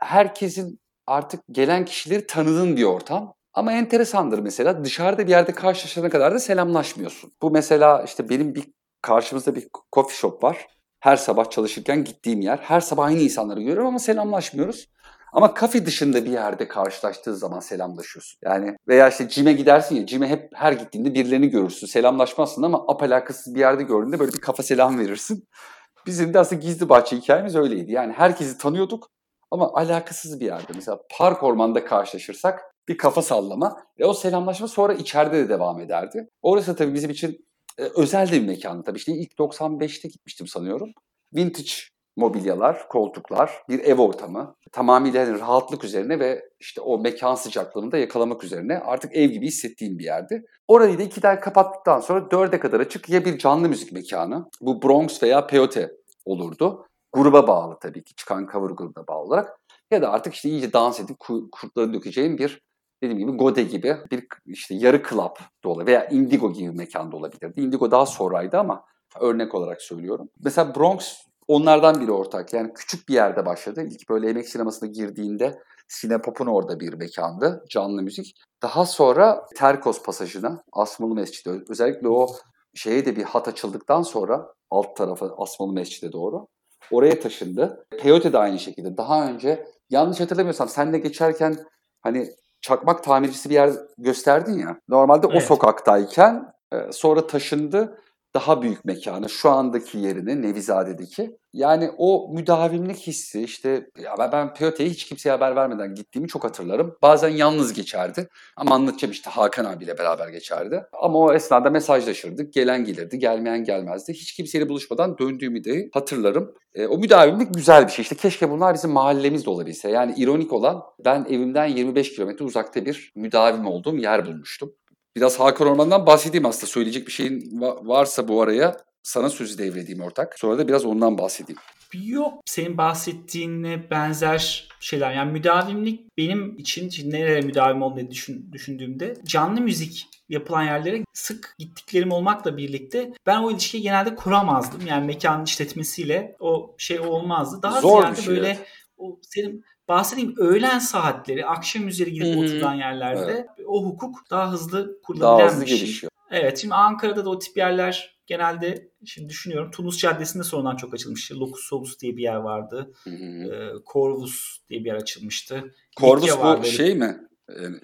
herkesin 0.00 0.80
artık 1.06 1.40
gelen 1.50 1.84
kişileri 1.84 2.26
tanıdığın 2.26 2.76
bir 2.76 2.84
ortam. 2.84 3.34
Ama 3.54 3.72
enteresandır 3.72 4.38
mesela 4.38 4.84
dışarıda 4.84 5.26
bir 5.26 5.30
yerde 5.30 5.52
karşılaşana 5.52 6.10
kadar 6.10 6.34
da 6.34 6.38
selamlaşmıyorsun. 6.38 7.32
Bu 7.42 7.50
mesela 7.50 8.02
işte 8.02 8.28
benim 8.28 8.54
bir 8.54 8.64
karşımızda 9.02 9.54
bir 9.54 9.68
coffee 9.94 10.16
shop 10.16 10.44
var. 10.44 10.66
Her 11.00 11.16
sabah 11.16 11.50
çalışırken 11.50 12.04
gittiğim 12.04 12.40
yer. 12.40 12.58
Her 12.58 12.80
sabah 12.80 13.04
aynı 13.04 13.20
insanları 13.20 13.60
görüyorum 13.60 13.86
ama 13.86 13.98
selamlaşmıyoruz. 13.98 14.86
Ama 15.32 15.54
kafe 15.54 15.86
dışında 15.86 16.24
bir 16.24 16.30
yerde 16.30 16.68
karşılaştığı 16.68 17.36
zaman 17.36 17.60
selamlaşıyorsun. 17.60 18.38
Yani 18.44 18.76
veya 18.88 19.08
işte 19.08 19.28
cime 19.28 19.52
gidersin 19.52 19.96
ya, 19.96 20.06
cime 20.06 20.28
hep 20.28 20.50
her 20.54 20.72
gittiğinde 20.72 21.14
birilerini 21.14 21.48
görürsün. 21.48 21.86
Selamlaşmazsın 21.86 22.62
ama 22.62 22.84
apalakasız 22.88 23.54
bir 23.54 23.60
yerde 23.60 23.82
gördüğünde 23.82 24.18
böyle 24.18 24.32
bir 24.32 24.40
kafa 24.40 24.62
selam 24.62 24.98
verirsin. 24.98 25.48
Bizim 26.06 26.34
de 26.34 26.38
aslında 26.38 26.62
gizli 26.62 26.88
bahçe 26.88 27.16
hikayemiz 27.16 27.56
öyleydi. 27.56 27.92
Yani 27.92 28.12
herkesi 28.12 28.58
tanıyorduk 28.58 29.10
ama 29.50 29.72
alakasız 29.74 30.40
bir 30.40 30.46
yerde. 30.46 30.72
Mesela 30.74 30.98
park 31.18 31.42
ormanda 31.42 31.84
karşılaşırsak 31.84 32.60
bir 32.90 32.96
kafa 32.96 33.22
sallama 33.22 33.82
ve 33.98 34.04
o 34.04 34.14
selamlaşma 34.14 34.68
sonra 34.68 34.94
içeride 34.94 35.38
de 35.38 35.48
devam 35.48 35.80
ederdi. 35.80 36.28
Orası 36.42 36.76
tabii 36.76 36.94
bizim 36.94 37.10
için 37.10 37.46
e, 37.78 37.82
özel 37.82 38.28
de 38.28 38.32
bir 38.32 38.46
mekandı 38.46 38.84
tabii. 38.84 38.98
İşte 38.98 39.12
ilk 39.12 39.32
95'te 39.32 40.08
gitmiştim 40.08 40.46
sanıyorum. 40.46 40.90
Vintage 41.34 41.70
mobilyalar, 42.16 42.88
koltuklar, 42.88 43.50
bir 43.68 43.78
ev 43.78 43.98
ortamı. 43.98 44.54
Tamamıyla 44.72 45.26
hani 45.26 45.40
rahatlık 45.40 45.84
üzerine 45.84 46.18
ve 46.18 46.42
işte 46.60 46.80
o 46.80 46.98
mekan 46.98 47.34
sıcaklığını 47.34 47.92
da 47.92 47.98
yakalamak 47.98 48.44
üzerine 48.44 48.78
artık 48.78 49.16
ev 49.16 49.30
gibi 49.30 49.46
hissettiğim 49.46 49.98
bir 49.98 50.04
yerdi. 50.04 50.44
Orayı 50.68 50.98
da 50.98 51.02
ikiden 51.02 51.40
kapattıktan 51.40 52.00
sonra 52.00 52.30
dörde 52.30 52.60
kadar 52.60 52.80
açık 52.80 53.08
ya 53.08 53.24
bir 53.24 53.38
canlı 53.38 53.68
müzik 53.68 53.92
mekanı. 53.92 54.48
Bu 54.60 54.82
Bronx 54.82 55.22
veya 55.22 55.46
Peyote 55.46 55.90
olurdu. 56.24 56.86
Gruba 57.12 57.46
bağlı 57.46 57.78
tabii 57.82 58.04
ki 58.04 58.14
çıkan 58.14 58.48
cover 58.52 58.70
grubuna 58.70 59.06
bağlı 59.06 59.24
olarak. 59.24 59.60
Ya 59.90 60.02
da 60.02 60.12
artık 60.12 60.34
işte 60.34 60.48
iyice 60.48 60.72
dans 60.72 61.00
edip 61.00 61.16
kurtları 61.52 61.94
dökeceğim 61.94 62.38
bir 62.38 62.60
dediğim 63.02 63.18
gibi 63.18 63.36
Gode 63.36 63.62
gibi 63.62 63.96
bir 64.10 64.26
işte 64.46 64.74
yarı 64.74 65.02
club 65.02 65.36
da 65.64 65.68
olabilir 65.68 65.86
veya 65.86 66.08
Indigo 66.08 66.52
gibi 66.52 66.72
bir 66.72 66.76
mekanda 66.76 67.16
olabilirdi. 67.16 67.60
Indigo 67.60 67.90
daha 67.90 68.06
sonraydı 68.06 68.58
ama 68.58 68.84
örnek 69.20 69.54
olarak 69.54 69.82
söylüyorum. 69.82 70.28
Mesela 70.44 70.74
Bronx 70.74 71.16
onlardan 71.48 72.00
biri 72.00 72.12
ortak. 72.12 72.52
Yani 72.52 72.72
küçük 72.74 73.08
bir 73.08 73.14
yerde 73.14 73.46
başladı. 73.46 73.82
İlk 73.90 74.08
böyle 74.08 74.30
emek 74.30 74.48
sinemasına 74.48 74.88
girdiğinde 74.88 75.58
Sinepop'un 75.88 76.46
orada 76.46 76.80
bir 76.80 76.94
mekandı. 76.94 77.64
Canlı 77.70 78.02
müzik. 78.02 78.34
Daha 78.62 78.86
sonra 78.86 79.46
Terkos 79.56 80.02
pasajına, 80.02 80.62
Asmalı 80.72 81.14
Mescid'e 81.14 81.50
özellikle 81.68 82.08
o 82.08 82.26
şeye 82.74 83.06
de 83.06 83.16
bir 83.16 83.22
hat 83.22 83.48
açıldıktan 83.48 84.02
sonra 84.02 84.46
alt 84.70 84.96
tarafı 84.96 85.32
Asmalı 85.38 85.72
Mescid'e 85.72 86.12
doğru. 86.12 86.46
Oraya 86.90 87.20
taşındı. 87.20 87.86
Peyote 88.02 88.32
de 88.32 88.38
aynı 88.38 88.58
şekilde. 88.58 88.96
Daha 88.96 89.28
önce 89.28 89.66
yanlış 89.90 90.20
hatırlamıyorsam 90.20 90.68
senle 90.68 90.98
geçerken 90.98 91.56
hani 92.00 92.30
çakmak 92.60 93.04
tamircisi 93.04 93.50
bir 93.50 93.54
yer 93.54 93.70
gösterdin 93.98 94.58
ya. 94.58 94.76
Normalde 94.88 95.26
evet. 95.30 95.42
o 95.42 95.46
sokaktayken 95.46 96.52
e, 96.72 96.92
sonra 96.92 97.26
taşındı 97.26 97.98
daha 98.34 98.62
büyük 98.62 98.84
mekanı, 98.84 99.28
şu 99.28 99.50
andaki 99.50 99.98
yerini 99.98 100.42
Nevizade'deki. 100.42 101.36
Yani 101.52 101.90
o 101.98 102.30
müdavimlik 102.34 102.96
hissi 102.96 103.42
işte 103.42 103.86
ya 103.98 104.14
ben, 104.18 104.32
ben 104.32 104.54
Piyote'ye 104.54 104.90
hiç 104.90 105.04
kimseye 105.04 105.30
haber 105.30 105.56
vermeden 105.56 105.94
gittiğimi 105.94 106.28
çok 106.28 106.44
hatırlarım. 106.44 106.96
Bazen 107.02 107.28
yalnız 107.28 107.72
geçerdi 107.72 108.28
ama 108.56 108.74
anlatacağım 108.74 109.12
işte 109.12 109.30
Hakan 109.30 109.64
abiyle 109.64 109.98
beraber 109.98 110.28
geçerdi. 110.28 110.84
Ama 110.92 111.18
o 111.18 111.32
esnada 111.32 111.70
mesajlaşırdık. 111.70 112.52
Gelen 112.52 112.84
gelirdi, 112.84 113.18
gelmeyen 113.18 113.64
gelmezdi. 113.64 114.12
Hiç 114.12 114.32
kimseyle 114.32 114.68
buluşmadan 114.68 115.18
döndüğümü 115.18 115.64
de 115.64 115.88
hatırlarım. 115.92 116.54
E, 116.74 116.86
o 116.86 116.98
müdavimlik 116.98 117.54
güzel 117.54 117.86
bir 117.86 117.92
şey. 117.92 118.02
İşte 118.02 118.14
keşke 118.14 118.50
bunlar 118.50 118.74
bizim 118.74 118.90
mahallemizde 118.90 119.50
olabilse. 119.50 119.90
Yani 119.90 120.14
ironik 120.16 120.52
olan 120.52 120.82
ben 121.04 121.26
evimden 121.30 121.66
25 121.66 122.14
kilometre 122.14 122.44
uzakta 122.44 122.84
bir 122.86 123.12
müdavim 123.16 123.66
olduğum 123.66 123.96
yer 123.96 124.26
bulmuştum. 124.26 124.72
Biraz 125.16 125.40
Hakan 125.40 125.68
Orman'dan 125.68 126.06
bahsedeyim 126.06 126.46
aslında. 126.46 126.66
Söyleyecek 126.66 127.06
bir 127.06 127.12
şeyin 127.12 127.60
varsa 127.82 128.28
bu 128.28 128.42
araya 128.42 128.76
sana 129.02 129.30
sözü 129.30 129.58
devredeyim 129.58 130.02
ortak. 130.02 130.38
Sonra 130.38 130.58
da 130.58 130.68
biraz 130.68 130.84
ondan 130.84 131.18
bahsedeyim. 131.18 131.60
Yok 131.94 132.42
senin 132.44 132.78
bahsettiğinle 132.78 133.90
benzer 133.90 134.68
şeyler. 134.80 135.12
Yani 135.12 135.32
müdavimlik 135.32 136.16
benim 136.18 136.58
için 136.58 137.10
nereye 137.10 137.40
müdavim 137.40 137.82
olduğunu 137.82 138.10
düşün, 138.10 138.52
düşündüğümde 138.52 139.16
canlı 139.24 139.60
müzik 139.60 140.06
yapılan 140.28 140.62
yerlere 140.62 141.04
sık 141.12 141.54
gittiklerim 141.58 142.12
olmakla 142.12 142.56
birlikte 142.56 143.12
ben 143.26 143.42
o 143.42 143.50
ilişkiyi 143.50 143.82
genelde 143.82 144.14
kuramazdım. 144.14 144.86
Yani 144.86 145.06
mekanın 145.06 145.44
işletmesiyle 145.44 146.36
o 146.40 146.74
şey 146.78 147.00
olmazdı. 147.00 147.62
Daha 147.62 147.80
Zor 147.80 148.02
ziyade 148.02 148.22
şey 148.22 148.34
böyle 148.34 148.48
evet. 148.48 148.66
o 148.96 149.18
senin 149.22 149.64
bahsedeyim 149.90 150.34
öğlen 150.36 150.78
saatleri, 150.78 151.46
akşam 151.46 151.88
üzeri 151.88 152.12
gidip 152.12 152.34
hmm. 152.34 152.42
oturulan 152.42 152.74
yerlerde 152.74 153.32
evet. 153.32 153.66
o 153.66 153.84
hukuk 153.84 154.30
daha 154.30 154.52
hızlı 154.52 154.98
daha 155.20 155.46
hızlı 155.46 155.62
bir 155.62 155.66
şey. 155.66 155.78
Gelişiyor. 155.78 156.10
Evet 156.30 156.58
şimdi 156.58 156.74
Ankara'da 156.74 157.24
da 157.24 157.30
o 157.30 157.38
tip 157.38 157.56
yerler 157.56 158.20
genelde 158.26 158.88
şimdi 159.04 159.28
düşünüyorum 159.28 159.70
Tunus 159.70 159.98
Caddesi'nde 159.98 160.42
sonradan 160.42 160.76
çok 160.76 160.94
açılmıştı. 160.94 161.40
Locus 161.40 161.64
Solus 161.64 162.00
diye 162.00 162.16
bir 162.16 162.22
yer 162.22 162.36
vardı. 162.36 162.92
Hmm. 163.02 163.52
Ee, 163.52 163.72
Corvus 163.92 164.58
diye 164.68 164.80
bir 164.80 164.86
yer 164.86 164.94
açılmıştı. 164.94 165.74
Corvus 165.96 166.38
bu 166.38 166.40
vardı. 166.40 166.66
şey 166.66 166.94
mi? 166.94 167.29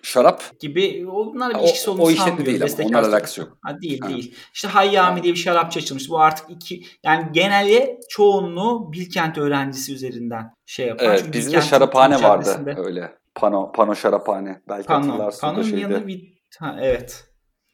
Şarap 0.02 0.60
gibi 0.60 1.06
onlar 1.12 1.54
bir 1.54 1.58
ilişkisi 1.60 1.90
olduğunu 1.90 2.02
o, 2.02 2.06
o 2.06 2.10
sanmıyorum. 2.10 2.46
değil 2.46 2.62
ama 2.62 2.88
onlar 2.88 3.08
alakası 3.08 3.40
yok. 3.40 3.58
Ha, 3.60 3.82
değil 3.82 4.00
ha. 4.00 4.08
değil. 4.08 4.34
İşte 4.54 4.68
Hayyami 4.68 5.22
diye 5.22 5.34
bir 5.34 5.38
şarapçı 5.38 5.78
açılmış. 5.78 6.10
Bu 6.10 6.20
artık 6.20 6.50
iki 6.50 6.82
yani 7.04 7.26
genelde 7.32 8.00
çoğunluğu 8.08 8.92
Bilkent 8.92 9.38
öğrencisi 9.38 9.94
üzerinden 9.94 10.54
şey 10.66 10.86
yapar. 10.86 11.06
Evet 11.06 11.18
Çünkü 11.18 11.38
bizde 11.38 11.60
şaraphane 11.60 12.22
vardı 12.22 12.74
öyle. 12.76 13.12
Pano, 13.34 13.72
pano 13.72 13.94
şaraphane. 13.94 14.62
Belki 14.68 14.86
pano, 14.86 15.06
hatırlarsın 15.06 15.62
şeyde. 15.62 15.80
yanında 15.80 16.06
bir, 16.06 16.32
ha, 16.58 16.76
evet. 16.80 17.24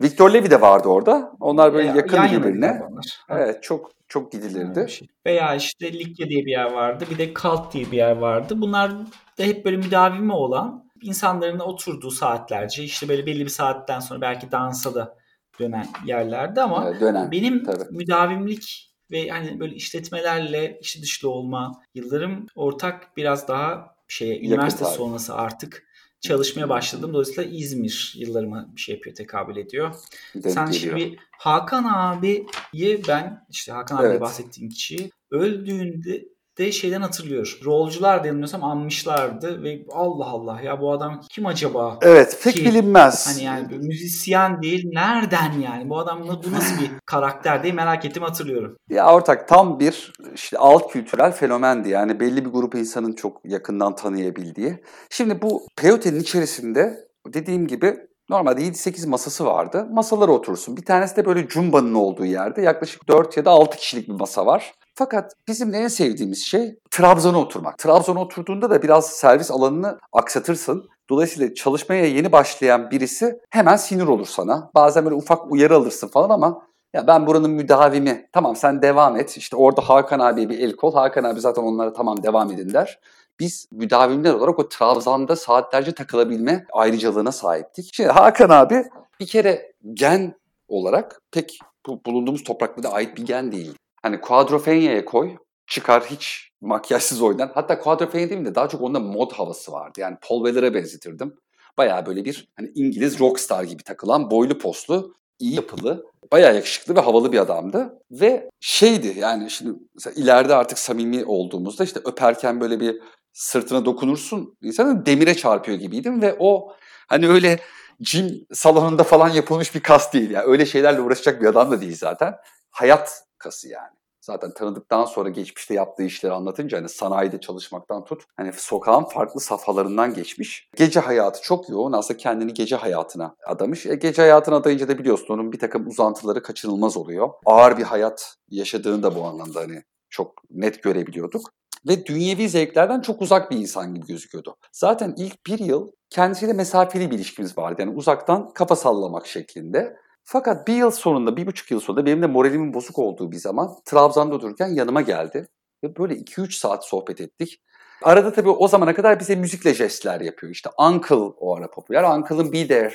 Victor 0.03 0.31
Levi 0.31 0.51
de 0.51 0.61
vardı 0.61 0.89
orada. 0.89 1.33
Onlar 1.41 1.75
böyle 1.75 1.89
ya, 1.89 1.95
yakın 1.95 2.23
birbirine. 2.23 2.83
Evet 3.29 3.63
çok 3.63 3.91
çok 4.09 4.33
gidilirdi. 4.33 4.91
Şey. 4.91 5.09
Veya 5.27 5.55
işte 5.55 5.93
Likya 5.93 6.29
diye 6.29 6.47
bir 6.47 6.51
yer 6.51 6.73
vardı. 6.73 7.05
Bir 7.11 7.19
de 7.19 7.35
Kalt 7.35 7.73
diye 7.73 7.91
bir 7.91 7.97
yer 7.97 8.17
vardı. 8.17 8.55
Bunlar 8.57 8.91
da 9.39 9.43
hep 9.43 9.65
böyle 9.65 9.77
müdavimi 9.77 10.33
olan 10.33 10.85
insanların 11.03 11.59
oturduğu 11.59 12.11
saatlerce 12.11 12.85
işte 12.85 13.09
böyle 13.09 13.27
belli 13.27 13.45
bir 13.45 13.51
saatten 13.51 14.01
sonra 14.01 14.21
belki 14.21 14.53
dansa 14.53 14.95
da 14.95 15.17
dönen 15.61 15.89
yerlerde 16.07 16.63
ama 16.63 16.89
evet, 16.89 17.01
dönen, 17.01 17.31
benim 17.31 17.65
tabii. 17.65 17.85
müdavimlik 17.91 18.93
ve 19.11 19.29
hani 19.29 19.61
böyle 19.61 19.75
işletmelerle 19.75 20.79
içi 20.81 21.03
dışlı 21.03 21.31
olma 21.31 21.83
yıllarım 21.95 22.47
ortak 22.55 23.17
biraz 23.17 23.49
daha 23.49 23.95
şeye 24.09 24.41
üniversite 24.41 24.85
tabii. 24.85 24.95
sonrası 24.95 25.35
artık 25.35 25.83
çalışmaya 26.21 26.69
başladım. 26.69 27.13
Dolayısıyla 27.13 27.51
İzmir 27.51 28.15
yıllarıma 28.17 28.69
bir 28.77 28.81
şey 28.81 28.95
yapıyor, 28.95 29.17
tekabül 29.17 29.57
ediyor. 29.57 29.95
Denk 30.35 30.55
Sen 30.55 30.71
geliyor. 30.71 30.99
şimdi 30.99 31.19
Hakan 31.39 31.85
abiyi 31.85 33.03
ben 33.09 33.47
işte 33.51 33.73
Hakan 33.73 33.97
abi 33.97 34.07
Evet. 34.07 34.21
bahsettiğim 34.21 34.71
kişi 34.71 35.11
öldüğünde 35.31 36.25
de 36.59 36.73
şeyden 36.73 37.01
hatırlıyor. 37.01 37.59
Rolcular 37.65 38.25
yanılmıyorsam 38.25 38.65
anmışlardı 38.65 39.63
ve 39.63 39.85
Allah 39.93 40.27
Allah 40.27 40.61
ya 40.61 40.81
bu 40.81 40.93
adam 40.93 41.21
kim 41.31 41.47
acaba? 41.47 41.99
Evet 42.03 42.41
pek 42.45 42.55
Ki, 42.55 42.65
bilinmez. 42.65 43.27
Hani 43.27 43.45
yani 43.45 43.79
müzisyen 43.79 44.63
değil 44.63 44.91
nereden 44.93 45.53
yani 45.53 45.89
bu 45.91 45.99
adam 45.99 46.23
bu 46.23 46.53
nasıl 46.53 46.81
bir 46.81 46.91
karakter 47.07 47.63
diye 47.63 47.73
merak 47.73 48.05
ettim 48.05 48.23
hatırlıyorum. 48.23 48.77
Ya 48.91 49.13
ortak 49.15 49.49
tam 49.49 49.81
bir 49.81 50.13
işte 50.35 50.59
alt 50.59 50.93
kültürel 50.93 51.33
fenomendi. 51.33 51.89
Yani 51.89 52.21
belli 52.21 52.45
bir 52.45 52.51
grup 52.51 52.75
insanın 52.75 53.13
çok 53.13 53.41
yakından 53.45 53.97
tanıyabildiği. 53.97 54.83
Şimdi 55.11 55.43
bu 55.43 55.67
peyotenin 55.77 56.21
içerisinde 56.21 57.09
dediğim 57.27 57.67
gibi 57.67 57.97
normalde 58.31 58.61
7-8 58.63 59.09
masası 59.09 59.47
vardı. 59.47 59.87
Masalara 59.91 60.33
oturursun. 60.33 60.77
Bir 60.77 60.85
tanesi 60.85 61.17
de 61.17 61.25
böyle 61.27 61.49
cumbanın 61.49 61.95
olduğu 61.95 62.25
yerde 62.25 62.63
yaklaşık 62.63 63.09
4 63.09 63.37
ya 63.37 63.45
da 63.45 63.51
6 63.51 63.77
kişilik 63.77 64.09
bir 64.09 64.15
masa 64.15 64.47
var. 64.47 64.73
Fakat 64.95 65.33
bizim 65.49 65.75
en 65.75 65.89
sevdiğimiz 65.89 66.45
şey 66.45 66.79
Trabzon'a 66.91 67.39
oturmak. 67.39 67.79
Trabzon'a 67.79 68.21
oturduğunda 68.21 68.71
da 68.71 68.83
biraz 68.83 69.07
servis 69.11 69.51
alanını 69.51 69.99
aksatırsın. 70.13 70.89
Dolayısıyla 71.11 71.55
çalışmaya 71.55 72.07
yeni 72.07 72.33
başlayan 72.33 72.91
birisi 72.91 73.41
hemen 73.51 73.77
sinir 73.77 74.07
olur 74.07 74.27
sana. 74.27 74.71
Bazen 74.75 75.05
böyle 75.05 75.15
ufak 75.17 75.53
uyarı 75.53 75.77
alırsın 75.77 76.09
falan 76.09 76.31
ama 76.31 76.67
ya 76.95 77.07
ben 77.07 77.27
buranın 77.27 77.51
müdavimi. 77.51 78.29
Tamam 78.33 78.57
sen 78.57 78.83
devam 78.83 79.17
et. 79.17 79.37
İşte 79.37 79.57
orada 79.57 79.81
Hakan 79.81 80.19
abiye 80.19 80.49
bir 80.49 80.59
el 80.59 80.77
kol. 80.77 80.95
Hakan 80.95 81.25
abi 81.25 81.41
zaten 81.41 81.63
onlara 81.63 81.93
tamam 81.93 82.23
devam 82.23 82.53
edin 82.53 82.73
der. 82.73 82.99
Biz 83.41 83.67
müdavimler 83.73 84.35
olarak 84.35 84.59
o 84.59 84.69
Trabzon'da 84.69 85.37
saatlerce 85.37 85.93
takılabilme 85.93 86.67
ayrıcalığına 86.73 87.33
sahiptik. 87.33 87.91
Şimdi 87.95 88.11
Hakan 88.11 88.51
abi 88.51 88.85
bir 89.21 89.27
kere 89.27 89.73
gen 89.95 90.35
olarak 90.69 91.21
pek 91.31 91.59
bu 91.87 92.01
bulunduğumuz 92.07 92.45
topraklara 92.45 92.89
ait 92.89 93.17
bir 93.17 93.27
gen 93.27 93.53
değil. 93.53 93.75
Hani 94.03 94.21
Quadrophenia'ya 94.21 95.05
koy, 95.05 95.37
çıkar 95.67 96.05
hiç 96.05 96.51
makyajsız 96.61 97.23
oynar. 97.23 97.51
Hatta 97.55 97.79
Quadrophenia 97.79 98.31
değil 98.31 98.45
de 98.45 98.55
daha 98.55 98.69
çok 98.69 98.83
onda 98.83 99.01
mod 99.01 99.33
havası 99.33 99.73
vardı. 99.73 100.01
Yani 100.01 100.17
Paul 100.23 100.45
Weller'a 100.45 100.75
benzetirdim. 100.75 101.35
Bayağı 101.79 102.07
böyle 102.07 102.25
bir 102.25 102.49
hani 102.57 102.73
İngiliz 102.75 103.21
rockstar 103.21 103.65
gibi 103.65 103.83
takılan 103.83 104.31
boylu 104.31 104.59
poslu, 104.59 105.15
iyi 105.39 105.55
yapılı, 105.55 106.07
bayağı 106.33 106.55
yakışıklı 106.55 106.97
ve 106.97 107.01
havalı 107.01 107.33
bir 107.33 107.39
adamdı. 107.39 107.99
Ve 108.11 108.51
şeydi 108.61 109.15
yani 109.19 109.51
şimdi 109.51 109.79
ileride 110.17 110.55
artık 110.55 110.79
samimi 110.79 111.25
olduğumuzda 111.25 111.85
işte 111.85 112.01
öperken 112.05 112.61
böyle 112.61 112.81
bir 112.81 113.03
sırtına 113.33 113.85
dokunursun. 113.85 114.57
İnsanın 114.63 115.07
demire 115.07 115.35
çarpıyor 115.35 115.79
gibiydim 115.79 116.23
ve 116.23 116.37
o 116.39 116.73
hani 117.09 117.29
öyle 117.29 117.59
gym 118.01 118.47
salonunda 118.53 119.05
falan 119.05 119.29
yapılmış 119.29 119.75
bir 119.75 119.81
kas 119.81 120.13
değil. 120.13 120.31
Yani 120.31 120.45
öyle 120.47 120.67
şeylerle 120.67 121.01
uğraşacak 121.01 121.41
bir 121.41 121.47
adam 121.47 121.71
da 121.71 121.81
değil 121.81 121.97
zaten. 121.97 122.35
Hayat 122.71 123.25
kası 123.43 123.69
yani. 123.69 123.97
Zaten 124.21 124.55
tanıdıktan 124.55 125.05
sonra 125.05 125.29
geçmişte 125.29 125.75
yaptığı 125.75 126.03
işleri 126.03 126.33
anlatınca 126.33 126.79
hani 126.79 126.89
sanayide 126.89 127.41
çalışmaktan 127.41 128.05
tut 128.05 128.23
hani 128.37 128.53
sokağın 128.53 129.05
farklı 129.05 129.41
safhalarından 129.41 130.15
geçmiş. 130.15 130.69
Gece 130.77 131.01
hayatı 131.01 131.43
çok 131.43 131.69
yoğun. 131.69 131.93
Aslında 131.93 132.19
kendini 132.19 132.55
gece 132.55 132.77
hayatına 132.77 133.37
adamış. 133.47 133.87
E, 133.87 133.95
gece 133.95 134.23
hayatına 134.23 134.57
adayınca 134.57 134.89
da 134.89 134.99
biliyorsun 134.99 135.35
onun 135.35 135.53
bir 135.53 135.59
takım 135.59 135.87
uzantıları 135.87 136.43
kaçınılmaz 136.43 136.97
oluyor. 136.97 137.31
Ağır 137.47 137.79
bir 137.79 137.83
hayat 137.83 138.37
yaşadığını 138.51 139.03
da 139.03 139.17
bu 139.17 139.25
anlamda 139.25 139.61
hani 139.61 139.83
çok 140.11 140.43
net 140.51 140.83
görebiliyorduk. 140.83 141.51
Ve 141.89 142.07
dünyevi 142.07 142.49
zevklerden 142.49 143.01
çok 143.01 143.23
uzak 143.23 143.51
bir 143.51 143.57
insan 143.57 143.95
gibi 143.95 144.07
gözüküyordu. 144.07 144.57
Zaten 144.73 145.15
ilk 145.17 145.47
bir 145.47 145.59
yıl 145.59 145.93
kendisiyle 146.11 146.53
mesafeli 146.53 147.11
bir 147.11 147.17
ilişkimiz 147.17 147.59
vardı. 147.59 147.83
Yani 147.83 147.97
uzaktan 147.97 148.53
kafa 148.53 148.77
sallamak 148.77 149.27
şeklinde. 149.27 149.97
Fakat 150.25 150.69
bir 150.69 150.75
yıl 150.75 150.91
sonunda, 150.91 151.37
bir 151.37 151.47
buçuk 151.47 151.71
yıl 151.71 151.81
sonunda 151.81 152.07
benim 152.07 152.23
de 152.23 152.27
moralimin 152.27 152.75
bozuk 152.75 152.99
olduğu 152.99 153.33
bir 153.33 153.37
zaman 153.37 153.71
Trabzon'da 153.85 154.41
dururken 154.41 154.69
yanıma 154.69 155.01
geldi. 155.01 155.49
Ve 155.85 155.97
böyle 155.97 156.15
2-3 156.15 156.59
saat 156.59 156.87
sohbet 156.87 157.21
ettik. 157.21 157.63
Arada 158.03 158.33
tabii 158.33 158.51
o 158.51 158.69
zamana 158.69 158.95
kadar 158.95 159.21
bize 159.21 159.37
müzikle 159.37 159.75
jestler 159.75 160.21
yapıyor. 160.21 160.53
İşte 160.53 160.71
Uncle 160.79 161.17
o 161.17 161.57
ara 161.57 161.71
popüler. 161.71 162.05
Uncle'ın 162.05 162.53
Be 162.53 162.67
There 162.67 162.95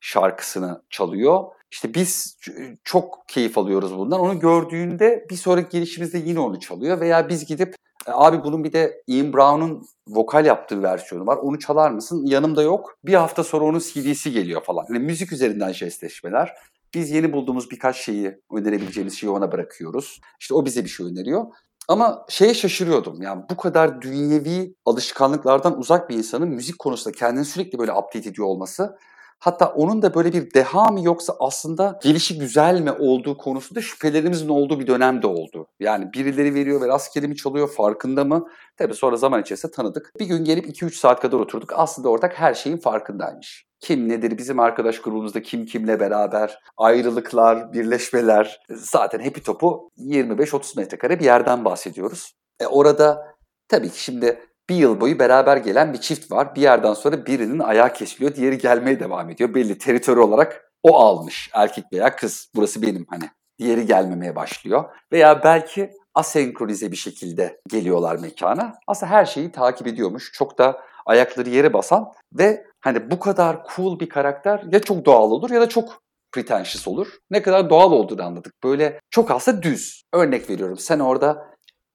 şarkısını 0.00 0.82
çalıyor. 0.90 1.44
İşte 1.70 1.94
biz 1.94 2.38
çok 2.84 3.24
keyif 3.28 3.58
alıyoruz 3.58 3.98
bundan. 3.98 4.20
Onu 4.20 4.40
gördüğünde 4.40 5.26
bir 5.30 5.36
sonraki 5.36 5.68
gelişimizde 5.68 6.18
yine 6.18 6.40
onu 6.40 6.60
çalıyor. 6.60 7.00
Veya 7.00 7.28
biz 7.28 7.46
gidip 7.46 7.74
abi 8.06 8.44
bunun 8.44 8.64
bir 8.64 8.72
de 8.72 9.02
Ian 9.06 9.32
Brown'un 9.32 9.86
vokal 10.08 10.46
yaptığı 10.46 10.82
versiyonu 10.82 11.26
var. 11.26 11.36
Onu 11.36 11.58
çalar 11.58 11.90
mısın? 11.90 12.26
Yanımda 12.26 12.62
yok. 12.62 12.98
Bir 13.04 13.14
hafta 13.14 13.44
sonra 13.44 13.64
onun 13.64 13.78
CD'si 13.78 14.32
geliyor 14.32 14.62
falan. 14.62 14.86
Yani 14.88 14.98
müzik 14.98 15.32
üzerinden 15.32 15.72
jestleşmeler. 15.72 16.54
Biz 16.94 17.10
yeni 17.10 17.32
bulduğumuz 17.32 17.70
birkaç 17.70 17.96
şeyi, 17.96 18.40
önerebileceğimiz 18.52 19.18
şeyi 19.18 19.30
ona 19.30 19.52
bırakıyoruz. 19.52 20.20
İşte 20.40 20.54
o 20.54 20.64
bize 20.64 20.84
bir 20.84 20.88
şey 20.88 21.06
öneriyor. 21.06 21.44
Ama 21.88 22.24
şeye 22.28 22.54
şaşırıyordum. 22.54 23.22
Yani 23.22 23.42
bu 23.50 23.56
kadar 23.56 24.02
dünyevi 24.02 24.74
alışkanlıklardan 24.84 25.78
uzak 25.78 26.10
bir 26.10 26.14
insanın 26.16 26.48
müzik 26.48 26.78
konusunda 26.78 27.16
kendini 27.18 27.44
sürekli 27.44 27.78
böyle 27.78 27.92
update 27.92 28.28
ediyor 28.28 28.46
olması 28.46 28.98
Hatta 29.38 29.66
onun 29.66 30.02
da 30.02 30.14
böyle 30.14 30.32
bir 30.32 30.54
deha 30.54 30.84
mı 30.84 31.04
yoksa 31.04 31.36
aslında 31.40 31.98
gelişi 32.02 32.38
güzel 32.38 32.80
mi 32.80 32.92
olduğu 32.92 33.36
konusunda 33.36 33.80
şüphelerimizin 33.80 34.48
olduğu 34.48 34.80
bir 34.80 34.86
dönemde 34.86 35.26
oldu. 35.26 35.66
Yani 35.80 36.12
birileri 36.12 36.54
veriyor 36.54 36.80
ve 36.80 36.88
rastgele 36.88 37.26
mi 37.26 37.36
çalıyor 37.36 37.68
farkında 37.68 38.24
mı? 38.24 38.46
Tabii 38.76 38.94
sonra 38.94 39.16
zaman 39.16 39.42
içerisinde 39.42 39.72
tanıdık. 39.72 40.12
Bir 40.20 40.26
gün 40.26 40.44
gelip 40.44 40.66
2-3 40.66 40.90
saat 40.90 41.20
kadar 41.20 41.38
oturduk. 41.38 41.72
Aslında 41.76 42.08
ortak 42.08 42.38
her 42.38 42.54
şeyin 42.54 42.76
farkındaymış. 42.76 43.68
Kim 43.80 44.08
nedir, 44.08 44.38
bizim 44.38 44.60
arkadaş 44.60 45.00
grubumuzda 45.00 45.42
kim 45.42 45.66
kimle 45.66 46.00
beraber, 46.00 46.58
ayrılıklar, 46.76 47.72
birleşmeler. 47.72 48.60
Zaten 48.70 49.18
Happy 49.18 49.40
Top'u 49.40 49.90
25-30 49.98 50.78
metrekare 50.80 51.20
bir 51.20 51.24
yerden 51.24 51.64
bahsediyoruz. 51.64 52.32
E 52.60 52.66
orada 52.66 53.36
tabii 53.68 53.90
ki 53.90 54.02
şimdi 54.02 54.47
bir 54.68 54.74
yıl 54.74 55.00
boyu 55.00 55.18
beraber 55.18 55.56
gelen 55.56 55.92
bir 55.92 55.98
çift 55.98 56.32
var. 56.32 56.54
Bir 56.54 56.60
yerden 56.60 56.94
sonra 56.94 57.26
birinin 57.26 57.58
ayağı 57.58 57.92
kesiliyor, 57.92 58.34
diğeri 58.34 58.58
gelmeye 58.58 59.00
devam 59.00 59.30
ediyor. 59.30 59.54
Belli 59.54 59.78
teritörü 59.78 60.20
olarak 60.20 60.70
o 60.82 60.98
almış 60.98 61.50
erkek 61.54 61.84
veya 61.92 62.16
kız. 62.16 62.50
Burası 62.54 62.82
benim 62.82 63.06
hani. 63.10 63.30
Diğeri 63.58 63.86
gelmemeye 63.86 64.36
başlıyor. 64.36 64.84
Veya 65.12 65.44
belki 65.44 65.90
asenkronize 66.14 66.92
bir 66.92 66.96
şekilde 66.96 67.60
geliyorlar 67.68 68.16
mekana. 68.16 68.74
Aslında 68.86 69.12
her 69.12 69.26
şeyi 69.26 69.52
takip 69.52 69.86
ediyormuş. 69.86 70.32
Çok 70.32 70.58
da 70.58 70.80
ayakları 71.06 71.50
yere 71.50 71.72
basan 71.72 72.12
ve 72.32 72.64
hani 72.80 73.10
bu 73.10 73.18
kadar 73.18 73.58
cool 73.76 74.00
bir 74.00 74.08
karakter 74.08 74.62
ya 74.72 74.80
çok 74.80 75.04
doğal 75.04 75.30
olur 75.30 75.50
ya 75.50 75.60
da 75.60 75.68
çok 75.68 76.02
pretentious 76.32 76.88
olur. 76.88 77.18
Ne 77.30 77.42
kadar 77.42 77.70
doğal 77.70 77.92
olduğunu 77.92 78.22
anladık. 78.22 78.54
Böyle 78.64 79.00
çok 79.10 79.30
aslında 79.30 79.62
düz. 79.62 80.02
Örnek 80.14 80.50
veriyorum 80.50 80.78
sen 80.78 80.98
orada 80.98 81.47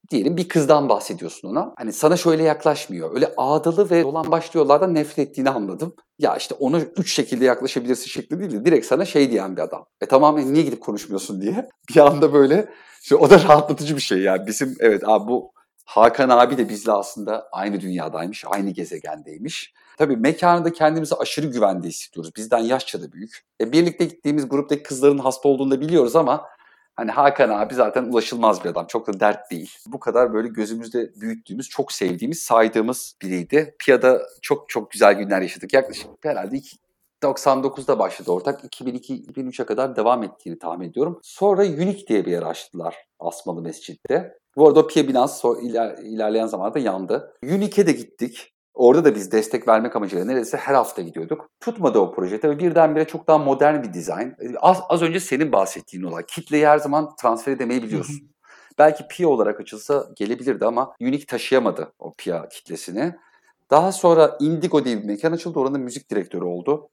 diyelim 0.09 0.37
bir 0.37 0.47
kızdan 0.47 0.89
bahsediyorsun 0.89 1.49
ona. 1.49 1.73
Hani 1.77 1.93
sana 1.93 2.17
şöyle 2.17 2.43
yaklaşmıyor. 2.43 3.15
Öyle 3.15 3.33
ağdalı 3.37 3.89
ve 3.89 4.03
dolan 4.03 4.31
başlıyorlardan 4.31 4.95
nefret 4.95 5.19
ettiğini 5.19 5.49
anladım. 5.49 5.95
Ya 6.19 6.35
işte 6.35 6.55
ona 6.55 6.79
üç 6.79 7.13
şekilde 7.13 7.45
yaklaşabilirsin 7.45 8.07
şekli 8.07 8.39
değil 8.39 8.51
de 8.51 8.65
direkt 8.65 8.85
sana 8.85 9.05
şey 9.05 9.31
diyen 9.31 9.55
bir 9.55 9.61
adam. 9.61 9.85
E 10.01 10.05
tamam 10.05 10.53
niye 10.53 10.63
gidip 10.63 10.81
konuşmuyorsun 10.81 11.41
diye. 11.41 11.69
Bir 11.89 11.99
anda 11.99 12.33
böyle 12.33 12.69
işte 13.01 13.15
o 13.15 13.29
da 13.29 13.43
rahatlatıcı 13.43 13.95
bir 13.95 14.01
şey 14.01 14.19
yani. 14.19 14.47
Bizim 14.47 14.75
evet 14.79 15.03
abi 15.07 15.27
bu 15.27 15.53
Hakan 15.85 16.29
abi 16.29 16.57
de 16.57 16.69
bizle 16.69 16.91
aslında 16.91 17.47
aynı 17.51 17.81
dünyadaymış, 17.81 18.43
aynı 18.47 18.69
gezegendeymiş. 18.69 19.73
Tabii 19.97 20.17
mekanında 20.17 20.73
kendimizi 20.73 21.15
aşırı 21.15 21.47
güvende 21.47 21.87
hissediyoruz. 21.87 22.35
Bizden 22.35 22.59
yaşça 22.59 23.01
da 23.01 23.11
büyük. 23.11 23.45
E, 23.61 23.71
birlikte 23.71 24.05
gittiğimiz 24.05 24.49
gruptaki 24.49 24.83
kızların 24.83 25.17
hasta 25.17 25.49
olduğunu 25.49 25.71
da 25.71 25.81
biliyoruz 25.81 26.15
ama 26.15 26.45
Hani 26.95 27.11
Hakan 27.11 27.49
abi 27.49 27.73
zaten 27.73 28.03
ulaşılmaz 28.03 28.63
bir 28.63 28.69
adam. 28.69 28.87
Çok 28.87 29.07
da 29.07 29.19
dert 29.19 29.51
değil. 29.51 29.71
Bu 29.87 29.99
kadar 29.99 30.33
böyle 30.33 30.47
gözümüzde 30.47 31.21
büyüttüğümüz, 31.21 31.69
çok 31.69 31.91
sevdiğimiz, 31.91 32.41
saydığımız 32.41 33.15
biriydi. 33.21 33.75
Piyada 33.79 34.21
çok 34.41 34.69
çok 34.69 34.91
güzel 34.91 35.13
günler 35.13 35.41
yaşadık. 35.41 35.73
Yaklaşık 35.73 36.07
herhalde 36.23 36.57
iki, 36.57 36.77
99'da 37.23 37.99
başladı 37.99 38.31
ortak. 38.31 38.63
2002-2003'e 38.63 39.65
kadar 39.65 39.95
devam 39.95 40.23
ettiğini 40.23 40.59
tahmin 40.59 40.89
ediyorum. 40.89 41.19
Sonra 41.23 41.61
Unique 41.61 42.07
diye 42.07 42.25
bir 42.25 42.31
yer 42.31 42.41
açtılar 42.41 42.95
Asmalı 43.19 43.61
Mescid'de. 43.61 44.37
Bu 44.55 44.67
arada 44.67 44.79
o 44.79 44.87
Pia 44.87 45.07
binası 45.07 45.47
iler, 45.61 45.97
ilerleyen 45.97 46.47
zamanlarda 46.47 46.79
yandı. 46.79 47.33
Unique'e 47.43 47.87
de 47.87 47.91
gittik. 47.91 48.52
Orada 48.73 49.05
da 49.05 49.15
biz 49.15 49.31
destek 49.31 49.67
vermek 49.67 49.95
amacıyla 49.95 50.25
neredeyse 50.25 50.57
her 50.57 50.73
hafta 50.73 51.01
gidiyorduk. 51.01 51.49
Tutmadı 51.59 51.99
o 51.99 52.11
proje. 52.15 52.39
Tabii 52.39 52.59
birdenbire 52.59 53.05
çok 53.07 53.27
daha 53.27 53.37
modern 53.37 53.83
bir 53.83 53.93
dizayn. 53.93 54.35
Az, 54.61 54.81
az 54.89 55.01
önce 55.01 55.19
senin 55.19 55.51
bahsettiğin 55.51 56.03
olay. 56.03 56.23
Kitleyi 56.27 56.67
her 56.67 56.77
zaman 56.77 57.15
transfer 57.21 57.51
edemeyi 57.51 57.83
biliyorsun. 57.83 58.15
Belki 58.77 59.07
PIA 59.07 59.27
olarak 59.27 59.59
açılsa 59.59 60.05
gelebilirdi 60.15 60.65
ama 60.65 60.93
Unique 61.01 61.25
taşıyamadı 61.25 61.93
o 61.99 62.13
PIA 62.17 62.47
kitlesini. 62.47 63.15
Daha 63.71 63.91
sonra 63.91 64.37
Indigo 64.39 64.85
diye 64.85 64.97
bir 64.97 65.03
mekan 65.03 65.31
açıldı. 65.31 65.59
Oranın 65.59 65.81
müzik 65.81 66.09
direktörü 66.11 66.45
oldu. 66.45 66.89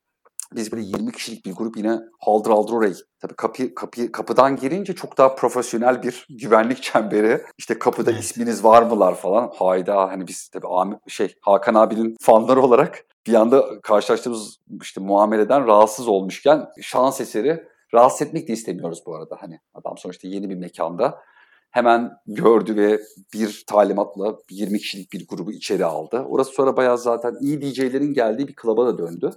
Biz 0.55 0.73
böyle 0.73 0.83
20 0.83 1.13
kişilik 1.13 1.47
bir 1.47 1.53
grup 1.55 1.77
yine 1.77 1.99
haldır 2.21 2.51
haldır 2.51 2.73
oraya 2.73 2.89
gittik. 2.89 3.07
Tabii 3.21 3.35
kapı, 3.35 3.75
kapı, 3.75 4.13
kapıdan 4.13 4.57
girince 4.57 4.95
çok 4.95 5.19
daha 5.19 5.35
profesyonel 5.35 6.03
bir 6.03 6.27
güvenlik 6.31 6.83
çemberi. 6.83 7.43
İşte 7.59 7.79
kapıda 7.79 8.11
Evet. 8.11 8.23
isminiz 8.25 8.65
var 8.65 8.83
mılar 8.83 9.15
falan. 9.15 9.53
Hayda 9.55 9.97
hani 9.97 10.27
biz 10.27 10.49
tabii 10.49 10.67
Ahmet, 10.69 10.99
şey 11.09 11.35
Hakan 11.41 11.75
abinin 11.75 12.17
fanları 12.21 12.63
olarak 12.63 13.05
bir 13.27 13.35
anda 13.35 13.81
karşılaştığımız 13.81 14.59
işte 14.83 15.01
muameleden 15.01 15.67
rahatsız 15.67 16.09
olmuşken 16.09 16.67
şans 16.83 17.21
eseri 17.21 17.69
rahatsız 17.95 18.27
etmek 18.27 18.49
de 18.49 18.53
istemiyoruz 18.53 19.03
bu 19.07 19.15
arada. 19.17 19.37
Hani 19.41 19.59
adam 19.75 19.99
sonuçta 19.99 20.29
yeni 20.29 20.51
bir 20.51 20.55
mekanda 20.55 21.19
hemen 21.71 22.11
gördü 22.27 22.77
ve 22.77 23.01
bir 23.35 23.65
talimatla 23.67 24.37
20 24.51 24.79
kişilik 24.79 25.13
bir 25.13 25.27
grubu 25.29 25.53
içeri 25.53 25.85
aldı. 25.85 26.25
Orası 26.29 26.53
sonra 26.53 26.77
bayağı 26.77 26.99
zaten 26.99 27.37
iyi 27.41 27.63
DJ'lerin 27.63 28.15
geldiği 28.15 28.49
bir 28.49 28.55
klaba 28.55 28.87
da 28.87 28.99
döndü. 28.99 29.31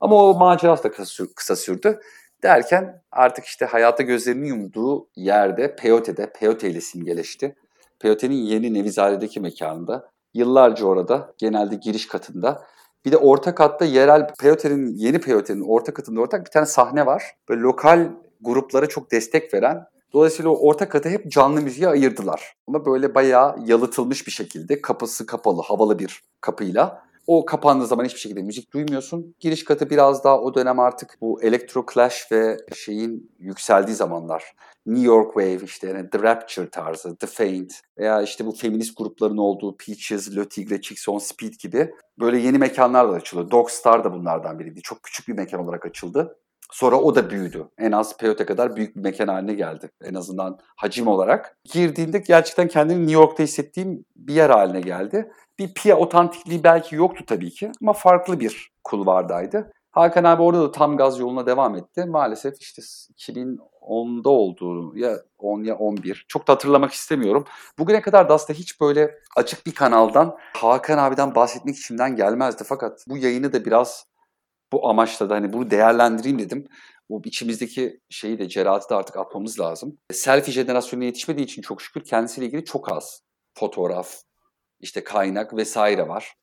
Ama 0.00 0.24
o 0.24 0.38
macerası 0.38 0.84
da 0.84 0.90
kısa, 0.90 1.24
kısa 1.36 1.56
sürdü. 1.56 2.00
Derken 2.42 3.02
artık 3.12 3.44
işte 3.44 3.64
hayata 3.64 4.02
gözlerini 4.02 4.48
yumduğu 4.48 5.08
yerde 5.16 5.76
Peyote'de, 5.76 6.32
Peyote 6.32 6.70
ile 6.70 6.80
simgeleşti. 6.80 7.56
Peyote'nin 8.00 8.34
yeni 8.34 8.74
Nevizade'deki 8.74 9.40
mekanında. 9.40 10.10
Yıllarca 10.34 10.86
orada, 10.86 11.34
genelde 11.38 11.74
giriş 11.74 12.08
katında. 12.08 12.62
Bir 13.04 13.12
de 13.12 13.16
orta 13.16 13.54
katta 13.54 13.84
yerel 13.84 14.28
Peyote'nin, 14.40 14.96
yeni 14.96 15.20
Peyote'nin 15.20 15.64
orta 15.68 15.94
katında 15.94 16.20
ortak 16.20 16.46
bir 16.46 16.50
tane 16.50 16.66
sahne 16.66 17.06
var. 17.06 17.22
Böyle 17.48 17.60
lokal 17.60 18.08
gruplara 18.40 18.86
çok 18.86 19.10
destek 19.12 19.54
veren 19.54 19.86
Dolayısıyla 20.12 20.50
o 20.50 20.68
orta 20.68 20.88
katı 20.88 21.08
hep 21.08 21.30
canlı 21.32 21.62
müziğe 21.62 21.88
ayırdılar. 21.88 22.54
Ama 22.66 22.86
böyle 22.86 23.14
bayağı 23.14 23.56
yalıtılmış 23.66 24.26
bir 24.26 24.32
şekilde 24.32 24.82
kapısı 24.82 25.26
kapalı, 25.26 25.62
havalı 25.62 25.98
bir 25.98 26.22
kapıyla. 26.40 27.07
O 27.28 27.44
kapandığı 27.44 27.86
zaman 27.86 28.04
hiçbir 28.04 28.20
şekilde 28.20 28.42
müzik 28.42 28.72
duymuyorsun. 28.72 29.34
Giriş 29.40 29.64
katı 29.64 29.90
biraz 29.90 30.24
daha 30.24 30.40
o 30.40 30.54
dönem 30.54 30.80
artık 30.80 31.18
bu 31.20 31.42
Electro 31.42 31.86
Clash 31.94 32.32
ve 32.32 32.56
şeyin 32.74 33.30
yükseldiği 33.38 33.96
zamanlar. 33.96 34.44
New 34.86 35.06
York 35.06 35.26
Wave 35.26 35.64
işte 35.64 35.88
yani 35.88 36.10
The 36.10 36.18
Rapture 36.18 36.70
tarzı, 36.70 37.16
The 37.16 37.26
Faint 37.26 37.72
veya 37.98 38.22
işte 38.22 38.46
bu 38.46 38.52
feminist 38.52 38.98
grupların 38.98 39.36
olduğu 39.36 39.76
Peaches, 39.76 40.36
Le 40.36 40.48
Tigre, 40.48 40.80
Chicks 40.80 41.08
on 41.08 41.18
Speed 41.18 41.54
gibi 41.60 41.94
böyle 42.20 42.38
yeni 42.38 42.58
mekanlar 42.58 43.08
da 43.08 43.12
açıldı. 43.12 43.50
Dog 43.50 43.70
Star 43.70 44.04
da 44.04 44.12
bunlardan 44.12 44.58
biriydi. 44.58 44.82
Çok 44.82 45.02
küçük 45.02 45.28
bir 45.28 45.32
mekan 45.32 45.60
olarak 45.60 45.86
açıldı. 45.86 46.38
Sonra 46.72 46.96
o 46.96 47.14
da 47.14 47.30
büyüdü. 47.30 47.68
En 47.78 47.92
az 47.92 48.16
Peyote 48.16 48.46
kadar 48.46 48.76
büyük 48.76 48.96
bir 48.96 49.00
mekan 49.00 49.28
haline 49.28 49.54
geldi. 49.54 49.90
En 50.04 50.14
azından 50.14 50.58
hacim 50.76 51.06
olarak. 51.06 51.58
Girdiğinde 51.72 52.18
gerçekten 52.18 52.68
kendini 52.68 52.98
New 52.98 53.12
York'ta 53.12 53.42
hissettiğim 53.42 54.04
bir 54.16 54.34
yer 54.34 54.50
haline 54.50 54.80
geldi. 54.80 55.32
Bir 55.58 55.74
Pia 55.74 55.96
otantikliği 55.96 56.64
belki 56.64 56.96
yoktu 56.96 57.24
tabii 57.26 57.50
ki 57.50 57.72
ama 57.82 57.92
farklı 57.92 58.40
bir 58.40 58.72
kulvardaydı. 58.84 59.72
Hakan 59.90 60.24
abi 60.24 60.42
orada 60.42 60.62
da 60.62 60.72
tam 60.72 60.96
gaz 60.96 61.18
yoluna 61.18 61.46
devam 61.46 61.76
etti. 61.76 62.04
Maalesef 62.04 62.54
işte 62.60 62.82
2010'da 62.82 64.30
olduğu 64.30 64.96
ya 64.96 65.16
10 65.38 65.62
ya 65.62 65.76
11 65.76 66.24
çok 66.28 66.48
da 66.48 66.52
hatırlamak 66.52 66.92
istemiyorum. 66.92 67.44
Bugüne 67.78 68.00
kadar 68.00 68.28
da 68.28 68.34
aslında 68.34 68.58
hiç 68.58 68.80
böyle 68.80 69.18
açık 69.36 69.66
bir 69.66 69.74
kanaldan 69.74 70.36
Hakan 70.56 70.98
abiden 70.98 71.34
bahsetmek 71.34 71.76
içimden 71.76 72.16
gelmezdi. 72.16 72.64
Fakat 72.66 73.04
bu 73.08 73.16
yayını 73.16 73.52
da 73.52 73.64
biraz 73.64 74.06
bu 74.72 74.88
amaçla 74.88 75.30
da 75.30 75.34
hani 75.34 75.52
bunu 75.52 75.70
değerlendireyim 75.70 76.38
dedim. 76.38 76.66
Bu 77.10 77.22
içimizdeki 77.24 78.00
şeyi 78.10 78.38
de 78.38 78.48
cerahatı 78.48 78.88
da 78.88 78.96
artık 78.96 79.16
atmamız 79.16 79.60
lazım. 79.60 79.98
Selfie 80.12 80.54
jenerasyonuna 80.54 81.04
yetişmediği 81.06 81.46
için 81.46 81.62
çok 81.62 81.82
şükür 81.82 82.04
kendisiyle 82.04 82.46
ilgili 82.46 82.64
çok 82.64 82.92
az 82.92 83.22
fotoğraf, 83.54 84.14
işte 84.80 85.04
kaynak 85.04 85.56
vesaire 85.56 86.08
var. 86.08 86.34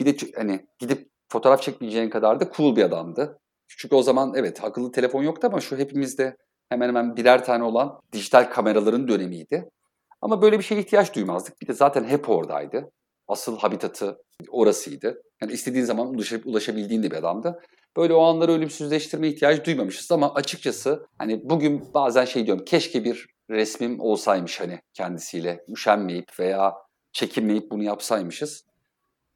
Bir 0.00 0.06
de 0.06 0.26
hani 0.36 0.66
gidip 0.78 1.08
fotoğraf 1.28 1.62
çekmeyeceğin 1.62 2.10
kadar 2.10 2.40
da 2.40 2.50
cool 2.56 2.76
bir 2.76 2.82
adamdı. 2.82 3.38
Çünkü 3.68 3.94
o 3.94 4.02
zaman 4.02 4.32
evet 4.36 4.64
akıllı 4.64 4.92
telefon 4.92 5.22
yoktu 5.22 5.46
ama 5.46 5.60
şu 5.60 5.76
hepimizde 5.76 6.36
hemen 6.68 6.88
hemen 6.88 7.16
birer 7.16 7.44
tane 7.44 7.64
olan 7.64 8.00
dijital 8.12 8.50
kameraların 8.50 9.08
dönemiydi. 9.08 9.70
Ama 10.20 10.42
böyle 10.42 10.58
bir 10.58 10.64
şeye 10.64 10.80
ihtiyaç 10.80 11.14
duymazdık. 11.14 11.60
Bir 11.60 11.66
de 11.66 11.72
zaten 11.72 12.04
hep 12.04 12.28
oradaydı. 12.28 12.90
Asıl 13.28 13.58
habitatı 13.58 14.18
orasıydı. 14.50 15.22
Yani 15.42 15.52
istediğin 15.52 15.84
zaman 15.84 16.06
ulaşab- 16.08 16.44
ulaşabildiğin 16.44 17.02
de 17.02 17.10
bir 17.10 17.16
adamdı. 17.16 17.60
Böyle 17.96 18.14
o 18.14 18.22
anları 18.22 18.52
ölümsüzleştirme 18.52 19.28
ihtiyacı 19.28 19.64
duymamışız 19.64 20.12
ama 20.12 20.34
açıkçası 20.34 21.06
hani 21.18 21.40
bugün 21.44 21.94
bazen 21.94 22.24
şey 22.24 22.46
diyorum 22.46 22.64
keşke 22.64 23.04
bir 23.04 23.26
resmim 23.50 24.00
olsaymış 24.00 24.60
hani 24.60 24.80
kendisiyle 24.94 25.64
üşenmeyip 25.68 26.40
veya 26.40 26.74
çekinmeyip 27.12 27.70
bunu 27.70 27.82
yapsaymışız. 27.82 28.64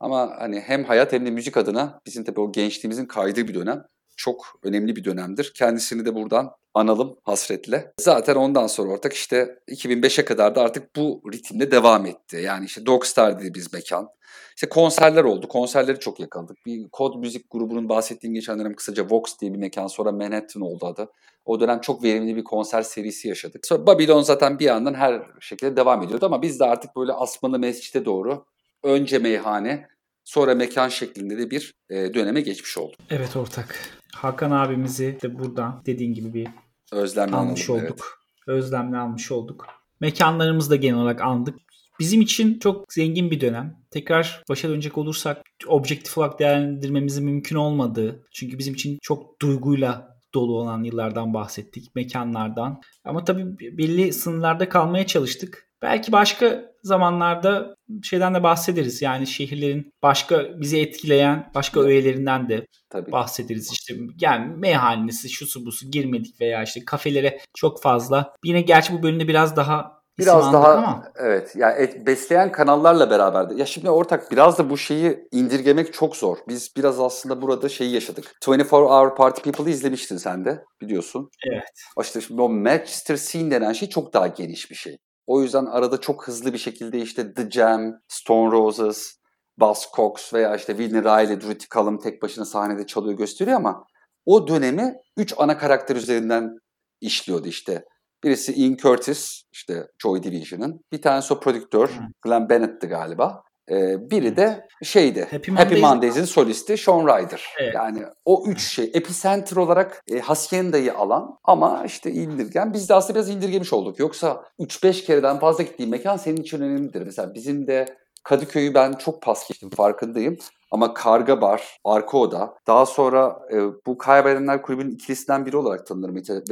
Ama 0.00 0.34
hani 0.38 0.60
hem 0.60 0.84
hayat 0.84 1.12
hem 1.12 1.26
de 1.26 1.30
müzik 1.30 1.56
adına 1.56 2.00
bizim 2.06 2.24
tabii 2.24 2.40
o 2.40 2.52
gençliğimizin 2.52 3.06
kaydığı 3.06 3.48
bir 3.48 3.54
dönem 3.54 3.84
çok 4.16 4.58
önemli 4.62 4.96
bir 4.96 5.04
dönemdir. 5.04 5.52
Kendisini 5.56 6.04
de 6.04 6.14
buradan 6.14 6.50
analım 6.74 7.16
hasretle. 7.22 7.92
Zaten 8.00 8.34
ondan 8.34 8.66
sonra 8.66 8.90
ortak 8.90 9.12
işte 9.12 9.58
2005'e 9.68 10.24
kadar 10.24 10.54
da 10.54 10.60
artık 10.62 10.96
bu 10.96 11.22
ritimde 11.32 11.70
devam 11.70 12.06
etti. 12.06 12.36
Yani 12.36 12.64
işte 12.64 12.86
Dogstar 12.86 13.38
dediğimiz 13.38 13.72
mekan. 13.72 14.08
İşte 14.56 14.68
konserler 14.68 15.24
oldu. 15.24 15.48
Konserleri 15.48 16.00
çok 16.00 16.20
yakaladık. 16.20 16.66
Bir 16.66 16.88
kod 16.88 17.14
müzik 17.14 17.50
grubunun 17.50 17.88
bahsettiğim 17.88 18.34
geçen 18.34 18.58
dönem 18.58 18.74
kısaca 18.74 19.06
Vox 19.10 19.40
diye 19.40 19.52
bir 19.52 19.58
mekan 19.58 19.86
sonra 19.86 20.12
Manhattan 20.12 20.62
oldu 20.62 20.86
adı. 20.86 21.08
O 21.44 21.60
dönem 21.60 21.80
çok 21.80 22.02
verimli 22.02 22.36
bir 22.36 22.44
konser 22.44 22.82
serisi 22.82 23.28
yaşadık. 23.28 23.66
Sonra 23.66 23.86
Babylon 23.86 24.22
zaten 24.22 24.58
bir 24.58 24.64
yandan 24.64 24.94
her 24.94 25.22
şekilde 25.40 25.76
devam 25.76 26.02
ediyordu 26.02 26.26
ama 26.26 26.42
biz 26.42 26.60
de 26.60 26.64
artık 26.64 26.96
böyle 26.96 27.12
Asmalı 27.12 27.58
Mescid'e 27.58 28.04
doğru 28.04 28.44
önce 28.82 29.18
meyhane 29.18 29.88
sonra 30.24 30.54
mekan 30.54 30.88
şeklinde 30.88 31.38
de 31.38 31.50
bir 31.50 31.74
e, 31.90 32.14
döneme 32.14 32.40
geçmiş 32.40 32.78
olduk. 32.78 33.00
Evet 33.10 33.36
ortak. 33.36 33.80
Hakan 34.14 34.50
abimizi 34.50 35.18
de 35.22 35.38
buradan 35.38 35.82
dediğin 35.86 36.14
gibi 36.14 36.34
bir 36.34 36.48
Özlemle 36.92 37.36
almış 37.36 37.70
olduk. 37.70 38.20
Özlemle 38.46 38.96
almış 38.96 39.32
olduk. 39.32 39.66
Mekanlarımızı 40.00 40.70
da 40.70 40.76
genel 40.76 40.98
olarak 40.98 41.20
andık. 41.20 41.65
Bizim 42.00 42.20
için 42.20 42.58
çok 42.58 42.92
zengin 42.92 43.30
bir 43.30 43.40
dönem. 43.40 43.76
Tekrar 43.90 44.42
başa 44.48 44.68
dönecek 44.68 44.98
olursak 44.98 45.42
objektif 45.66 46.18
olarak 46.18 46.38
değerlendirmemizin 46.38 47.24
mümkün 47.24 47.56
olmadığı. 47.56 48.24
Çünkü 48.32 48.58
bizim 48.58 48.74
için 48.74 48.98
çok 49.02 49.40
duyguyla 49.40 50.16
dolu 50.34 50.56
olan 50.56 50.82
yıllardan 50.82 51.34
bahsettik. 51.34 51.94
Mekanlardan. 51.94 52.80
Ama 53.04 53.24
tabii 53.24 53.58
belli 53.78 54.12
sınırlarda 54.12 54.68
kalmaya 54.68 55.06
çalıştık. 55.06 55.66
Belki 55.82 56.12
başka 56.12 56.64
zamanlarda 56.82 57.76
şeyden 58.02 58.34
de 58.34 58.42
bahsederiz. 58.42 59.02
Yani 59.02 59.26
şehirlerin 59.26 59.92
başka 60.02 60.60
bizi 60.60 60.80
etkileyen 60.80 61.50
başka 61.54 61.80
Evet. 61.80 61.88
öğelerinden 61.90 62.48
de 62.48 62.66
Tabii. 62.90 63.12
bahsederiz. 63.12 63.72
İşte 63.72 63.94
yani 64.20 64.56
meyhanesi, 64.56 65.28
şusu 65.28 65.66
busu 65.66 65.90
girmedik 65.90 66.40
veya 66.40 66.62
işte 66.62 66.84
kafelere 66.84 67.40
çok 67.54 67.82
fazla. 67.82 68.34
Yine 68.44 68.60
gerçi 68.60 68.92
bu 68.92 69.02
bölümde 69.02 69.28
biraz 69.28 69.56
daha 69.56 69.95
Biraz 70.18 70.52
daha 70.52 70.72
ama 70.72 71.12
evet 71.16 71.52
yani 71.56 71.74
et, 71.78 72.06
besleyen 72.06 72.52
kanallarla 72.52 73.10
beraber 73.10 73.50
de. 73.50 73.54
Ya 73.54 73.66
şimdi 73.66 73.90
ortak 73.90 74.30
biraz 74.30 74.58
da 74.58 74.70
bu 74.70 74.78
şeyi 74.78 75.28
indirgemek 75.32 75.92
çok 75.94 76.16
zor. 76.16 76.38
Biz 76.48 76.76
biraz 76.76 77.00
aslında 77.00 77.42
burada 77.42 77.68
şeyi 77.68 77.94
yaşadık. 77.94 78.24
24 78.46 78.72
Hour 78.72 79.14
Party 79.16 79.40
People'ı 79.40 79.70
izlemiştin 79.70 80.16
sen 80.16 80.44
de 80.44 80.64
biliyorsun. 80.80 81.30
Evet. 81.52 81.68
İşte 82.00 82.20
şimdi 82.20 82.42
o 82.42 82.48
Manchester 82.48 83.16
Scene 83.16 83.50
denen 83.50 83.72
şey 83.72 83.88
çok 83.88 84.12
daha 84.12 84.26
geniş 84.26 84.70
bir 84.70 84.76
şey. 84.76 84.96
O 85.26 85.42
yüzden 85.42 85.66
arada 85.66 86.00
çok 86.00 86.28
hızlı 86.28 86.52
bir 86.52 86.58
şekilde 86.58 86.98
işte 86.98 87.34
The 87.34 87.50
Jam, 87.50 87.92
Stone 88.08 88.52
Roses, 88.52 89.16
Buzzcocks 89.58 90.34
veya 90.34 90.56
işte 90.56 90.76
Whitney 90.76 91.02
Riley, 91.02 91.40
Drew 91.40 91.66
Callum 91.74 91.98
tek 91.98 92.22
başına 92.22 92.44
sahnede 92.44 92.86
çalıyor 92.86 93.18
gösteriyor 93.18 93.56
ama 93.56 93.84
o 94.26 94.48
dönemi 94.48 94.94
üç 95.16 95.34
ana 95.38 95.58
karakter 95.58 95.96
üzerinden 95.96 96.58
işliyordu 97.00 97.48
işte. 97.48 97.84
Birisi 98.26 98.52
Ian 98.52 98.76
Curtis, 98.76 99.42
işte 99.52 99.86
Joy 100.02 100.22
Division'ın. 100.22 100.80
Bir 100.92 101.02
tanesi 101.02 101.34
o 101.34 101.40
prodüktör, 101.40 101.90
Glenn 102.22 102.48
Bennett'ti 102.48 102.86
galiba. 102.86 103.42
Ee, 103.70 104.10
biri 104.10 104.36
de 104.36 104.66
şeydi, 104.82 105.28
Happy 105.30 105.52
Happy, 105.52 105.74
Mondays- 105.74 105.80
Mondays'in 105.80 106.24
solisti 106.24 106.76
Sean 106.76 107.06
Ryder. 107.06 107.44
Evet. 107.60 107.74
Yani 107.74 108.02
o 108.24 108.44
üç 108.46 108.60
şey, 108.60 108.90
epicenter 108.94 109.56
olarak 109.56 110.02
e, 110.10 110.20
Hacienda'yı 110.20 110.94
alan 110.94 111.38
ama 111.44 111.82
işte 111.86 112.12
indirgen. 112.12 112.72
Biz 112.72 112.88
de 112.88 112.94
aslında 112.94 113.14
biraz 113.14 113.30
indirgemiş 113.30 113.72
olduk. 113.72 113.98
Yoksa 113.98 114.44
3-5 114.58 115.04
kereden 115.04 115.38
fazla 115.38 115.62
gittiğim 115.62 115.90
mekan 115.90 116.16
senin 116.16 116.36
için 116.36 116.60
önemlidir. 116.60 117.02
Mesela 117.02 117.34
bizim 117.34 117.66
de 117.66 117.86
Kadıköy'ü 118.24 118.74
ben 118.74 118.92
çok 118.92 119.22
pas 119.22 119.48
geçtim 119.48 119.70
farkındayım. 119.70 120.38
Ama 120.70 120.94
Karga 120.94 121.40
Bar, 121.40 121.78
Arka 121.84 122.18
Oda, 122.18 122.54
daha 122.66 122.86
sonra 122.86 123.38
e, 123.52 123.56
bu 123.86 123.98
Kaybedenler 123.98 124.62
Kulübü'nün 124.62 124.90
ikilisinden 124.90 125.46
biri 125.46 125.56
olarak 125.56 125.86
tanınır 125.86 126.10
Mete 126.10 126.42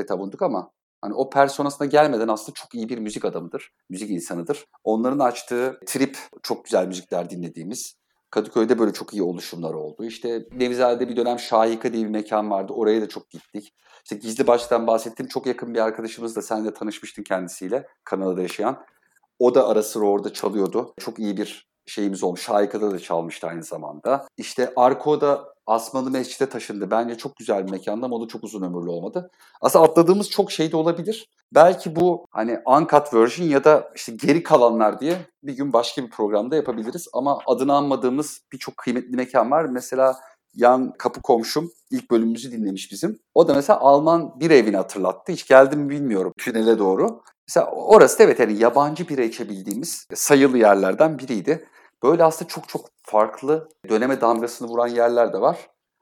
ama 0.40 0.70
hani 1.04 1.14
o 1.14 1.30
personasına 1.30 1.86
gelmeden 1.86 2.28
aslında 2.28 2.54
çok 2.54 2.74
iyi 2.74 2.88
bir 2.88 2.98
müzik 2.98 3.24
adamıdır, 3.24 3.70
müzik 3.90 4.10
insanıdır. 4.10 4.64
Onların 4.84 5.18
açtığı 5.18 5.80
trip 5.86 6.18
çok 6.42 6.64
güzel 6.64 6.86
müzikler 6.86 7.30
dinlediğimiz. 7.30 7.94
Kadıköy'de 8.30 8.78
böyle 8.78 8.92
çok 8.92 9.14
iyi 9.14 9.22
oluşumlar 9.22 9.74
oldu. 9.74 10.04
İşte 10.04 10.46
Nevizade'de 10.52 11.08
bir 11.08 11.16
dönem 11.16 11.38
Şahika 11.38 11.92
diye 11.92 12.04
bir 12.04 12.10
mekan 12.10 12.50
vardı. 12.50 12.72
Oraya 12.72 13.02
da 13.02 13.08
çok 13.08 13.30
gittik. 13.30 13.74
İşte 14.04 14.16
Gizli 14.16 14.46
Baş'tan 14.46 14.86
bahsettiğim 14.86 15.28
çok 15.28 15.46
yakın 15.46 15.74
bir 15.74 15.78
arkadaşımız 15.80 16.36
da 16.36 16.42
sen 16.42 16.64
de 16.64 16.74
tanışmıştın 16.74 17.22
kendisiyle 17.22 17.86
Kanada'da 18.04 18.42
yaşayan. 18.42 18.84
O 19.38 19.54
da 19.54 19.68
ara 19.68 19.82
sıra 19.82 20.04
orada 20.04 20.32
çalıyordu. 20.32 20.94
Çok 21.00 21.18
iyi 21.18 21.36
bir 21.36 21.68
şeyimiz 21.86 22.24
olmuş. 22.24 22.42
Şahika'da 22.42 22.90
da 22.90 22.98
çalmıştı 22.98 23.46
aynı 23.46 23.62
zamanda. 23.62 24.26
İşte 24.36 24.72
Arko'da 24.76 25.53
Asmalı 25.66 26.10
Mescid'e 26.10 26.48
taşındı. 26.48 26.90
Bence 26.90 27.14
çok 27.14 27.36
güzel 27.36 27.66
bir 27.66 27.70
mekandı 27.70 28.06
ama 28.06 28.16
o 28.16 28.24
da 28.24 28.28
çok 28.28 28.44
uzun 28.44 28.62
ömürlü 28.62 28.90
olmadı. 28.90 29.30
Aslında 29.60 29.84
atladığımız 29.84 30.30
çok 30.30 30.52
şey 30.52 30.72
de 30.72 30.76
olabilir. 30.76 31.28
Belki 31.54 31.96
bu 31.96 32.26
hani 32.30 32.58
uncut 32.66 33.14
version 33.14 33.46
ya 33.46 33.64
da 33.64 33.90
işte 33.94 34.12
geri 34.12 34.42
kalanlar 34.42 35.00
diye 35.00 35.16
bir 35.42 35.56
gün 35.56 35.72
başka 35.72 36.02
bir 36.02 36.10
programda 36.10 36.56
yapabiliriz. 36.56 37.08
Ama 37.12 37.38
adını 37.46 37.74
anmadığımız 37.74 38.40
birçok 38.52 38.76
kıymetli 38.76 39.16
mekan 39.16 39.50
var. 39.50 39.64
Mesela 39.64 40.16
yan 40.54 40.92
kapı 40.98 41.22
komşum 41.22 41.70
ilk 41.90 42.10
bölümümüzü 42.10 42.52
dinlemiş 42.52 42.92
bizim. 42.92 43.18
O 43.34 43.48
da 43.48 43.54
mesela 43.54 43.80
Alman 43.80 44.40
bir 44.40 44.50
evini 44.50 44.76
hatırlattı. 44.76 45.32
Hiç 45.32 45.46
geldim 45.46 45.80
mi 45.80 45.90
bilmiyorum 45.90 46.32
tünele 46.38 46.78
doğru. 46.78 47.22
Mesela 47.48 47.70
orası 47.70 48.18
da 48.18 48.22
evet 48.22 48.40
yani 48.40 48.58
yabancı 48.58 49.08
bira 49.08 49.22
içebildiğimiz 49.22 50.06
sayılı 50.14 50.58
yerlerden 50.58 51.18
biriydi. 51.18 51.68
Böyle 52.02 52.24
aslında 52.24 52.48
çok 52.48 52.68
çok 52.68 52.86
farklı 53.02 53.68
döneme 53.88 54.20
damgasını 54.20 54.68
vuran 54.68 54.88
yerler 54.88 55.32
de 55.32 55.40
var. 55.40 55.58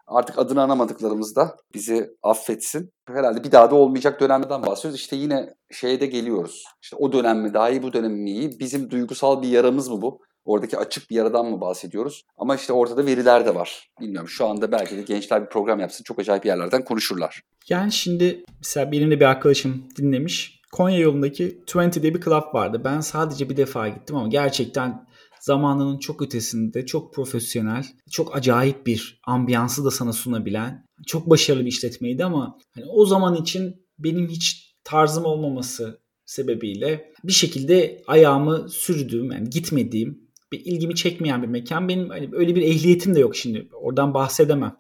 Artık 0.07 0.39
adını 0.39 0.63
anamadıklarımız 0.63 1.37
da 1.37 1.57
bizi 1.75 2.11
affetsin. 2.23 2.91
Herhalde 3.09 3.45
bir 3.45 3.53
daha 3.53 3.71
da 3.71 3.75
olmayacak 3.75 4.21
dönemden 4.21 4.67
bahsediyoruz. 4.67 5.01
İşte 5.01 5.17
yine 5.17 5.55
şeye 5.71 6.01
de 6.01 6.07
geliyoruz. 6.07 6.65
İşte 6.83 6.97
o 6.97 7.13
dönem 7.13 7.39
mi 7.39 7.55
daha 7.55 7.71
iyi, 7.71 7.83
bu 7.83 7.93
dönem 7.93 8.13
mi 8.13 8.31
iyi? 8.31 8.61
Bizim 8.61 8.91
duygusal 8.91 9.43
bir 9.43 9.49
yaramız 9.49 9.89
mı 9.89 10.03
bu? 10.03 10.21
Oradaki 10.45 10.79
açık 10.79 11.11
bir 11.11 11.17
yaradan 11.17 11.47
mı 11.47 11.61
bahsediyoruz? 11.61 12.25
Ama 12.37 12.55
işte 12.57 12.73
ortada 12.73 13.07
veriler 13.07 13.47
de 13.47 13.55
var. 13.55 13.91
Bilmiyorum 14.01 14.29
şu 14.29 14.47
anda 14.47 14.73
belki 14.73 14.97
de 14.97 15.03
gençler 15.03 15.43
bir 15.45 15.49
program 15.49 15.81
yapsın 15.81 16.05
çok 16.05 16.19
acayip 16.19 16.47
yerlerden 16.47 16.85
konuşurlar. 16.85 17.43
Yani 17.69 17.93
şimdi 17.93 18.45
mesela 18.59 18.93
benim 18.93 19.11
de 19.11 19.21
bir 19.21 19.25
arkadaşım 19.25 19.85
dinlemiş. 19.97 20.63
Konya 20.73 20.99
yolundaki 20.99 21.63
20 21.75 21.93
diye 21.93 22.15
bir 22.15 22.21
club 22.21 22.55
vardı. 22.55 22.81
Ben 22.85 23.01
sadece 23.01 23.51
bir 23.51 23.57
defa 23.57 23.89
gittim 23.89 24.17
ama 24.17 24.29
gerçekten 24.29 25.07
zamanının 25.43 25.99
çok 25.99 26.23
ötesinde, 26.23 26.87
çok 26.87 27.15
profesyonel, 27.15 27.85
çok 28.11 28.37
acayip 28.37 28.87
bir 28.87 29.21
ambiyansı 29.27 29.85
da 29.85 29.91
sana 29.91 30.13
sunabilen, 30.13 30.87
çok 31.07 31.31
başarılı 31.31 31.63
bir 31.65 31.71
işletmeydi 31.71 32.25
ama 32.25 32.59
hani 32.75 32.85
o 32.87 33.07
zaman 33.07 33.35
için 33.35 33.87
benim 33.99 34.29
hiç 34.29 34.75
tarzım 34.85 35.25
olmaması 35.25 36.01
sebebiyle 36.25 37.13
bir 37.25 37.33
şekilde 37.33 38.03
ayağımı 38.07 38.69
sürdüğüm, 38.69 39.33
yani 39.33 39.51
gitmediğim, 39.51 40.23
bir 40.53 40.61
ilgimi 40.61 40.95
çekmeyen 40.95 41.43
bir 41.43 41.49
mekan. 41.49 41.89
Benim 41.89 42.09
hani 42.09 42.29
öyle 42.33 42.55
bir 42.55 42.63
ehliyetim 42.63 43.15
de 43.15 43.21
yok 43.21 43.37
şimdi. 43.37 43.69
Oradan 43.73 44.15
bahsedemem. 44.15 44.77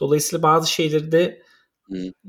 Dolayısıyla 0.00 0.42
bazı 0.42 0.72
şeyleri 0.72 1.12
de 1.12 1.42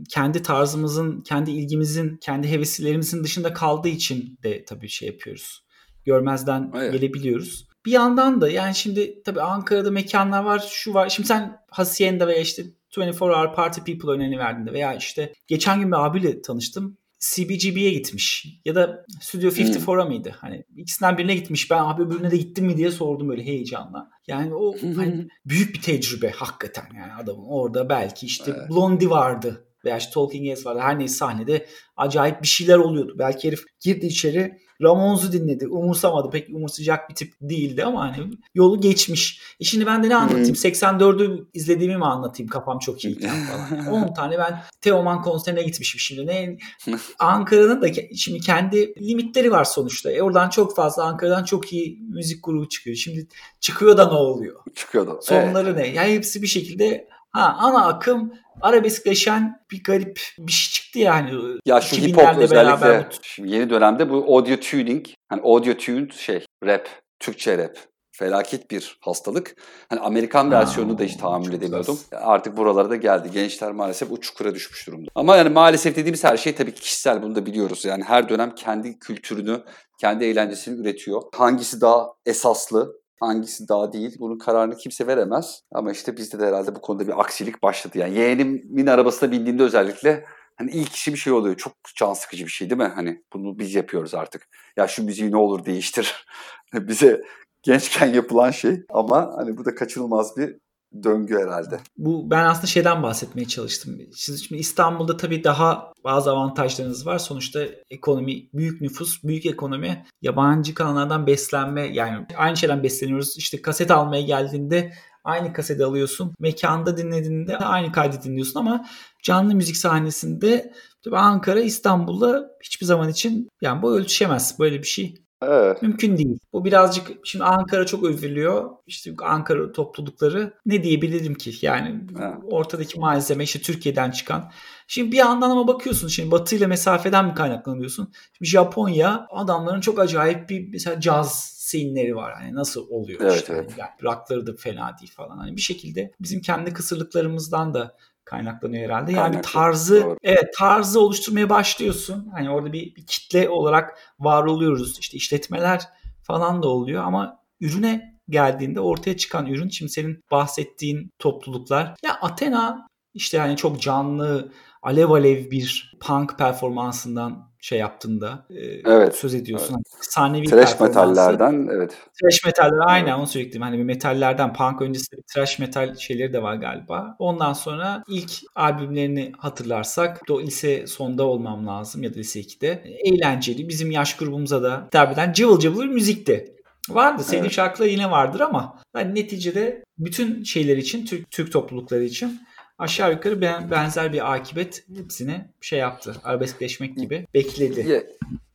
kendi 0.09 0.41
tarzımızın, 0.41 1.21
kendi 1.21 1.51
ilgimizin, 1.51 2.17
kendi 2.17 2.47
heveslerimizin 2.49 3.23
dışında 3.23 3.53
kaldığı 3.53 3.89
için 3.89 4.37
de 4.43 4.65
tabii 4.65 4.89
şey 4.89 5.07
yapıyoruz. 5.07 5.63
Görmezden 6.05 6.71
evet. 6.75 6.93
gelebiliyoruz. 6.93 7.67
Bir 7.85 7.91
yandan 7.91 8.41
da 8.41 8.49
yani 8.49 8.75
şimdi 8.75 9.23
tabii 9.23 9.41
Ankara'da 9.41 9.91
mekanlar 9.91 10.43
var, 10.43 10.69
şu 10.71 10.93
var. 10.93 11.09
Şimdi 11.09 11.27
sen 11.27 11.57
Hacienda 11.69 12.27
veya 12.27 12.41
işte 12.41 12.63
24 12.97 13.21
Hour 13.21 13.55
Party 13.55 13.81
People 13.81 14.11
örneğini 14.11 14.39
verdiğinde 14.39 14.73
veya 14.73 14.93
işte 14.93 15.33
geçen 15.47 15.79
gün 15.79 15.91
bir 15.91 16.05
abiyle 16.05 16.41
tanıştım. 16.41 16.97
CBGB'ye 17.19 17.93
gitmiş 17.93 18.47
ya 18.65 18.75
da 18.75 19.05
Studio 19.21 19.49
54'a 19.49 20.03
hmm. 20.03 20.11
mıydı? 20.11 20.35
Hani 20.39 20.65
ikisinden 20.77 21.17
birine 21.17 21.35
gitmiş. 21.35 21.71
Ben 21.71 21.83
abi 21.83 22.01
öbürüne 22.01 22.31
de 22.31 22.37
gittim 22.37 22.65
mi 22.65 22.77
diye 22.77 22.91
sordum 22.91 23.29
böyle 23.29 23.45
heyecanla. 23.45 24.09
Yani 24.27 24.55
o 24.55 24.75
hani 24.95 25.27
büyük 25.45 25.75
bir 25.75 25.81
tecrübe 25.81 26.31
hakikaten 26.31 26.85
yani 26.95 27.13
adamın 27.13 27.45
orada 27.47 27.89
belki 27.89 28.25
işte 28.25 28.51
evet. 28.57 28.69
Blondie 28.69 29.09
vardı 29.09 29.65
veya 29.85 29.97
işte 29.97 30.11
Talking 30.11 30.47
Heads 30.47 30.65
vardı. 30.65 30.79
Her 30.79 30.99
neyse 30.99 31.15
sahnede 31.15 31.65
acayip 31.97 32.41
bir 32.41 32.47
şeyler 32.47 32.77
oluyordu. 32.77 33.15
Belki 33.19 33.47
herif 33.47 33.63
girdi 33.79 34.05
içeri 34.05 34.57
Ramones'u 34.81 35.31
dinledi. 35.31 35.67
Umursamadı. 35.67 36.29
Pek 36.29 36.49
umursayacak 36.49 37.09
bir 37.09 37.15
tip 37.15 37.33
değildi 37.41 37.85
ama 37.85 38.01
hani 38.01 38.31
yolu 38.55 38.81
geçmiş. 38.81 39.41
E 39.59 39.63
şimdi 39.63 39.85
ben 39.85 40.03
de 40.03 40.09
ne 40.09 40.15
anlatayım? 40.15 40.47
Hmm. 40.47 40.53
84'ü 40.53 41.45
izlediğimi 41.53 41.97
mi 41.97 42.05
anlatayım? 42.05 42.49
Kafam 42.49 42.79
çok 42.79 43.05
iyi 43.05 43.19
falan. 43.19 43.87
10 43.91 44.13
tane 44.13 44.37
ben 44.37 44.61
Teoman 44.81 45.21
konserine 45.21 45.63
gitmişim 45.63 45.99
şimdi. 45.99 46.27
Ne 46.27 46.57
Ankara'nın 47.19 47.81
da 47.81 47.87
şimdi 48.15 48.39
kendi 48.39 48.93
limitleri 49.07 49.51
var 49.51 49.63
sonuçta. 49.63 50.11
E 50.11 50.21
oradan 50.21 50.49
çok 50.49 50.75
fazla 50.75 51.03
Ankara'dan 51.03 51.43
çok 51.43 51.73
iyi 51.73 51.99
müzik 52.09 52.43
grubu 52.43 52.69
çıkıyor. 52.69 52.95
Şimdi 52.95 53.27
çıkıyor 53.59 53.97
da 53.97 54.07
ne 54.07 54.13
oluyor? 54.13 54.59
Çıkıyor 54.75 55.07
da. 55.07 55.21
Sonları 55.21 55.69
evet. 55.69 55.77
ne? 55.77 55.87
Yani 55.87 56.13
hepsi 56.13 56.41
bir 56.41 56.47
şekilde 56.47 57.07
Ha, 57.31 57.55
ana 57.59 57.87
akım 57.87 58.33
arabeskleşen 58.61 59.59
bir 59.71 59.83
garip 59.83 60.21
bir 60.39 60.51
şey 60.51 60.71
çıktı 60.73 60.99
yani. 60.99 61.57
Ya 61.65 61.81
şu 61.81 61.95
hip 61.95 62.17
hop 62.17 62.37
özellikle 62.37 63.07
şimdi 63.21 63.51
yeni 63.51 63.69
dönemde 63.69 64.09
bu 64.09 64.37
audio 64.37 64.55
tuning, 64.55 65.05
hani 65.29 65.41
audio 65.41 65.73
tuned 65.73 66.11
şey 66.11 66.45
rap, 66.65 66.89
Türkçe 67.19 67.57
rap 67.57 67.77
felaket 68.11 68.71
bir 68.71 68.97
hastalık. 69.01 69.55
Hani 69.89 69.99
Amerikan 69.99 70.51
versiyonunu 70.51 70.97
da 70.97 71.03
hiç 71.03 71.15
tahammül 71.15 71.53
edemiyordum. 71.53 71.99
Az. 72.11 72.21
Artık 72.21 72.57
buralara 72.57 72.89
da 72.89 72.95
geldi. 72.95 73.31
Gençler 73.31 73.71
maalesef 73.71 74.11
o 74.11 74.17
çukura 74.17 74.55
düşmüş 74.55 74.87
durumda. 74.87 75.09
Ama 75.15 75.37
yani 75.37 75.49
maalesef 75.49 75.95
dediğimiz 75.95 76.23
her 76.23 76.37
şey 76.37 76.55
tabii 76.55 76.73
ki 76.73 76.81
kişisel 76.81 77.23
bunu 77.23 77.35
da 77.35 77.45
biliyoruz. 77.45 77.85
Yani 77.85 78.03
her 78.03 78.29
dönem 78.29 78.55
kendi 78.55 78.99
kültürünü, 78.99 79.63
kendi 79.99 80.25
eğlencesini 80.25 80.81
üretiyor. 80.81 81.21
Hangisi 81.35 81.81
daha 81.81 82.07
esaslı, 82.25 83.00
hangisi 83.21 83.69
daha 83.69 83.93
değil 83.93 84.15
bunun 84.19 84.37
kararını 84.37 84.75
kimse 84.77 85.07
veremez. 85.07 85.61
Ama 85.71 85.91
işte 85.91 86.17
bizde 86.17 86.39
de 86.39 86.45
herhalde 86.45 86.75
bu 86.75 86.81
konuda 86.81 87.07
bir 87.07 87.19
aksilik 87.21 87.63
başladı. 87.63 87.97
Yani 87.97 88.17
yeğenimin 88.17 88.87
arabasına 88.87 89.31
bindiğinde 89.31 89.63
özellikle 89.63 90.25
hani 90.55 90.71
ilk 90.71 90.95
işi 90.95 91.13
bir 91.13 91.17
şey 91.17 91.33
oluyor. 91.33 91.55
Çok 91.55 91.73
can 91.95 92.13
sıkıcı 92.13 92.45
bir 92.45 92.51
şey 92.51 92.69
değil 92.69 92.81
mi? 92.81 92.91
Hani 92.95 93.23
bunu 93.33 93.59
biz 93.59 93.75
yapıyoruz 93.75 94.13
artık. 94.15 94.47
Ya 94.77 94.87
şu 94.87 95.03
müziği 95.03 95.31
ne 95.31 95.37
olur 95.37 95.65
değiştir. 95.65 96.25
Bize 96.73 97.21
gençken 97.63 98.13
yapılan 98.13 98.51
şey 98.51 98.81
ama 98.89 99.33
hani 99.37 99.57
bu 99.57 99.65
da 99.65 99.75
kaçınılmaz 99.75 100.37
bir 100.37 100.55
döngü 101.03 101.37
herhalde. 101.37 101.79
Bu 101.97 102.31
ben 102.31 102.45
aslında 102.45 102.67
şeyden 102.67 103.03
bahsetmeye 103.03 103.47
çalıştım. 103.47 103.99
Şimdi 104.15 104.61
İstanbul'da 104.61 105.17
tabii 105.17 105.43
daha 105.43 105.93
bazı 106.03 106.31
avantajlarınız 106.31 107.05
var. 107.05 107.17
Sonuçta 107.17 107.59
ekonomi, 107.89 108.49
büyük 108.53 108.81
nüfus, 108.81 109.23
büyük 109.23 109.45
ekonomi, 109.45 110.05
yabancı 110.21 110.73
kanallardan 110.73 111.27
beslenme 111.27 111.81
yani 111.93 112.25
aynı 112.37 112.57
şeyden 112.57 112.83
besleniyoruz. 112.83 113.37
İşte 113.37 113.61
kaset 113.61 113.91
almaya 113.91 114.21
geldiğinde 114.21 114.93
aynı 115.23 115.53
kaseti 115.53 115.85
alıyorsun. 115.85 116.33
Mekanda 116.39 116.97
dinlediğinde 116.97 117.57
aynı 117.57 117.91
kaydı 117.91 118.23
dinliyorsun 118.23 118.59
ama 118.59 118.85
canlı 119.23 119.55
müzik 119.55 119.77
sahnesinde 119.77 120.73
tabii 121.03 121.17
Ankara, 121.17 121.61
İstanbul'da 121.61 122.51
hiçbir 122.63 122.85
zaman 122.85 123.09
için 123.09 123.49
yani 123.61 123.81
bu 123.81 123.95
ölçüşemez. 123.95 124.59
Böyle 124.59 124.79
bir 124.79 124.87
şey 124.87 125.15
Evet. 125.41 125.81
Mümkün 125.81 126.17
değil. 126.17 126.39
Bu 126.53 126.65
birazcık 126.65 127.11
şimdi 127.23 127.45
Ankara 127.45 127.85
çok 127.85 128.03
övülüyor. 128.03 128.69
İşte 128.87 129.11
Ankara 129.21 129.71
toplulukları 129.71 130.53
ne 130.65 130.83
diyebilirim 130.83 131.35
ki? 131.35 131.53
Yani 131.61 132.03
evet. 132.19 132.33
ortadaki 132.43 132.99
malzeme 132.99 133.43
işte 133.43 133.59
Türkiye'den 133.59 134.11
çıkan. 134.11 134.51
Şimdi 134.87 135.11
bir 135.11 135.17
yandan 135.17 135.49
ama 135.49 135.67
bakıyorsun 135.67 136.07
şimdi 136.07 136.31
Batı 136.31 136.55
ile 136.55 136.67
mesafeden 136.67 137.25
mi 137.25 137.33
kaynaklanıyorsun? 137.33 138.11
Şimdi 138.33 138.49
Japonya 138.49 139.27
adamların 139.29 139.81
çok 139.81 139.99
acayip 139.99 140.49
bir 140.49 140.69
mesela 140.71 140.99
caz 140.99 141.51
scene'leri 141.71 142.15
var. 142.15 142.33
Hani 142.33 142.55
nasıl 142.55 142.87
oluyor 142.89 143.21
evet, 143.23 143.35
işte. 143.35 143.53
Evet. 143.53 143.71
Yani 143.77 143.89
rockları 144.03 144.47
da 144.47 144.51
fena 144.57 144.97
değil 145.01 145.11
falan. 145.15 145.37
Hani 145.37 145.55
bir 145.55 145.61
şekilde 145.61 146.11
bizim 146.19 146.41
kendi 146.41 146.73
kısırlıklarımızdan 146.73 147.73
da 147.73 147.95
kaynaklanıyor 148.31 148.85
herhalde. 148.85 149.11
Yani 149.11 149.31
Kaynaklı. 149.31 149.51
tarzı 149.51 150.03
Doğru. 150.03 150.17
evet 150.23 150.53
tarzı 150.57 150.99
oluşturmaya 150.99 151.49
başlıyorsun. 151.49 152.29
Hani 152.33 152.49
orada 152.49 152.73
bir, 152.73 152.95
bir 152.95 153.05
kitle 153.05 153.49
olarak 153.49 153.97
var 154.19 154.43
oluyoruz. 154.43 154.99
İşte 154.99 155.17
işletmeler 155.17 155.81
falan 156.23 156.63
da 156.63 156.67
oluyor 156.67 157.03
ama 157.03 157.39
ürüne 157.61 158.15
geldiğinde 158.29 158.79
ortaya 158.79 159.17
çıkan 159.17 159.45
ürün 159.47 159.69
şimdi 159.69 159.91
senin 159.91 160.21
bahsettiğin 160.31 161.09
topluluklar 161.19 161.95
ya 162.03 162.17
Athena 162.21 162.87
işte 163.13 163.37
yani 163.37 163.57
çok 163.57 163.81
canlı 163.81 164.51
alev 164.81 165.09
alev 165.09 165.51
bir 165.51 165.97
punk 165.99 166.37
performansından 166.37 167.50
şey 167.61 167.79
yaptığında 167.79 168.45
e, 168.49 168.65
evet, 168.85 169.15
söz 169.15 169.33
ediyorsun. 169.33 169.75
Evet. 169.75 169.85
Hani 169.93 170.03
sahnevi 170.03 170.45
trash 170.45 170.79
metallerden 170.79 171.69
evet. 171.71 171.97
Trash 172.21 172.45
metaller 172.45 172.87
aynen 172.87 173.07
evet. 173.07 173.19
onu 173.19 173.27
söyleyecektim. 173.27 173.61
Hani 173.61 173.77
bir 173.77 173.83
metallerden 173.83 174.53
punk 174.53 174.81
öncesi 174.81 175.17
bir 175.17 175.23
trash 175.33 175.59
metal 175.59 175.95
şeyleri 175.95 176.33
de 176.33 176.43
var 176.43 176.55
galiba. 176.55 177.15
Ondan 177.19 177.53
sonra 177.53 178.03
ilk 178.07 178.31
albümlerini 178.55 179.31
hatırlarsak 179.37 180.21
o 180.29 180.41
lise 180.41 180.87
sonda 180.87 181.23
olmam 181.23 181.67
lazım 181.67 182.03
ya 182.03 182.13
da 182.13 182.17
lise 182.17 182.39
2'de. 182.39 182.83
Eğlenceli 183.05 183.69
bizim 183.69 183.91
yaş 183.91 184.17
grubumuza 184.17 184.63
da 184.63 184.83
hitap 184.87 185.13
eden 185.13 185.33
cıvıl 185.33 185.59
cıvıl 185.59 185.85
müzikti. 185.85 186.55
Vardı. 186.89 187.23
Sevdiğim 187.23 187.43
evet. 187.45 187.53
şarkılar 187.53 187.87
yine 187.87 188.11
vardır 188.11 188.39
ama 188.39 188.79
yani 188.95 189.15
neticede 189.15 189.83
bütün 189.97 190.43
şeyler 190.43 190.77
için, 190.77 191.05
Türk, 191.05 191.31
Türk 191.31 191.51
toplulukları 191.51 192.03
için 192.03 192.41
aşağı 192.81 193.11
yukarı 193.11 193.41
benzer 193.71 194.13
bir 194.13 194.33
akibet 194.33 194.83
hepsine 194.97 195.49
şey 195.61 195.79
yaptı. 195.79 196.15
Arabeskleşmek 196.23 196.97
gibi 196.97 197.27
bekledi. 197.33 198.05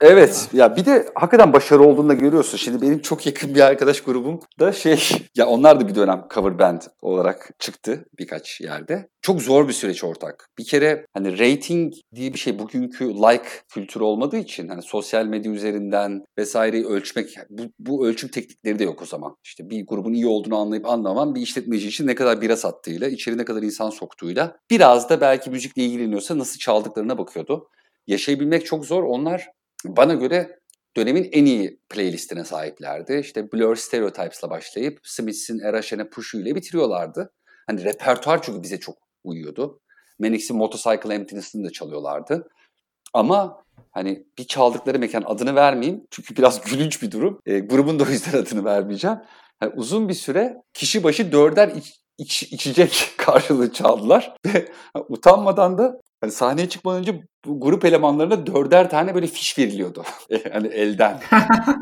Evet 0.01 0.49
ya 0.53 0.77
bir 0.77 0.87
de 0.87 1.09
hakikaten 1.15 1.53
başarı 1.53 1.83
olduğunu 1.83 2.09
da 2.09 2.15
görüyorsun. 2.15 2.59
Şimdi 2.59 2.83
benim 2.83 3.03
çok 3.03 3.27
yakın 3.27 3.55
bir 3.55 3.61
arkadaş 3.61 4.01
grubum 4.01 4.41
da 4.61 4.73
şey 4.73 5.01
ya 5.37 5.47
onlar 5.47 5.81
da 5.81 5.89
bir 5.89 5.95
dönem 5.95 6.25
cover 6.35 6.59
band 6.59 6.83
olarak 7.03 7.51
çıktı 7.59 8.05
birkaç 8.19 8.61
yerde. 8.61 9.09
Çok 9.27 9.43
zor 9.43 9.69
bir 9.69 9.73
süreç 9.73 10.05
ortak. 10.05 10.49
Bir 10.59 10.65
kere 10.65 11.07
hani 11.15 11.39
rating 11.39 11.95
diye 12.15 12.33
bir 12.33 12.39
şey 12.39 12.59
bugünkü 12.59 13.05
like 13.05 13.49
kültürü 13.69 14.05
olmadığı 14.05 14.37
için 14.37 14.69
hani 14.69 14.83
sosyal 14.83 15.27
medya 15.27 15.53
üzerinden 15.53 16.25
vesaireyi 16.39 16.87
ölçmek 16.87 17.37
bu, 17.51 17.63
bu 17.79 18.07
ölçüm 18.07 18.31
teknikleri 18.31 18.79
de 18.79 18.85
yok 18.85 19.03
o 19.03 19.07
zaman. 19.07 19.37
İşte 19.45 19.71
bir 19.71 19.87
grubun 19.87 20.13
iyi 20.13 20.27
olduğunu 20.27 20.59
anlayıp 20.59 20.87
anlamaman 20.87 21.35
bir 21.35 21.41
işletmeci 21.41 21.89
için 21.89 22.07
ne 22.07 22.15
kadar 22.15 22.41
bira 22.41 22.57
sattığıyla, 22.57 23.09
içeri 23.09 23.39
ne 23.39 23.45
kadar 23.45 23.63
insan 23.63 23.91
soktuğuyla 23.91 24.57
biraz 24.71 25.11
da 25.11 25.21
belki 25.21 25.51
müzikle 25.51 25.83
ilgileniyorsa 25.83 26.39
nasıl 26.39 26.59
çaldıklarına 26.59 27.19
bakıyordu. 27.19 27.69
Yaşayabilmek 28.07 28.67
çok 28.67 28.87
zor. 28.87 29.03
Onlar 29.03 29.47
bana 29.85 30.15
göre 30.15 30.59
dönemin 30.97 31.29
en 31.33 31.45
iyi 31.45 31.81
playlistine 31.89 32.45
sahiplerdi. 32.45 33.21
İşte 33.25 33.53
Blur 33.53 33.77
Stereotypes'la 33.77 34.51
başlayıp 34.51 34.99
Smiths'in 35.03 35.59
Era 35.59 35.83
Şene 35.83 36.09
Pushu 36.09 36.41
ile 36.41 36.55
bitiriyorlardı. 36.55 37.33
Hani 37.67 37.85
repertuar 37.85 38.43
çünkü 38.43 38.63
bize 38.63 38.81
çok 38.81 39.06
uyuyordu. 39.27 39.81
Manix'in 40.19 40.57
Motorcycle 40.57 41.15
Emptiness'ını 41.15 41.65
da 41.65 41.71
çalıyorlardı. 41.71 42.49
Ama 43.15 43.63
hani 43.91 44.27
bir 44.39 44.45
çaldıkları 44.45 44.99
mekan 44.99 45.23
adını 45.27 45.55
vermeyeyim 45.55 46.07
çünkü 46.11 46.37
biraz 46.37 46.61
gülünç 46.71 47.03
bir 47.03 47.11
durum. 47.11 47.41
E, 47.47 47.59
grubun 47.59 47.99
da 47.99 48.05
o 48.05 48.07
yüzden 48.07 48.39
adını 48.39 48.65
vermeyeceğim. 48.65 49.19
Yani 49.63 49.73
uzun 49.77 50.09
bir 50.09 50.15
süre 50.15 50.57
kişi 50.75 51.05
başı 51.05 51.33
dörder 51.33 51.69
iç, 51.69 52.01
iç, 52.19 52.43
içecek 52.43 53.15
karşılığı 53.17 53.73
çaldılar 53.73 54.37
ve 54.47 54.69
utanmadan 55.09 55.79
da 55.79 56.01
hani 56.21 56.33
sahneye 56.33 56.69
çıkmadan 56.69 57.01
önce 57.01 57.23
grup 57.45 57.85
elemanlarına 57.85 58.47
dörder 58.47 58.91
tane 58.91 59.15
böyle 59.15 59.27
fiş 59.27 59.59
veriliyordu. 59.59 60.05
hani 60.53 60.67
elden. 60.67 61.21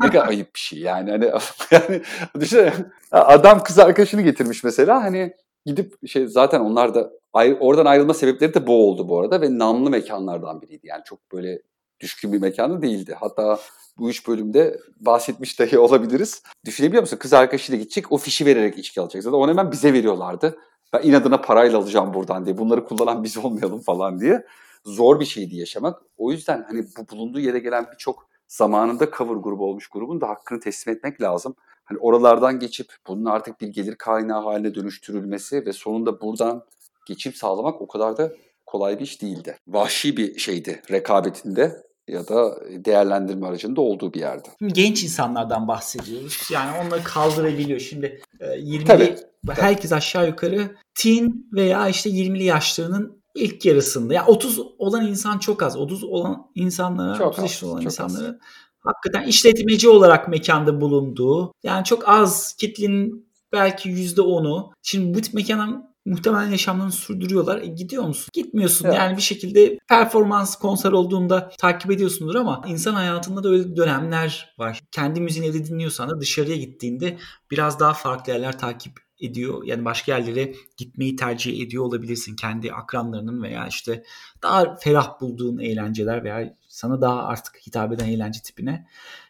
ne 0.01 0.09
kadar 0.09 0.27
ayıp 0.27 0.55
bir 0.55 0.59
şey 0.59 0.79
yani. 0.79 1.11
Hani 1.11 1.31
yani 1.71 2.01
düşünsene 2.39 2.73
adam 3.11 3.63
kız 3.63 3.79
arkadaşını 3.79 4.21
getirmiş 4.21 4.63
mesela 4.63 5.03
hani 5.03 5.33
gidip 5.65 6.07
şey 6.07 6.27
zaten 6.27 6.59
onlar 6.59 6.95
da 6.95 7.11
oradan 7.35 7.85
ayrılma 7.85 8.13
sebepleri 8.13 8.53
de 8.53 8.67
bu 8.67 8.87
oldu 8.87 9.09
bu 9.09 9.19
arada 9.19 9.41
ve 9.41 9.57
namlı 9.59 9.89
mekanlardan 9.89 10.61
biriydi. 10.61 10.87
Yani 10.87 11.01
çok 11.05 11.31
böyle 11.31 11.61
düşkün 11.99 12.33
bir 12.33 12.41
mekanı 12.41 12.81
değildi. 12.81 13.15
Hatta 13.19 13.59
bu 13.97 14.09
üç 14.09 14.27
bölümde 14.27 14.79
bahsetmiş 14.99 15.59
dahi 15.59 15.79
olabiliriz. 15.79 16.43
Düşünebiliyor 16.65 17.03
musun? 17.03 17.17
Kız 17.17 17.33
arkadaşıyla 17.33 17.81
gidecek 17.81 18.11
o 18.11 18.17
fişi 18.17 18.45
vererek 18.45 18.77
içki 18.77 19.01
alacak. 19.01 19.23
Zaten 19.23 19.37
onu 19.37 19.51
hemen 19.51 19.71
bize 19.71 19.93
veriyorlardı. 19.93 20.57
Ben 20.93 21.01
inadına 21.03 21.41
parayla 21.41 21.77
alacağım 21.77 22.13
buradan 22.13 22.45
diye. 22.45 22.57
Bunları 22.57 22.85
kullanan 22.85 23.23
biz 23.23 23.37
olmayalım 23.37 23.81
falan 23.81 24.19
diye. 24.19 24.45
Zor 24.85 25.19
bir 25.19 25.25
şeydi 25.25 25.55
yaşamak. 25.55 26.01
O 26.17 26.31
yüzden 26.31 26.65
hani 26.67 26.85
bu 26.97 27.15
bulunduğu 27.15 27.39
yere 27.39 27.59
gelen 27.59 27.87
birçok 27.93 28.27
zamanında 28.47 29.11
cover 29.17 29.35
grubu 29.35 29.65
olmuş 29.65 29.87
grubun 29.87 30.21
da 30.21 30.29
hakkını 30.29 30.59
teslim 30.59 30.95
etmek 30.95 31.21
lazım. 31.21 31.55
Hani 31.83 31.99
oralardan 31.99 32.59
geçip 32.59 32.93
bunun 33.07 33.25
artık 33.25 33.61
bir 33.61 33.67
gelir 33.67 33.95
kaynağı 33.95 34.43
haline 34.43 34.75
dönüştürülmesi 34.75 35.65
ve 35.65 35.73
sonunda 35.73 36.21
buradan 36.21 36.63
geçim 37.05 37.33
sağlamak 37.33 37.81
o 37.81 37.87
kadar 37.87 38.17
da 38.17 38.31
kolay 38.65 38.99
bir 38.99 39.03
iş 39.03 39.21
değildi. 39.21 39.57
Vahşi 39.67 40.17
bir 40.17 40.39
şeydi 40.39 40.81
rekabetinde 40.91 41.85
ya 42.07 42.27
da 42.27 42.59
değerlendirme 42.69 43.47
aracında 43.47 43.81
olduğu 43.81 44.13
bir 44.13 44.19
yerde. 44.19 44.49
Genç 44.67 45.03
insanlardan 45.03 45.67
bahsediyoruz. 45.67 46.49
Yani 46.51 46.77
onları 46.77 47.03
kaldırabiliyor. 47.03 47.79
Şimdi 47.79 48.21
20'li 48.41 48.85
Tabii. 48.85 49.15
herkes 49.49 49.91
aşağı 49.91 50.27
yukarı 50.27 50.75
teen 50.95 51.47
veya 51.53 51.87
işte 51.87 52.09
20'li 52.09 52.43
yaşlarının 52.43 53.23
ilk 53.35 53.65
yarısında. 53.65 54.13
Ya 54.13 54.21
yani 54.21 54.29
30 54.29 54.59
olan 54.59 55.07
insan 55.07 55.39
çok 55.39 55.63
az. 55.63 55.77
30 55.77 56.03
olan 56.03 56.51
insanlara, 56.55 57.17
çok 57.17 57.27
30 57.27 57.43
yaşında 57.43 57.71
olan 57.71 57.83
insanlara 57.83 58.27
az. 58.27 58.35
hakikaten 58.79 59.27
işletmeci 59.27 59.89
olarak 59.89 60.27
mekanda 60.27 60.81
bulunduğu 60.81 61.51
yani 61.63 61.83
çok 61.83 62.09
az 62.09 62.55
kitlenin 62.59 63.29
belki 63.51 63.89
%10'u. 63.89 64.71
Şimdi 64.83 65.17
bu 65.17 65.21
tip 65.21 65.33
mekana 65.33 65.94
muhtemelen 66.05 66.51
yaşamlarını 66.51 66.91
sürdürüyorlar. 66.91 67.61
E, 67.61 67.65
gidiyor 67.65 68.03
musun? 68.03 68.29
Gitmiyorsun. 68.33 68.85
Evet. 68.85 68.97
Yani 68.97 69.17
bir 69.17 69.21
şekilde 69.21 69.79
performans 69.87 70.55
konser 70.55 70.91
olduğunda 70.91 71.49
takip 71.57 71.91
ediyorsundur 71.91 72.35
ama 72.35 72.61
insan 72.67 72.93
hayatında 72.93 73.43
da 73.43 73.49
öyle 73.49 73.75
dönemler 73.75 74.55
var. 74.57 74.83
Kendi 74.91 75.21
müziğini 75.21 75.49
evde 75.49 75.65
dinliyorsan 75.65 76.09
da 76.09 76.19
dışarıya 76.19 76.55
gittiğinde 76.55 77.17
biraz 77.51 77.79
daha 77.79 77.93
farklı 77.93 78.33
yerler 78.33 78.59
takip 78.59 79.05
ediyor. 79.19 79.63
Yani 79.65 79.85
başka 79.85 80.17
yerlere 80.17 80.53
gitmeyi 80.77 81.15
tercih 81.15 81.61
ediyor 81.61 81.83
olabilirsin. 81.85 82.35
Kendi 82.35 82.73
akranlarının 82.73 83.43
veya 83.43 83.67
işte 83.67 84.03
daha 84.43 84.75
ferah 84.75 85.21
bulduğun 85.21 85.57
eğlenceler 85.57 86.23
veya 86.23 86.55
sana 86.67 87.01
daha 87.01 87.23
artık 87.23 87.57
hitap 87.67 87.93
eden 87.93 88.07
eğlence 88.07 88.39
tipine. 88.41 88.87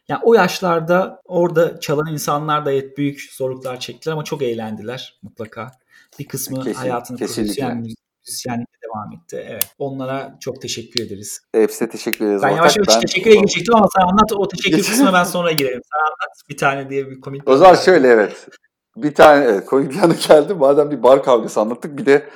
Yani 0.07 0.19
o 0.23 0.33
yaşlarda 0.33 1.21
orada 1.25 1.79
çalan 1.79 2.13
insanlar 2.13 2.65
da 2.65 2.71
evet 2.71 2.97
büyük 2.97 3.21
zorluklar 3.31 3.79
çektiler 3.79 4.13
ama 4.13 4.23
çok 4.23 4.41
eğlendiler 4.41 5.19
mutlaka. 5.21 5.71
Bir 6.19 6.27
kısmı 6.27 6.63
Kesin, 6.63 6.79
hayatını 6.79 7.17
profesyonel 7.17 7.75
müzisyenlikle 7.75 8.77
devam 8.83 9.13
etti. 9.13 9.45
Evet. 9.49 9.75
Onlara 9.77 10.37
çok 10.39 10.61
teşekkür 10.61 11.05
ederiz. 11.05 11.39
Hepsine 11.51 11.89
teşekkür 11.89 12.25
ederiz. 12.25 12.41
Ben 12.43 12.49
yavaş 12.49 12.77
yavaş 12.77 12.95
ben... 12.95 13.01
teşekküre 13.01 13.35
geçecektim 13.35 13.75
ama 13.75 13.87
sen 13.95 14.01
anlat 14.01 14.33
o 14.33 14.47
teşekkür 14.47 14.77
kısmına 14.89 15.13
ben 15.13 15.23
sonra 15.23 15.51
girerim. 15.51 15.81
Sen 15.91 15.99
anlat 15.99 16.49
bir 16.49 16.57
tane 16.57 16.89
diye 16.89 17.09
bir 17.09 17.21
komik. 17.21 17.49
O 17.49 17.57
zaman 17.57 17.75
şöyle 17.75 18.07
evet. 18.07 18.47
Bir 18.95 19.13
tane 19.13 19.45
evet, 19.45 19.65
komik 19.65 19.91
bir 19.91 19.95
yanı 19.95 20.13
geldi. 20.27 20.53
Madem 20.53 20.91
bir 20.91 21.03
bar 21.03 21.23
kavgası 21.23 21.61
anlattık 21.61 21.97
bir 21.97 22.05
de 22.05 22.29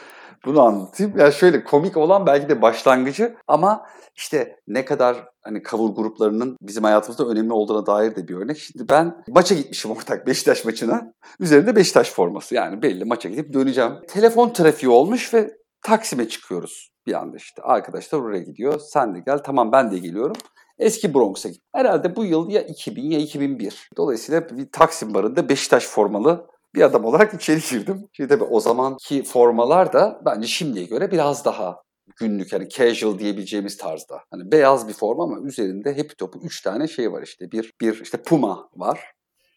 bunu 0.45 0.61
anlatayım. 0.61 1.17
Ya 1.17 1.23
yani 1.23 1.33
şöyle 1.33 1.63
komik 1.63 1.97
olan 1.97 2.25
belki 2.25 2.49
de 2.49 2.61
başlangıcı 2.61 3.35
ama 3.47 3.85
işte 4.15 4.55
ne 4.67 4.85
kadar 4.85 5.25
hani 5.41 5.63
cover 5.63 5.93
gruplarının 5.93 6.57
bizim 6.61 6.83
hayatımızda 6.83 7.25
önemli 7.25 7.53
olduğuna 7.53 7.85
dair 7.85 8.15
de 8.15 8.27
bir 8.27 8.35
örnek. 8.35 8.57
Şimdi 8.57 8.89
ben 8.89 9.23
maça 9.27 9.55
gitmişim 9.55 9.91
ortak 9.91 10.27
Beşiktaş 10.27 10.65
maçına. 10.65 11.13
Üzerinde 11.39 11.75
Beşiktaş 11.75 12.11
forması. 12.11 12.55
Yani 12.55 12.81
belli 12.81 13.05
maça 13.05 13.29
gidip 13.29 13.53
döneceğim. 13.53 13.93
Telefon 14.07 14.49
trafiği 14.49 14.89
olmuş 14.89 15.33
ve 15.33 15.51
Taksim'e 15.81 16.29
çıkıyoruz 16.29 16.91
bir 17.07 17.13
anda 17.13 17.37
işte. 17.37 17.61
Arkadaşlar 17.61 18.19
oraya 18.19 18.43
gidiyor. 18.43 18.79
Sen 18.79 19.15
de 19.15 19.19
gel. 19.25 19.37
Tamam 19.37 19.71
ben 19.71 19.91
de 19.91 19.97
geliyorum. 19.97 20.35
Eski 20.79 21.13
Bronx'a 21.13 21.49
git. 21.49 21.61
Herhalde 21.75 22.15
bu 22.15 22.25
yıl 22.25 22.49
ya 22.49 22.61
2000 22.61 23.11
ya 23.11 23.19
2001. 23.19 23.89
Dolayısıyla 23.97 24.49
bir 24.49 24.71
Taksim 24.71 25.13
barında 25.13 25.49
Beşiktaş 25.49 25.87
formalı 25.87 26.47
bir 26.75 26.81
adam 26.81 27.05
olarak 27.05 27.33
içeri 27.33 27.59
girdim. 27.69 28.07
Şimdi 28.13 28.29
tabii 28.29 28.43
o 28.43 28.59
zamanki 28.59 29.23
formalar 29.23 29.93
da 29.93 30.21
bence 30.25 30.47
şimdiye 30.47 30.85
göre 30.85 31.11
biraz 31.11 31.45
daha 31.45 31.75
günlük 32.15 32.53
hani 32.53 32.69
casual 32.69 33.19
diyebileceğimiz 33.19 33.77
tarzda. 33.77 34.21
Hani 34.31 34.51
beyaz 34.51 34.87
bir 34.87 34.93
forma 34.93 35.23
ama 35.23 35.47
üzerinde 35.47 35.93
hep 35.93 36.17
topu 36.17 36.39
3 36.43 36.61
tane 36.61 36.87
şey 36.87 37.11
var 37.11 37.21
işte. 37.21 37.51
Bir 37.51 37.73
bir 37.81 38.01
işte 38.01 38.21
Puma 38.21 38.69
var 38.75 38.99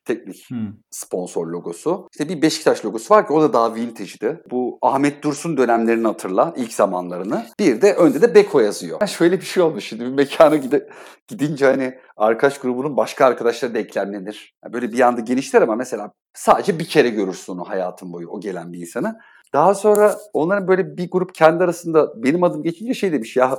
teknik 0.04 0.50
hmm. 0.50 0.72
sponsor 0.90 1.46
logosu. 1.46 2.08
İşte 2.12 2.28
bir 2.28 2.42
Beşiktaş 2.42 2.84
logosu 2.84 3.14
var 3.14 3.26
ki 3.26 3.32
o 3.32 3.42
da 3.42 3.52
daha 3.52 3.74
vintage'di. 3.74 4.42
Bu 4.50 4.78
Ahmet 4.82 5.24
Dursun 5.24 5.56
dönemlerini 5.56 6.06
hatırla, 6.06 6.54
ilk 6.56 6.72
zamanlarını. 6.72 7.46
Bir 7.58 7.80
de 7.80 7.94
önde 7.94 8.22
de 8.22 8.34
Beko 8.34 8.60
yazıyor. 8.60 8.98
Yani 9.00 9.10
şöyle 9.10 9.40
bir 9.40 9.46
şey 9.46 9.62
olmuş 9.62 9.84
şimdi 9.84 10.04
bir 10.04 10.10
mekana 10.10 10.56
gide, 10.56 10.88
gidince 11.28 11.66
hani 11.66 11.98
arkadaş 12.16 12.58
grubunun 12.58 12.96
başka 12.96 13.26
arkadaşları 13.26 13.74
da 13.74 13.78
eklemlenir. 13.78 14.54
Yani 14.64 14.72
böyle 14.72 14.92
bir 14.92 15.00
anda 15.00 15.20
genişler 15.20 15.62
ama 15.62 15.76
mesela 15.76 16.12
sadece 16.34 16.78
bir 16.78 16.88
kere 16.88 17.08
görürsün 17.08 17.52
onu 17.52 17.68
hayatın 17.68 18.12
boyu 18.12 18.28
o 18.28 18.40
gelen 18.40 18.72
bir 18.72 18.78
insanı. 18.78 19.18
Daha 19.52 19.74
sonra 19.74 20.18
onların 20.32 20.68
böyle 20.68 20.96
bir 20.96 21.10
grup 21.10 21.34
kendi 21.34 21.64
arasında 21.64 22.22
benim 22.22 22.44
adım 22.44 22.62
geçince 22.62 22.94
şey 22.94 23.12
demiş 23.12 23.36
ya 23.36 23.58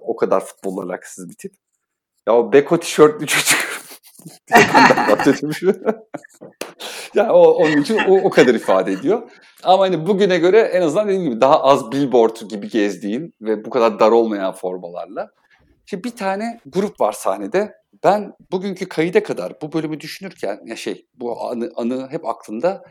o 0.00 0.16
kadar 0.16 0.44
futbol 0.44 0.78
alakasız 0.78 1.28
bir 1.28 1.34
tip. 1.34 1.52
Ya 2.28 2.34
o 2.34 2.52
Beko 2.52 2.80
tişörtlü 2.80 3.26
çocuk 3.26 3.71
bahsetmiş. 5.10 5.62
yani 7.14 7.30
o, 7.30 7.40
onun 7.40 7.82
için 7.82 7.98
o, 8.08 8.14
o 8.14 8.30
kadar 8.30 8.54
ifade 8.54 8.92
ediyor. 8.92 9.30
Ama 9.62 9.84
hani 9.84 10.06
bugüne 10.06 10.38
göre 10.38 10.58
en 10.58 10.82
azından 10.82 11.08
dediğim 11.08 11.24
gibi 11.24 11.40
daha 11.40 11.62
az 11.62 11.92
billboard 11.92 12.36
gibi 12.50 12.68
gezdiğin 12.68 13.34
ve 13.40 13.64
bu 13.64 13.70
kadar 13.70 14.00
dar 14.00 14.10
olmayan 14.10 14.52
formalarla. 14.52 15.30
Şimdi 15.86 16.04
bir 16.04 16.16
tane 16.16 16.60
grup 16.66 17.00
var 17.00 17.12
sahnede. 17.12 17.74
Ben 18.04 18.32
bugünkü 18.52 18.88
kayıda 18.88 19.22
kadar 19.22 19.52
bu 19.62 19.72
bölümü 19.72 20.00
düşünürken 20.00 20.60
ya 20.66 20.76
şey 20.76 21.06
bu 21.14 21.48
anı, 21.48 21.70
anı 21.76 22.08
hep 22.10 22.26
aklımda 22.26 22.82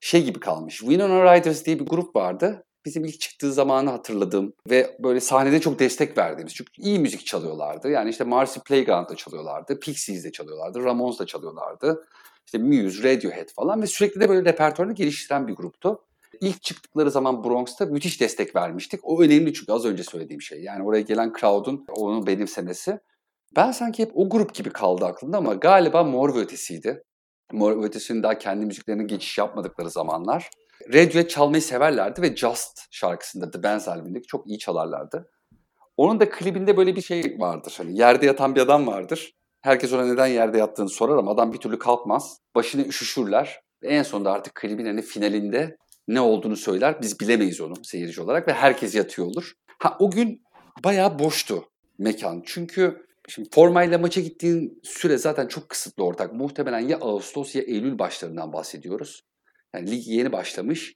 şey 0.00 0.24
gibi 0.24 0.40
kalmış. 0.40 0.78
Winona 0.78 1.34
Riders 1.34 1.64
diye 1.64 1.78
bir 1.78 1.86
grup 1.86 2.16
vardı. 2.16 2.64
Bizim 2.84 3.04
ilk 3.04 3.20
çıktığı 3.20 3.52
zamanı 3.52 3.90
hatırladığım 3.90 4.52
ve 4.70 4.96
böyle 4.98 5.20
sahnede 5.20 5.60
çok 5.60 5.78
destek 5.78 6.18
verdiğimiz. 6.18 6.54
Çünkü 6.54 6.72
iyi 6.78 6.98
müzik 6.98 7.26
çalıyorlardı. 7.26 7.90
Yani 7.90 8.10
işte 8.10 8.24
Marcy 8.24 8.60
Playground'da 8.60 9.16
çalıyorlardı, 9.16 9.80
Pixies'de 9.80 10.32
çalıyorlardı, 10.32 10.84
Ramones'da 10.84 11.26
çalıyorlardı. 11.26 12.06
İşte 12.46 12.58
Muse, 12.58 13.02
Radiohead 13.02 13.48
falan 13.48 13.82
ve 13.82 13.86
sürekli 13.86 14.20
de 14.20 14.28
böyle 14.28 14.50
repertuarını 14.50 14.94
geliştiren 14.94 15.48
bir 15.48 15.52
gruptu. 15.52 16.00
İlk 16.40 16.62
çıktıkları 16.62 17.10
zaman 17.10 17.44
Bronx'ta 17.44 17.86
müthiş 17.86 18.20
destek 18.20 18.56
vermiştik. 18.56 19.00
O 19.02 19.22
önemli 19.22 19.54
çünkü 19.54 19.72
az 19.72 19.84
önce 19.84 20.02
söylediğim 20.02 20.42
şey. 20.42 20.62
Yani 20.62 20.84
oraya 20.84 21.00
gelen 21.00 21.32
crowd'un 21.40 21.84
onu 21.88 22.26
benimsemesi. 22.26 22.98
Ben 23.56 23.72
sanki 23.72 24.02
hep 24.02 24.12
o 24.14 24.28
grup 24.28 24.54
gibi 24.54 24.70
kaldı 24.70 25.04
aklımda 25.04 25.36
ama 25.36 25.54
galiba 25.54 26.04
Mor 26.04 26.34
ve 26.34 26.38
Ötesi'ydi. 26.38 27.02
Mor 27.52 27.82
ve 27.82 27.84
Ötesi'nin 27.84 28.22
daha 28.22 28.38
kendi 28.38 28.66
müziklerine 28.66 29.04
geçiş 29.04 29.38
yapmadıkları 29.38 29.90
zamanlar. 29.90 30.50
Radiohead 30.88 31.28
çalmayı 31.28 31.62
severlerdi 31.62 32.22
ve 32.22 32.36
Just 32.36 32.86
şarkısında 32.90 33.50
The 33.50 33.62
Benz 33.62 33.88
albümündeki 33.88 34.26
çok 34.26 34.46
iyi 34.46 34.58
çalarlardı. 34.58 35.30
Onun 35.96 36.20
da 36.20 36.30
klibinde 36.30 36.76
böyle 36.76 36.96
bir 36.96 37.02
şey 37.02 37.36
vardır. 37.38 37.74
Hani 37.76 37.98
yerde 37.98 38.26
yatan 38.26 38.54
bir 38.54 38.60
adam 38.60 38.86
vardır. 38.86 39.32
Herkes 39.60 39.92
ona 39.92 40.04
neden 40.04 40.26
yerde 40.26 40.58
yattığını 40.58 40.88
sorar 40.88 41.16
ama 41.16 41.30
adam 41.30 41.52
bir 41.52 41.58
türlü 41.58 41.78
kalkmaz. 41.78 42.38
Başını 42.54 42.86
üşüşürler. 42.86 43.60
Ve 43.82 43.88
en 43.88 44.02
sonunda 44.02 44.32
artık 44.32 44.54
klibin 44.54 44.86
hani 44.86 45.02
finalinde 45.02 45.76
ne 46.08 46.20
olduğunu 46.20 46.56
söyler. 46.56 47.02
Biz 47.02 47.20
bilemeyiz 47.20 47.60
onu 47.60 47.74
seyirci 47.84 48.20
olarak 48.20 48.48
ve 48.48 48.52
herkes 48.52 48.94
yatıyor 48.94 49.28
olur. 49.28 49.52
Ha 49.78 49.96
o 49.98 50.10
gün 50.10 50.42
bayağı 50.84 51.18
boştu 51.18 51.64
mekan. 51.98 52.42
Çünkü 52.46 53.06
şimdi 53.28 53.48
formayla 53.52 53.98
maça 53.98 54.20
gittiğin 54.20 54.80
süre 54.82 55.18
zaten 55.18 55.46
çok 55.46 55.68
kısıtlı 55.68 56.04
ortak. 56.04 56.32
Muhtemelen 56.32 56.80
ya 56.80 56.98
Ağustos 57.00 57.54
ya 57.54 57.62
Eylül 57.62 57.98
başlarından 57.98 58.52
bahsediyoruz. 58.52 59.22
Yani 59.74 59.90
lig 59.90 60.06
yeni 60.06 60.32
başlamış 60.32 60.94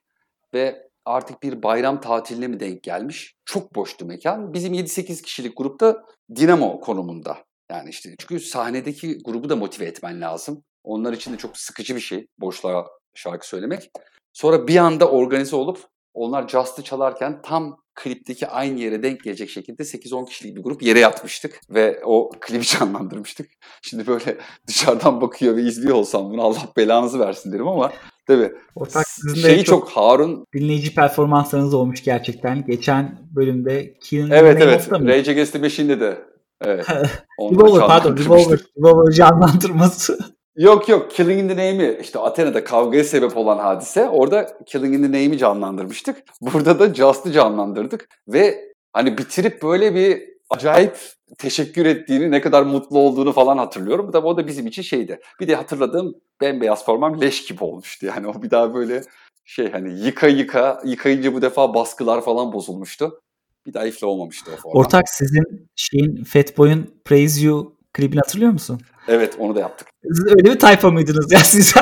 ve 0.55 0.89
artık 1.05 1.43
bir 1.43 1.63
bayram 1.63 2.01
tatiline 2.01 2.49
mi 2.49 2.61
denk 2.61 2.83
gelmiş? 2.83 3.35
Çok 3.45 3.75
boştu 3.75 4.07
mekan. 4.07 4.53
Bizim 4.53 4.75
7-8 4.75 5.23
kişilik 5.23 5.57
grupta 5.57 6.05
Dinamo 6.37 6.81
konumunda. 6.81 7.39
Yani 7.71 7.91
işte 7.91 8.15
çünkü 8.19 8.41
sahnedeki 8.41 9.19
grubu 9.25 9.49
da 9.49 9.57
motive 9.57 9.85
etmen 9.85 10.21
lazım. 10.21 10.65
Onlar 10.85 11.13
için 11.13 11.33
de 11.33 11.37
çok 11.37 11.59
sıkıcı 11.59 11.97
bir 11.97 12.01
şey 12.01 12.27
boşluğa 12.39 12.87
şarkı 13.15 13.49
söylemek. 13.49 13.91
Sonra 14.33 14.69
bir 14.69 14.77
anda 14.77 15.11
organize 15.11 15.57
olup 15.57 15.87
onlar 16.15 16.49
Just'ı 16.49 16.83
çalarken 16.83 17.43
tam 17.43 17.77
klipteki 17.95 18.47
aynı 18.47 18.81
yere 18.81 19.03
denk 19.03 19.25
gelecek 19.25 19.51
şekilde 19.51 19.83
8-10 19.83 20.29
kişilik 20.29 20.57
bir 20.57 20.63
grup 20.63 20.83
yere 20.83 20.99
yatmıştık 20.99 21.61
ve 21.71 22.01
o 22.05 22.31
klibi 22.41 22.65
canlandırmıştık. 22.79 23.51
Şimdi 23.83 24.07
böyle 24.07 24.39
dışarıdan 24.67 25.21
bakıyor 25.21 25.57
ve 25.57 25.63
izliyor 25.63 25.95
olsam 25.95 26.31
bunu 26.31 26.43
Allah 26.43 26.73
belanızı 26.77 27.19
versin 27.19 27.53
derim 27.53 27.69
ama 27.69 27.93
tabii 28.27 28.53
Ortak 28.75 29.09
sizin 29.09 29.35
şeyi 29.35 29.65
çok, 29.65 29.81
çok 29.81 29.91
Harun 29.91 30.47
dinleyici 30.55 30.95
performanslarınız 30.95 31.75
olmuş 31.75 32.05
gerçekten. 32.05 32.67
Geçen 32.67 33.19
bölümde 33.37 33.95
Killing 33.95 34.33
evet 34.33 34.63
evet? 34.63 34.93
Rage 34.93 35.31
Against 35.31 35.53
the 35.53 35.59
Machine'de 35.59 36.01
de 36.01 36.19
evet. 36.65 36.87
Revolver 37.41 37.87
pardon. 37.87 38.17
Revolver. 38.17 38.61
Revolver 38.79 39.13
canlandırması. 39.13 40.19
Yok 40.57 40.89
yok 40.89 41.11
Killing 41.11 41.41
in 41.41 41.49
the 41.49 41.55
Name'i 41.55 41.99
işte 42.03 42.19
Athena'da 42.19 42.65
kavgaya 42.65 43.05
sebep 43.05 43.37
olan 43.37 43.59
hadise. 43.59 44.09
Orada 44.09 44.59
Killing 44.67 44.95
in 44.95 45.03
the 45.03 45.09
Name'i 45.09 45.39
canlandırmıştık. 45.39 46.17
Burada 46.41 46.79
da 46.79 46.95
Just'ı 46.95 47.33
canlandırdık. 47.33 48.09
Ve 48.29 48.73
hani 48.93 49.19
bitirip 49.19 49.63
böyle 49.63 49.95
bir 49.95 50.34
acayip 50.55 50.97
teşekkür 51.39 51.87
ettiğini, 51.87 52.31
ne 52.31 52.41
kadar 52.41 52.63
mutlu 52.63 52.99
olduğunu 52.99 53.33
falan 53.33 53.59
hatırlıyorum. 53.59 54.11
Tabii 54.13 54.27
o 54.27 54.37
da 54.37 54.47
bizim 54.47 54.67
için 54.67 54.83
şeydi. 54.83 55.21
Bir 55.41 55.49
de 55.49 55.55
hatırladığım 55.55 56.15
bembeyaz 56.41 56.85
formam 56.85 57.21
leş 57.21 57.45
gibi 57.47 57.65
olmuştu. 57.65 58.07
Yani 58.07 58.27
o 58.27 58.43
bir 58.43 58.51
daha 58.51 58.75
böyle 58.75 59.03
şey 59.45 59.73
hani 59.73 60.01
yıka 60.01 60.27
yıka, 60.27 60.83
yıkayınca 60.85 61.35
bu 61.35 61.43
defa 61.43 61.75
baskılar 61.75 62.25
falan 62.25 62.53
bozulmuştu. 62.53 63.21
Bir 63.67 63.75
daha 63.75 63.87
iflah 63.87 64.09
olmamıştı 64.09 64.51
o 64.55 64.57
forma. 64.57 64.81
Ortak 64.81 65.09
sizin 65.09 65.69
şeyin 65.77 66.25
Fatboy'un 66.25 66.95
Praise 67.05 67.41
You 67.47 67.77
klibini 67.93 68.21
hatırlıyor 68.21 68.51
musun? 68.51 68.81
Evet 69.09 69.37
onu 69.39 69.55
da 69.55 69.61
yaptık. 69.61 69.89
Siz 70.03 70.27
öyle 70.27 70.45
bir 70.55 70.59
tayfa 70.59 70.91
mıydınız 70.91 71.33
ya 71.33 71.39
siz? 71.45 71.75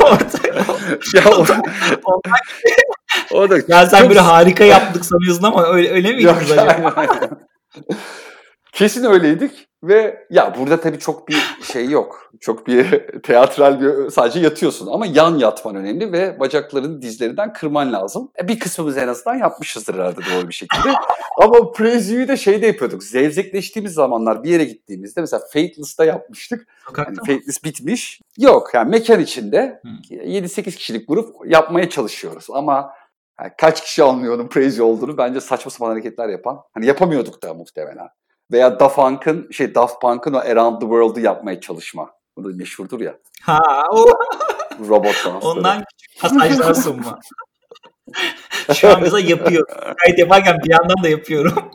Ortak. 0.00 0.44
ya 1.14 1.22
o, 1.30 1.44
o 3.30 3.50
da 3.50 3.58
Ya 3.68 3.86
sen 3.86 4.08
böyle 4.08 4.20
harika 4.20 4.64
yaptık 4.64 5.04
sanıyorsun 5.04 5.42
ama 5.42 5.66
öyle, 5.66 5.90
öyle 5.90 6.08
Yok, 6.08 6.36
miydiniz 6.36 6.58
acaba? 6.58 7.06
Kesin 8.72 9.04
öyleydik 9.04 9.68
ve 9.82 10.26
ya 10.30 10.54
burada 10.58 10.80
tabii 10.80 10.98
çok 10.98 11.28
bir 11.28 11.56
şey 11.72 11.88
yok. 11.90 12.32
Çok 12.40 12.66
bir 12.66 13.06
teatral 13.22 13.80
bir 13.80 14.10
sadece 14.10 14.40
yatıyorsun 14.40 14.88
ama 14.92 15.06
yan 15.06 15.38
yatman 15.38 15.76
önemli 15.76 16.12
ve 16.12 16.40
bacakların 16.40 17.02
dizlerinden 17.02 17.52
kırman 17.52 17.92
lazım. 17.92 18.30
E, 18.42 18.48
bir 18.48 18.58
kısmımız 18.58 18.96
en 18.96 19.08
azından 19.08 19.34
yapmışızdır 19.34 19.94
herhalde 19.94 20.20
doğru 20.34 20.48
bir 20.48 20.54
şekilde. 20.54 20.88
ama 21.40 21.56
You'yu 21.78 22.28
da 22.28 22.36
şeyde 22.36 22.66
yapıyorduk. 22.66 23.02
Zevzekleştiğimiz 23.04 23.92
zamanlar 23.92 24.44
bir 24.44 24.50
yere 24.50 24.64
gittiğimizde 24.64 25.20
mesela 25.20 25.40
Fateless'ta 25.52 26.04
yapmıştık. 26.04 26.68
Yani? 26.98 27.16
Fateless 27.16 27.64
bitmiş. 27.64 28.20
Yok 28.38 28.70
yani 28.74 28.90
mekan 28.90 29.20
içinde 29.20 29.80
Hı. 29.82 30.14
7-8 30.14 30.62
kişilik 30.76 31.08
grup 31.08 31.34
yapmaya 31.46 31.90
çalışıyoruz 31.90 32.46
ama 32.52 32.90
yani 33.40 33.52
kaç 33.58 33.84
kişi 33.84 34.02
anlıyor 34.02 34.34
onun 34.34 34.70
You 34.76 34.88
olduğunu 34.88 35.18
bence 35.18 35.40
saçma 35.40 35.70
sapan 35.70 35.90
hareketler 35.90 36.28
yapan. 36.28 36.60
Hani 36.74 36.86
yapamıyorduk 36.86 37.42
da 37.42 37.54
muhtemelen. 37.54 38.08
Veya 38.52 38.80
Daft 38.80 38.96
Punk'ın 38.96 39.50
şey 39.50 39.74
Daft 39.74 40.00
Punk'ın 40.00 40.32
o 40.32 40.38
Around 40.38 40.80
the 40.80 40.86
World'u 40.86 41.20
yapmaya 41.20 41.60
çalışma. 41.60 42.10
Bu 42.36 42.44
da 42.44 42.56
meşhurdur 42.56 43.00
ya. 43.00 43.18
Ha 43.42 43.60
o 43.90 44.06
Robot 44.88 45.24
dansları. 45.24 45.38
ondan 45.38 45.84
küçük 45.92 46.20
pasajlar 46.20 46.74
sunma. 46.74 47.18
Şu 48.74 48.88
an 48.88 49.02
mesela 49.02 49.20
yapıyorum. 49.20 49.74
Kayıt 50.04 50.18
yaparken 50.18 50.58
bir 50.64 50.70
yandan 50.70 51.02
da 51.02 51.08
yapıyorum. 51.08 51.54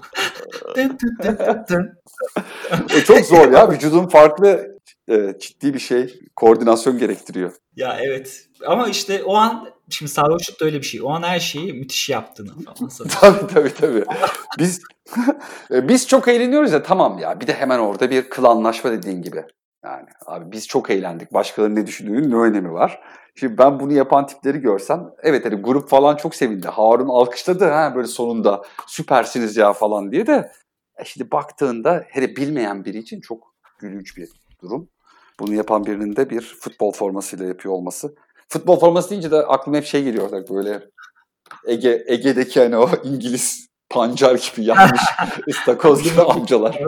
O 2.95 2.99
çok 3.05 3.25
zor 3.25 3.51
ya. 3.51 3.71
Vücudun 3.71 4.07
farklı 4.07 4.77
e, 5.09 5.33
ciddi 5.39 5.73
bir 5.73 5.79
şey. 5.79 6.19
Koordinasyon 6.35 6.97
gerektiriyor. 6.97 7.51
ya 7.75 7.97
evet. 8.01 8.47
Ama 8.65 8.87
işte 8.87 9.23
o 9.23 9.35
an 9.35 9.69
şimdi 9.91 10.11
sarhoşluk 10.11 10.61
da 10.61 10.65
öyle 10.65 10.77
bir 10.77 10.85
şey. 10.85 11.01
O 11.03 11.09
an 11.09 11.23
her 11.23 11.39
şeyi 11.39 11.73
müthiş 11.73 12.09
yaptığını 12.09 12.51
falan. 12.63 12.89
Tabii 13.21 13.47
tabii 13.53 13.73
tabii. 13.73 14.05
Biz 14.59 14.81
e, 15.71 15.87
biz 15.87 16.07
çok 16.07 16.27
eğleniyoruz 16.27 16.71
ya 16.71 16.83
tamam 16.83 17.19
ya. 17.19 17.41
Bir 17.41 17.47
de 17.47 17.53
hemen 17.53 17.79
orada 17.79 18.09
bir 18.09 18.29
klanlaşma 18.29 18.91
dediğin 18.91 19.21
gibi. 19.21 19.43
Yani 19.85 20.05
abi 20.25 20.51
biz 20.51 20.67
çok 20.67 20.89
eğlendik. 20.89 21.33
Başkalarının 21.33 21.75
ne 21.75 21.87
düşündüğünün 21.87 22.31
ne 22.31 22.35
önemi 22.35 22.73
var? 22.73 23.01
Şimdi 23.35 23.57
ben 23.57 23.79
bunu 23.79 23.93
yapan 23.93 24.27
tipleri 24.27 24.59
görsem 24.59 25.09
evet 25.23 25.45
hani 25.45 25.55
grup 25.55 25.89
falan 25.89 26.15
çok 26.15 26.35
sevindi. 26.35 26.67
Harun 26.67 27.09
alkışladı 27.09 27.65
ha 27.65 27.95
böyle 27.95 28.07
sonunda 28.07 28.61
süpersiniz 28.87 29.57
ya 29.57 29.73
falan 29.73 30.11
diye 30.11 30.27
de 30.27 30.51
e 30.97 31.05
şimdi 31.05 31.31
baktığında 31.31 32.05
hele 32.07 32.35
bilmeyen 32.35 32.85
biri 32.85 32.97
için 32.97 33.21
çok 33.21 33.55
gülünç 33.79 34.17
bir 34.17 34.29
durum. 34.61 34.89
Bunu 35.39 35.53
yapan 35.53 35.85
birinin 35.85 36.15
de 36.15 36.29
bir 36.29 36.41
futbol 36.41 36.91
formasıyla 36.91 37.45
yapıyor 37.45 37.73
olması. 37.73 38.15
Futbol 38.51 38.79
forması 38.79 39.09
deyince 39.09 39.31
de 39.31 39.35
aklıma 39.35 39.77
hep 39.77 39.85
şey 39.85 40.03
geliyor 40.03 40.25
ortak 40.25 40.49
böyle 40.49 40.89
Ege 41.67 42.03
Ege'deki 42.07 42.59
hani 42.59 42.77
o 42.77 42.89
İngiliz 43.03 43.67
pancar 43.89 44.35
gibi 44.35 44.65
yanmış 44.65 45.01
istakoz 45.47 46.03
gibi 46.03 46.21
amcalar. 46.21 46.81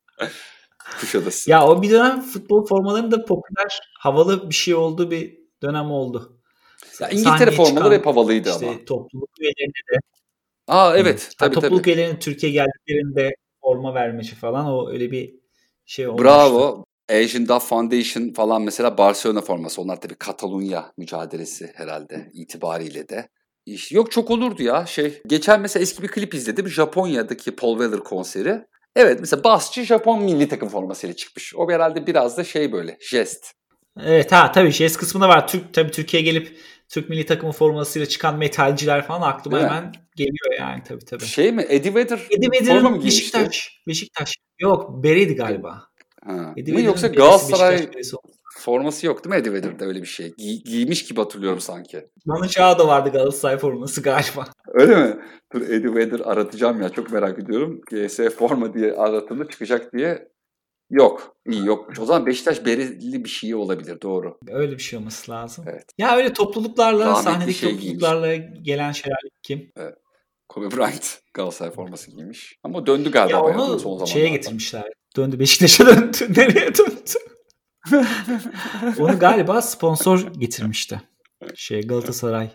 Kuşadası. 1.00 1.50
Ya 1.50 1.66
o 1.66 1.82
bir 1.82 1.90
dönem 1.90 2.20
futbol 2.20 2.66
formalarının 2.66 3.10
da 3.10 3.24
popüler, 3.24 3.80
havalı 3.98 4.50
bir 4.50 4.54
şey 4.54 4.74
olduğu 4.74 5.10
bir 5.10 5.38
dönem 5.62 5.90
oldu. 5.90 6.38
Ya 7.00 7.08
İngiltere 7.08 7.50
formaları 7.50 7.94
hep 7.94 8.06
havalıydı 8.06 8.48
işte 8.50 8.68
ama. 8.68 8.84
topluluk 8.84 9.30
üyelerine 9.40 9.82
de 9.92 9.98
Aa 10.68 10.96
evet 10.96 11.28
Ha, 11.38 11.46
tabii 11.46 11.54
topluluk 11.54 11.84
tabii. 11.84 11.90
üyelerinin 11.90 12.18
Türkiye 12.18 12.52
geldiklerinde 12.52 13.34
forma 13.60 13.94
vermesi 13.94 14.34
falan 14.34 14.66
o 14.66 14.90
öyle 14.90 15.10
bir 15.10 15.34
şey 15.86 16.08
olmuştu. 16.08 16.24
Bravo. 16.24 16.84
Asian 17.10 17.48
Duff 17.48 17.68
Foundation 17.68 18.32
falan 18.32 18.62
mesela 18.62 18.98
Barcelona 18.98 19.40
forması. 19.40 19.82
Onlar 19.82 20.00
tabii 20.00 20.14
Katalunya 20.14 20.92
mücadelesi 20.96 21.72
herhalde 21.74 22.30
itibariyle 22.32 23.08
de. 23.08 23.28
İşte 23.66 23.96
yok 23.96 24.12
çok 24.12 24.30
olurdu 24.30 24.62
ya 24.62 24.86
şey. 24.86 25.22
Geçen 25.26 25.60
mesela 25.60 25.82
eski 25.82 26.02
bir 26.02 26.08
klip 26.08 26.34
izledim. 26.34 26.68
Japonya'daki 26.68 27.56
Paul 27.56 27.78
Weller 27.78 28.00
konseri. 28.00 28.60
Evet 28.96 29.20
mesela 29.20 29.44
basçı 29.44 29.84
Japon 29.84 30.22
milli 30.22 30.48
takım 30.48 30.68
formasıyla 30.68 31.16
çıkmış. 31.16 31.54
O 31.56 31.70
herhalde 31.70 32.06
biraz 32.06 32.36
da 32.36 32.44
şey 32.44 32.72
böyle 32.72 32.96
jest. 33.00 33.52
Evet 34.00 34.32
ha 34.32 34.52
tabii 34.52 34.72
şey 34.72 34.92
kısmında 34.92 35.28
var. 35.28 35.48
Türk 35.48 35.74
tabii 35.74 35.90
Türkiye'ye 35.90 36.30
gelip 36.30 36.58
Türk 36.88 37.08
milli 37.08 37.26
takımı 37.26 37.52
formasıyla 37.52 38.06
çıkan 38.08 38.38
metalciler 38.38 39.06
falan 39.06 39.30
aklıma 39.30 39.56
Değil 39.56 39.70
mi? 39.70 39.76
hemen 39.76 39.92
geliyor 40.16 40.58
yani 40.58 40.82
tabii 40.88 41.04
tabii. 41.04 41.24
Şey 41.24 41.52
mi? 41.52 41.66
Eddie 41.68 41.94
Vedder 41.94 42.20
Eddie 42.30 42.50
Vedder'ın? 42.50 43.04
Beşiktaş. 43.04 43.82
Beşiktaş. 43.86 44.34
Yok 44.60 45.02
Bereydi 45.02 45.34
galiba. 45.34 45.87
Ha. 46.24 46.54
Eddie 46.56 46.82
yoksa 46.82 47.06
Galatasaray 47.06 47.90
forması 48.58 49.06
yok 49.06 49.24
değil 49.24 49.34
mi 49.34 49.40
Eddie 49.40 49.52
Vedder'da 49.52 49.84
öyle 49.84 50.02
bir 50.02 50.06
şey? 50.06 50.26
Giy- 50.26 50.64
giymiş 50.64 51.04
gibi 51.04 51.20
hatırlıyorum 51.20 51.60
sanki. 51.60 52.06
Manu 52.26 52.48
da 52.58 52.88
vardı 52.88 53.10
Galatasaray 53.12 53.58
forması 53.58 54.02
galiba. 54.02 54.46
Öyle 54.68 54.96
mi? 54.96 55.16
Dur 55.52 55.60
Eddie 55.60 55.94
Vedder 55.94 56.20
aratacağım 56.24 56.82
ya 56.82 56.88
çok 56.88 57.12
merak 57.12 57.38
ediyorum. 57.38 57.80
GS 57.90 58.16
forma 58.16 58.74
diye 58.74 58.92
aratıldı 58.92 59.48
çıkacak 59.50 59.92
diye. 59.92 60.28
Yok. 60.90 61.36
iyi 61.46 61.66
yokmuş. 61.66 62.00
O 62.00 62.04
zaman 62.04 62.26
Beşiktaş 62.26 62.66
bereli 62.66 63.24
bir 63.24 63.28
şey 63.28 63.54
olabilir 63.54 64.00
doğru. 64.02 64.38
Öyle 64.48 64.72
bir 64.72 64.82
şey 64.82 64.98
olması 64.98 65.32
lazım. 65.32 65.64
Evet. 65.68 65.84
Ya 65.98 66.16
öyle 66.16 66.32
topluluklarla, 66.32 67.06
Rahmetli 67.06 67.24
sahnedeki 67.24 67.58
şey 67.58 67.70
topluluklarla 67.70 68.34
gelen 68.62 68.92
şeyler 68.92 69.18
kim? 69.42 69.72
Kobe 70.48 70.70
Bryant 70.76 71.20
Galatasaray 71.34 71.72
forması 71.72 72.10
giymiş. 72.10 72.58
Ama 72.62 72.86
döndü 72.86 73.10
galiba 73.10 73.36
Ya 73.36 73.42
onu 73.44 73.78
son 73.78 74.04
şeye 74.04 74.28
getirmişler. 74.28 74.92
Döndü 75.18 75.38
Beşiktaş'a 75.38 75.86
döndü. 75.86 76.16
Nereye 76.36 76.74
döndü? 76.74 77.18
onu 78.98 79.18
galiba 79.18 79.62
sponsor 79.62 80.32
getirmişti. 80.38 81.02
Şey 81.54 81.86
Galatasaray 81.86 82.50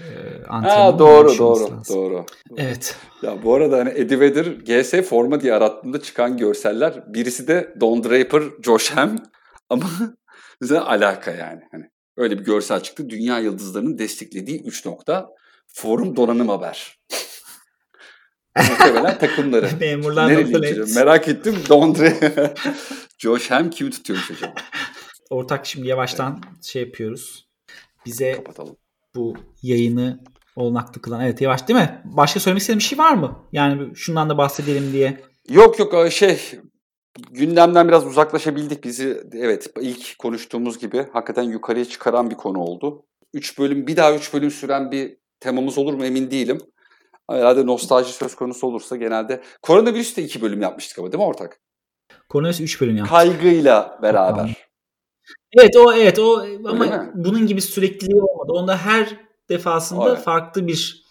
e, 0.00 0.04
antrenmanı 0.48 0.92
Ha 0.92 0.98
doğru 0.98 1.38
doğru 1.38 1.62
lazım. 1.64 1.82
doğru. 1.96 2.26
Evet. 2.56 2.96
Ya 3.22 3.42
bu 3.42 3.54
arada 3.54 3.78
hani 3.78 3.88
Eddie 3.90 4.20
Vedder 4.20 4.46
GS 4.46 5.08
forma 5.08 5.40
diye 5.40 5.54
arattığında 5.54 6.02
çıkan 6.02 6.36
görseller 6.36 7.14
birisi 7.14 7.48
de 7.48 7.74
Don 7.80 8.04
Draper, 8.04 8.42
Josh 8.62 8.90
Ham 8.90 9.16
ama 9.70 9.86
bize 10.62 10.80
alaka 10.80 11.30
yani. 11.30 11.60
Hani 11.70 11.84
öyle 12.16 12.38
bir 12.38 12.44
görsel 12.44 12.80
çıktı. 12.80 13.10
Dünya 13.10 13.38
yıldızlarının 13.38 13.98
desteklediği 13.98 14.62
3 14.62 14.86
nokta. 14.86 15.28
Forum 15.66 16.16
donanım 16.16 16.48
haber. 16.48 16.98
Muhtemelen 18.58 19.18
takımları. 19.18 19.70
Memurlar 19.80 20.28
Nereli 20.28 20.94
Merak 20.94 21.28
ettim. 21.28 21.56
Dondre. 21.68 22.34
Josh 23.18 23.50
Ham 23.50 23.70
kimi 23.70 23.90
tutuyormuş 23.90 24.30
acaba? 24.30 24.54
Ortak 25.30 25.66
şimdi 25.66 25.88
yavaştan 25.88 26.40
evet. 26.52 26.64
şey 26.64 26.82
yapıyoruz. 26.82 27.48
Bize 28.06 28.32
Kapatalım. 28.32 28.76
bu 29.14 29.36
yayını 29.62 30.20
olanaklı 30.56 31.02
kılan. 31.02 31.20
Evet 31.20 31.40
yavaş 31.40 31.68
değil 31.68 31.80
mi? 31.80 32.02
Başka 32.04 32.40
söylemek 32.40 32.60
istediğin 32.60 32.78
bir 32.78 32.84
şey 32.84 32.98
var 32.98 33.14
mı? 33.14 33.38
Yani 33.52 33.96
şundan 33.96 34.30
da 34.30 34.38
bahsedelim 34.38 34.92
diye. 34.92 35.20
Yok 35.48 35.78
yok 35.78 36.12
şey 36.12 36.40
gündemden 37.30 37.88
biraz 37.88 38.06
uzaklaşabildik. 38.06 38.84
Bizi 38.84 39.22
evet 39.32 39.66
ilk 39.80 40.18
konuştuğumuz 40.18 40.78
gibi 40.78 41.06
hakikaten 41.12 41.42
yukarıya 41.42 41.84
çıkaran 41.84 42.30
bir 42.30 42.36
konu 42.36 42.58
oldu. 42.58 43.06
3 43.34 43.58
bölüm 43.58 43.86
bir 43.86 43.96
daha 43.96 44.14
3 44.14 44.34
bölüm 44.34 44.50
süren 44.50 44.90
bir 44.90 45.16
temamız 45.40 45.78
olur 45.78 45.94
mu 45.94 46.04
emin 46.04 46.30
değilim. 46.30 46.58
Herhalde 47.30 47.66
nostalji 47.66 48.12
söz 48.12 48.34
konusu 48.34 48.66
olursa 48.66 48.96
genelde. 48.96 49.42
Koronavirüs 49.62 50.16
de 50.16 50.22
2 50.22 50.42
bölüm 50.42 50.62
yapmıştık 50.62 50.98
ama 50.98 51.12
değil 51.12 51.22
mi 51.22 51.28
ortak? 51.28 51.60
Koronavirüs 52.28 52.60
3 52.60 52.80
bölüm 52.80 52.96
yaptık. 52.96 53.16
Kaygıyla 53.16 53.98
beraber. 54.02 54.56
Evet 55.58 55.76
o 55.76 55.92
evet 55.92 56.18
o 56.18 56.46
ama 56.64 57.10
bunun 57.14 57.46
gibi 57.46 57.60
sürekliliği 57.60 58.22
olmadı. 58.22 58.52
Onda 58.52 58.76
her 58.76 59.16
defasında 59.48 60.08
evet. 60.08 60.18
farklı 60.18 60.66
bir 60.66 61.04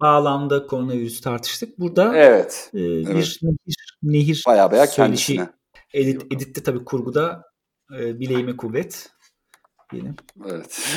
bağlamda 0.00 0.66
koronavirüs 0.66 1.20
tartıştık. 1.20 1.78
Burada 1.78 2.16
evet, 2.16 2.70
e, 2.74 2.78
bir 2.78 3.06
evet. 3.06 3.38
nehir, 3.42 3.98
nehir 4.02 4.42
baya 4.46 4.70
baya 4.70 4.86
kendisine. 4.86 5.50
Edit, 5.94 6.32
editte 6.32 6.62
tabii 6.62 6.84
kurguda 6.84 7.44
e, 7.98 8.20
bileğime 8.20 8.56
kuvvet 8.56 9.10
diyelim. 9.92 10.16
Evet. 10.48 10.96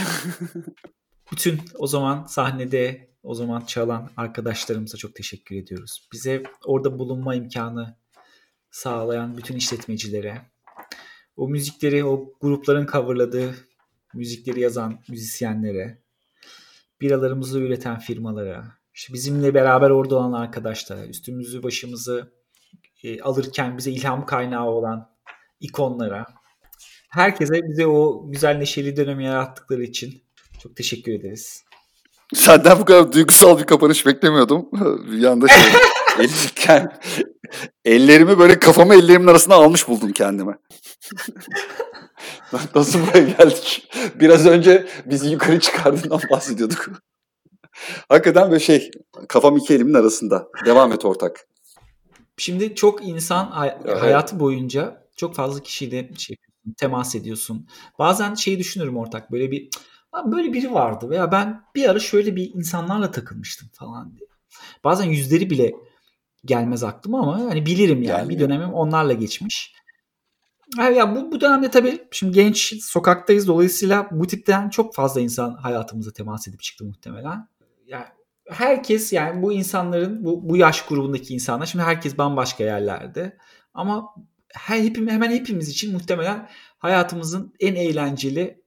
Bütün 1.32 1.62
o 1.78 1.88
zaman 1.88 2.26
sahnede 2.26 3.13
o 3.24 3.34
zaman 3.34 3.62
çalan 3.62 4.10
arkadaşlarımıza 4.18 4.98
çok 4.98 5.16
teşekkür 5.16 5.56
ediyoruz. 5.56 6.08
Bize 6.14 6.44
orada 6.66 7.00
bulunma 7.00 7.36
imkanı 7.36 7.96
sağlayan 8.72 9.38
bütün 9.38 9.56
işletmecilere, 9.56 10.42
o 11.38 11.48
müzikleri, 11.48 12.06
o 12.06 12.34
grupların 12.42 12.86
coverladığı 12.86 13.56
müzikleri 14.14 14.60
yazan 14.60 15.00
müzisyenlere, 15.10 16.02
biralarımızı 17.02 17.60
üreten 17.60 18.00
firmalara, 18.00 18.78
işte 18.94 19.14
bizimle 19.14 19.54
beraber 19.54 19.90
orada 19.90 20.16
olan 20.16 20.42
arkadaşlara, 20.42 21.06
üstümüzü 21.06 21.64
başımızı 21.64 22.34
e, 23.04 23.22
alırken 23.22 23.78
bize 23.78 23.92
ilham 23.92 24.26
kaynağı 24.26 24.70
olan 24.70 25.10
ikonlara, 25.60 26.26
herkese 27.10 27.54
bize 27.54 27.88
o 27.88 28.32
güzel 28.32 28.58
neşeli 28.58 28.98
dönemi 28.98 29.26
yarattıkları 29.26 29.84
için 29.84 30.24
çok 30.60 30.76
teşekkür 30.76 31.12
ederiz. 31.12 31.66
Senden 32.36 32.80
bu 32.80 32.86
kadar 32.86 33.14
duygusal 33.14 33.60
bir 33.60 33.64
kapanış 33.64 34.06
beklemiyordum. 34.06 34.70
Bir 35.12 35.24
anda 35.24 35.48
şey, 35.48 35.64
elirken, 36.20 37.00
ellerimi 37.86 38.40
böyle 38.40 38.60
kafamı 38.60 38.96
ellerimin 38.96 39.28
arasına 39.28 39.56
almış 39.56 39.88
buldum 39.88 40.12
kendime. 40.12 40.58
Nasıl 42.76 43.00
buraya 43.08 43.24
geldik? 43.24 43.90
Biraz 44.20 44.46
önce 44.46 44.88
bizi 45.06 45.30
yukarı 45.30 45.60
çıkardığından 45.60 46.22
bahsediyorduk. 46.32 46.90
Hakikaten 48.10 48.52
böyle 48.52 48.60
şey, 48.60 48.92
kafam 49.28 49.58
iki 49.58 49.74
elimin 49.74 49.94
arasında. 49.94 50.48
Devam 50.66 50.92
et 50.92 51.06
ortak. 51.06 51.48
Şimdi 52.38 52.76
çok 52.76 53.08
insan 53.08 53.46
hay- 53.46 53.78
evet. 53.86 54.02
hayatı 54.02 54.40
boyunca 54.40 55.08
çok 55.16 55.36
fazla 55.36 55.64
kişiyle 55.64 56.10
şey, 56.18 56.38
temas 56.78 57.16
ediyorsun. 57.16 57.68
Bazen 58.00 58.36
şeyi 58.36 58.60
düşünürüm 58.60 58.98
ortak 58.98 59.32
böyle 59.32 59.52
bir 59.52 59.70
böyle 60.26 60.54
biri 60.54 60.74
vardı 60.74 61.10
veya 61.10 61.32
ben 61.32 61.64
bir 61.76 61.90
ara 61.90 62.00
şöyle 62.00 62.36
bir 62.36 62.52
insanlarla 62.54 63.12
takılmıştım 63.12 63.70
falan 63.74 64.16
diye. 64.16 64.28
Bazen 64.84 65.06
yüzleri 65.06 65.50
bile 65.50 65.74
gelmez 66.46 66.84
aklıma 66.84 67.22
ama 67.22 67.40
hani 67.40 67.66
bilirim 67.66 68.04
yani 68.04 68.18
Gelmiyor. 68.18 68.30
bir 68.30 68.40
dönemim 68.40 68.74
onlarla 68.74 69.14
geçmiş. 69.14 69.74
Ya 70.78 71.16
bu, 71.16 71.32
bu 71.32 71.42
dönemde 71.42 71.72
tabii 71.72 72.08
şimdi 72.12 72.34
genç 72.34 72.84
sokaktayız 72.84 73.48
dolayısıyla 73.48 74.08
bu 74.12 74.28
tipten 74.28 74.70
çok 74.70 74.96
fazla 74.96 75.22
insan 75.22 75.54
hayatımıza 75.54 76.12
temas 76.12 76.48
edip 76.48 76.62
çıktı 76.62 76.86
muhtemelen. 76.86 77.48
Yani 77.88 78.06
herkes 78.50 79.14
yani 79.14 79.42
bu 79.42 79.54
insanların 79.54 80.26
bu, 80.26 80.50
bu 80.50 80.58
yaş 80.58 80.86
grubundaki 80.86 81.34
insanlar 81.34 81.66
şimdi 81.66 81.86
herkes 81.86 82.18
bambaşka 82.18 82.64
yerlerde 82.64 83.38
ama 83.74 84.16
her, 84.54 84.80
hepim, 84.80 85.10
hemen 85.10 85.32
hepimiz 85.32 85.70
için 85.70 85.94
muhtemelen 85.94 86.50
hayatımızın 86.78 87.54
en 87.60 87.76
eğlenceli 87.76 88.63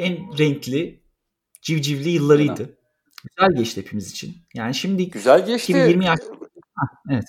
en 0.00 0.38
renkli 0.38 1.02
civcivli 1.62 2.08
yıllarıydı. 2.08 2.62
Evet. 2.62 2.76
Güzel 3.36 3.56
geçti 3.56 3.80
hepimiz 3.80 4.10
için. 4.10 4.36
Yani 4.54 4.74
şimdi 4.74 5.10
güzel 5.10 5.46
geçti. 5.46 5.72
20 5.72 6.04
yaş. 6.04 6.18
evet. 7.10 7.24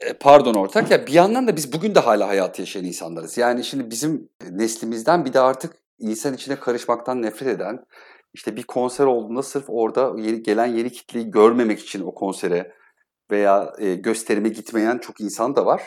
E, 0.00 0.12
pardon 0.12 0.54
ortak 0.54 0.90
ya 0.90 1.06
bir 1.06 1.12
yandan 1.12 1.48
da 1.48 1.56
biz 1.56 1.72
bugün 1.72 1.94
de 1.94 2.00
hala 2.00 2.28
hayatı 2.28 2.62
yaşayan 2.62 2.84
insanlarız. 2.84 3.38
Yani 3.38 3.64
şimdi 3.64 3.90
bizim 3.90 4.28
neslimizden 4.50 5.24
bir 5.24 5.32
de 5.32 5.40
artık 5.40 5.74
insan 5.98 6.34
içine 6.34 6.56
karışmaktan 6.56 7.22
nefret 7.22 7.48
eden 7.48 7.84
işte 8.34 8.56
bir 8.56 8.62
konser 8.62 9.04
olduğunda 9.04 9.42
sırf 9.42 9.64
orada 9.68 10.12
yeni, 10.18 10.42
gelen 10.42 10.66
yeni 10.66 10.92
kitleyi 10.92 11.30
görmemek 11.30 11.80
için 11.80 12.00
o 12.00 12.14
konsere 12.14 12.72
veya 13.30 13.72
e, 13.78 13.94
gösterime 13.94 14.48
gitmeyen 14.48 14.98
çok 14.98 15.20
insan 15.20 15.56
da 15.56 15.66
var. 15.66 15.82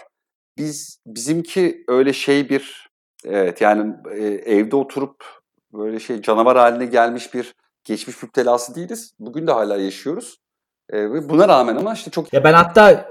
Biz 0.57 1.01
bizimki 1.05 1.83
öyle 1.87 2.13
şey 2.13 2.49
bir 2.49 2.89
evet 3.25 3.61
yani 3.61 3.93
e, 4.11 4.23
evde 4.25 4.75
oturup 4.75 5.23
böyle 5.77 5.99
şey 5.99 6.21
canavar 6.21 6.57
haline 6.57 6.85
gelmiş 6.85 7.33
bir 7.33 7.55
geçmiş 7.83 8.23
müptelası 8.23 8.75
değiliz. 8.75 9.13
Bugün 9.19 9.47
de 9.47 9.51
hala 9.51 9.77
yaşıyoruz. 9.77 10.37
E, 10.93 11.29
buna 11.29 11.47
rağmen 11.47 11.75
ama 11.75 11.93
işte 11.93 12.11
çok... 12.11 12.33
Ya 12.33 12.43
ben 12.43 12.53
hatta 12.53 13.09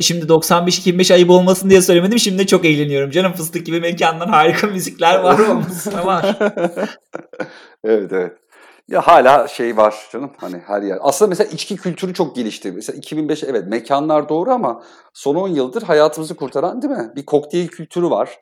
şimdi 0.00 0.24
95-25 0.24 1.14
ayıp 1.14 1.30
olmasın 1.30 1.70
diye 1.70 1.82
söylemedim. 1.82 2.18
Şimdi 2.18 2.46
çok 2.46 2.64
eğleniyorum. 2.64 3.10
Canım 3.10 3.32
fıstık 3.32 3.66
gibi 3.66 3.80
mekanlar 3.80 4.28
harika 4.28 4.66
müzikler 4.66 5.18
var 5.18 5.38
olmasına 5.38 6.06
var. 6.06 6.38
evet 7.84 8.12
evet. 8.12 8.32
Ya 8.88 9.00
hala 9.00 9.48
şey 9.48 9.76
var 9.76 9.94
canım 10.12 10.32
hani 10.36 10.58
her 10.66 10.82
yer. 10.82 10.98
Aslında 11.00 11.28
mesela 11.28 11.50
içki 11.50 11.76
kültürü 11.76 12.14
çok 12.14 12.36
gelişti. 12.36 12.72
Mesela 12.72 12.96
2005 12.96 13.44
evet 13.44 13.66
mekanlar 13.68 14.28
doğru 14.28 14.50
ama 14.50 14.82
son 15.12 15.34
10 15.34 15.48
yıldır 15.48 15.82
hayatımızı 15.82 16.36
kurtaran 16.36 16.82
değil 16.82 16.94
mi? 16.94 17.12
Bir 17.16 17.26
kokteyl 17.26 17.68
kültürü 17.68 18.10
var. 18.10 18.38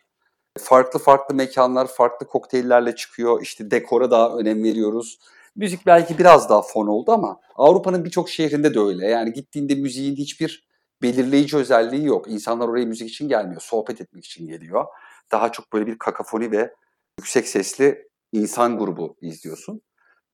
Farklı 0.58 0.98
farklı 0.98 1.34
mekanlar 1.34 1.86
farklı 1.86 2.26
kokteyllerle 2.26 2.94
çıkıyor. 2.94 3.42
İşte 3.42 3.70
dekora 3.70 4.10
daha 4.10 4.36
önem 4.36 4.64
veriyoruz. 4.64 5.18
Müzik 5.56 5.86
belki 5.86 6.18
biraz 6.18 6.48
daha 6.48 6.62
fon 6.62 6.86
oldu 6.86 7.12
ama 7.12 7.40
Avrupa'nın 7.54 8.04
birçok 8.04 8.28
şehrinde 8.28 8.74
de 8.74 8.80
öyle. 8.80 9.06
Yani 9.06 9.32
gittiğinde 9.32 9.74
müziğin 9.74 10.16
hiçbir 10.16 10.68
belirleyici 11.02 11.56
özelliği 11.56 12.06
yok. 12.06 12.28
İnsanlar 12.28 12.68
oraya 12.68 12.86
müzik 12.86 13.10
için 13.10 13.28
gelmiyor, 13.28 13.60
sohbet 13.60 14.00
etmek 14.00 14.24
için 14.24 14.46
geliyor. 14.46 14.84
Daha 15.32 15.52
çok 15.52 15.72
böyle 15.72 15.86
bir 15.86 15.98
kakafoni 15.98 16.50
ve 16.50 16.74
yüksek 17.18 17.48
sesli 17.48 18.08
insan 18.32 18.78
grubu 18.78 19.16
izliyorsun. 19.20 19.80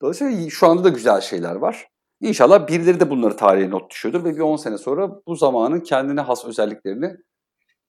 Dolayısıyla 0.02 0.50
şu 0.50 0.66
anda 0.66 0.84
da 0.84 0.88
güzel 0.88 1.20
şeyler 1.20 1.54
var. 1.54 1.88
İnşallah 2.20 2.68
birileri 2.68 3.00
de 3.00 3.10
bunları 3.10 3.36
tarihe 3.36 3.70
not 3.70 3.90
düşüyordur 3.90 4.24
ve 4.24 4.34
bir 4.34 4.40
10 4.40 4.56
sene 4.56 4.78
sonra 4.78 5.10
bu 5.26 5.36
zamanın 5.36 5.80
kendine 5.80 6.20
has 6.20 6.44
özelliklerini 6.44 7.16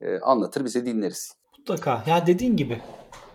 e, 0.02 0.20
anlatır, 0.20 0.66
bize 0.66 0.86
dinleriz. 0.86 1.40
Mutlaka. 1.60 2.04
Ya 2.08 2.28
dediğin 2.28 2.58
gibi. 2.58 2.82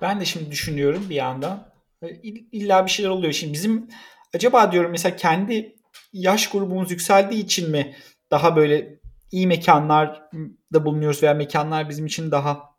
Ben 0.03 0.21
de 0.21 0.25
şimdi 0.25 0.51
düşünüyorum 0.51 1.07
bir 1.11 1.15
yandan. 1.15 1.67
E, 2.03 2.09
illa 2.53 2.87
bir 2.87 2.91
şeyler 2.91 3.11
oluyor. 3.11 3.33
Şimdi 3.33 3.53
bizim 3.53 3.89
acaba 4.35 4.73
diyorum 4.73 4.91
mesela 4.91 5.17
kendi 5.17 5.77
yaş 6.13 6.51
grubumuz 6.51 6.91
yükseldiği 6.91 7.45
için 7.45 7.71
mi 7.71 7.95
daha 8.31 8.57
böyle 8.57 9.01
iyi 9.33 9.47
mekanlarda 9.47 10.85
bulunuyoruz 10.85 11.23
veya 11.23 11.35
mekanlar 11.35 11.89
bizim 11.89 12.07
için 12.07 12.31
daha 12.31 12.75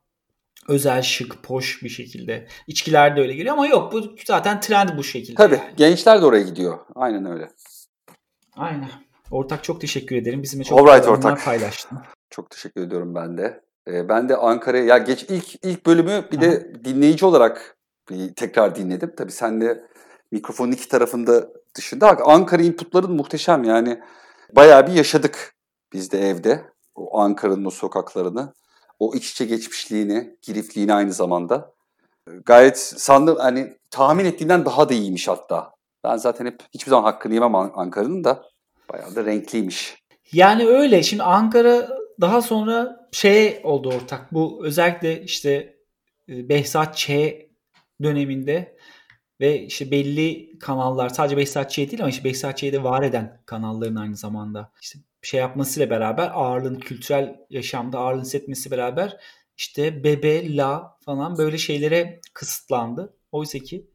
özel, 0.68 1.02
şık, 1.02 1.44
poş 1.44 1.84
bir 1.84 1.90
şekilde. 1.90 2.48
İçkiler 2.68 3.16
de 3.16 3.22
öyle 3.22 3.34
geliyor 3.34 3.54
ama 3.54 3.68
yok 3.68 3.94
bu 3.94 4.16
zaten 4.26 4.60
trend 4.60 4.90
bu 4.98 5.04
şekilde. 5.04 5.36
Tabii 5.36 5.56
yani. 5.56 5.74
gençler 5.78 6.22
de 6.22 6.26
oraya 6.26 6.44
gidiyor. 6.44 6.80
Aynen 6.96 7.26
öyle. 7.26 7.50
Aynen. 8.56 8.90
Ortak 9.32 9.64
çok 9.64 9.82
teşekkür 9.82 10.16
ederim. 10.16 10.44
Bizimle 10.44 10.64
çok 10.64 10.80
Alright, 10.80 11.08
ortak. 11.08 11.46
paylaştın. 11.46 12.00
Çok 12.30 12.50
teşekkür 12.50 12.82
ediyorum 12.82 13.16
ben 13.16 13.38
de. 13.38 13.65
Ee, 13.88 14.10
ben 14.10 14.30
de 14.30 14.38
Ankara'ya 14.38 14.84
ya 14.84 14.98
geç 14.98 15.24
ilk 15.30 15.66
ilk 15.66 15.86
bölümü 15.86 16.26
bir 16.32 16.42
de 16.42 16.76
dinleyici 16.86 17.26
olarak 17.26 17.78
bir 18.10 18.34
tekrar 18.34 18.76
dinledim. 18.76 19.14
Tabii 19.18 19.32
sen 19.32 19.62
de 19.62 19.84
mikrofonun 20.32 20.72
iki 20.72 20.88
tarafında 20.88 21.48
dışında 21.76 22.18
Ankara 22.26 22.62
inputların 22.62 23.12
muhteşem 23.12 23.64
yani. 23.64 24.00
Bayağı 24.56 24.88
bir 24.88 24.92
yaşadık 24.92 25.56
biz 25.94 26.12
de 26.12 26.30
evde. 26.30 26.62
O 26.96 27.20
Ankara'nın 27.20 27.66
o 27.66 27.70
sokaklarını, 27.70 28.54
o 29.00 29.14
iç 29.14 29.32
içe 29.32 29.46
geçmişliğini, 29.46 30.38
girifliğini 30.42 30.94
aynı 30.94 31.14
zamanda. 31.14 31.72
Gayet 32.46 32.78
sandım 32.80 33.38
hani 33.40 33.78
tahmin 33.92 34.26
ettiğimden 34.26 34.66
daha 34.66 34.90
da 34.90 34.94
iyiymiş 34.94 35.28
hatta. 35.28 35.72
Ben 36.04 36.18
zaten 36.18 36.46
hep 36.46 36.60
hiçbir 36.74 36.90
zaman 36.90 37.04
hakkını 37.04 37.34
yemem 37.34 37.56
Ankara'nın 37.56 38.24
da. 38.24 38.44
Bayağı 38.94 39.16
da 39.16 39.26
renkliymiş. 39.26 40.04
Yani 40.32 40.68
öyle. 40.68 41.04
Şimdi 41.04 41.24
Ankara 41.24 41.90
daha 42.22 42.42
sonra 42.42 43.10
şey 43.12 43.62
oldu 43.64 43.90
ortak. 43.90 44.34
Bu 44.34 44.66
özellikle 44.66 45.24
işte 45.24 45.78
e, 46.30 46.50
Behzat 46.50 46.98
Ç 46.98 47.10
döneminde 48.04 48.78
ve 49.40 49.62
işte 49.62 49.92
belli 49.92 50.60
kanallar 50.60 51.10
sadece 51.10 51.38
Behzat 51.38 51.72
Ç 51.72 51.78
değil 51.78 52.02
ama 52.02 52.10
işte 52.10 52.24
Behzat 52.24 52.58
Ç'yi 52.58 52.74
de 52.74 52.84
var 52.84 53.04
eden 53.04 53.42
kanalların 53.46 53.96
aynı 53.96 54.16
zamanda 54.16 54.72
işte 54.82 55.00
şey 55.22 55.40
yapmasıyla 55.40 55.90
beraber 55.90 56.32
ağırlığın 56.34 56.80
kültürel 56.80 57.36
yaşamda 57.50 58.00
ağırlığın 58.00 58.22
hissetmesi 58.22 58.72
beraber 58.72 59.18
işte 59.58 60.04
bebe, 60.04 60.56
la 60.56 60.98
falan 61.06 61.38
böyle 61.38 61.58
şeylere 61.58 62.22
kısıtlandı. 62.34 63.18
Oysa 63.32 63.60
ki 63.60 63.88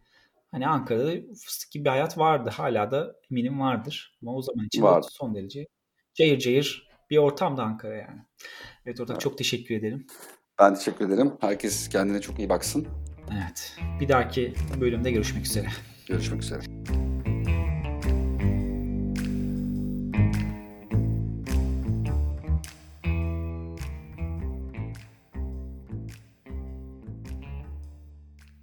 hani 0.51 0.67
Ankara'da 0.67 1.13
fıstık 1.35 1.71
gibi 1.71 1.85
bir 1.85 1.91
hayat 1.91 2.19
vardı. 2.19 2.51
Hala 2.51 2.91
da 2.91 3.17
eminim 3.31 3.61
vardır. 3.61 4.19
Ama 4.23 4.35
o 4.35 4.43
zaman 4.43 4.67
için 4.67 4.83
Vardı. 4.83 5.07
son 5.11 5.35
derece 5.35 5.67
cayır 6.15 6.39
cayır 6.39 6.90
bir 7.11 7.19
ortamda 7.19 7.63
Ankara 7.63 7.95
yani. 7.97 8.21
Evet 8.87 9.01
ortak 9.01 9.15
Evet. 9.15 9.21
çok 9.21 9.39
teşekkür 9.39 9.75
ederim. 9.75 10.07
Ben 10.59 10.75
teşekkür 10.75 11.07
ederim. 11.07 11.33
Herkes 11.41 11.89
kendine 11.89 12.21
çok 12.21 12.39
iyi 12.39 12.49
baksın. 12.49 12.87
Evet. 13.33 13.77
Bir 14.01 14.09
dahaki 14.09 14.55
bölümde 14.81 15.11
görüşmek 15.11 15.47
üzere. 15.47 15.67
Görüşmek 16.07 16.43
üzere. 16.43 16.61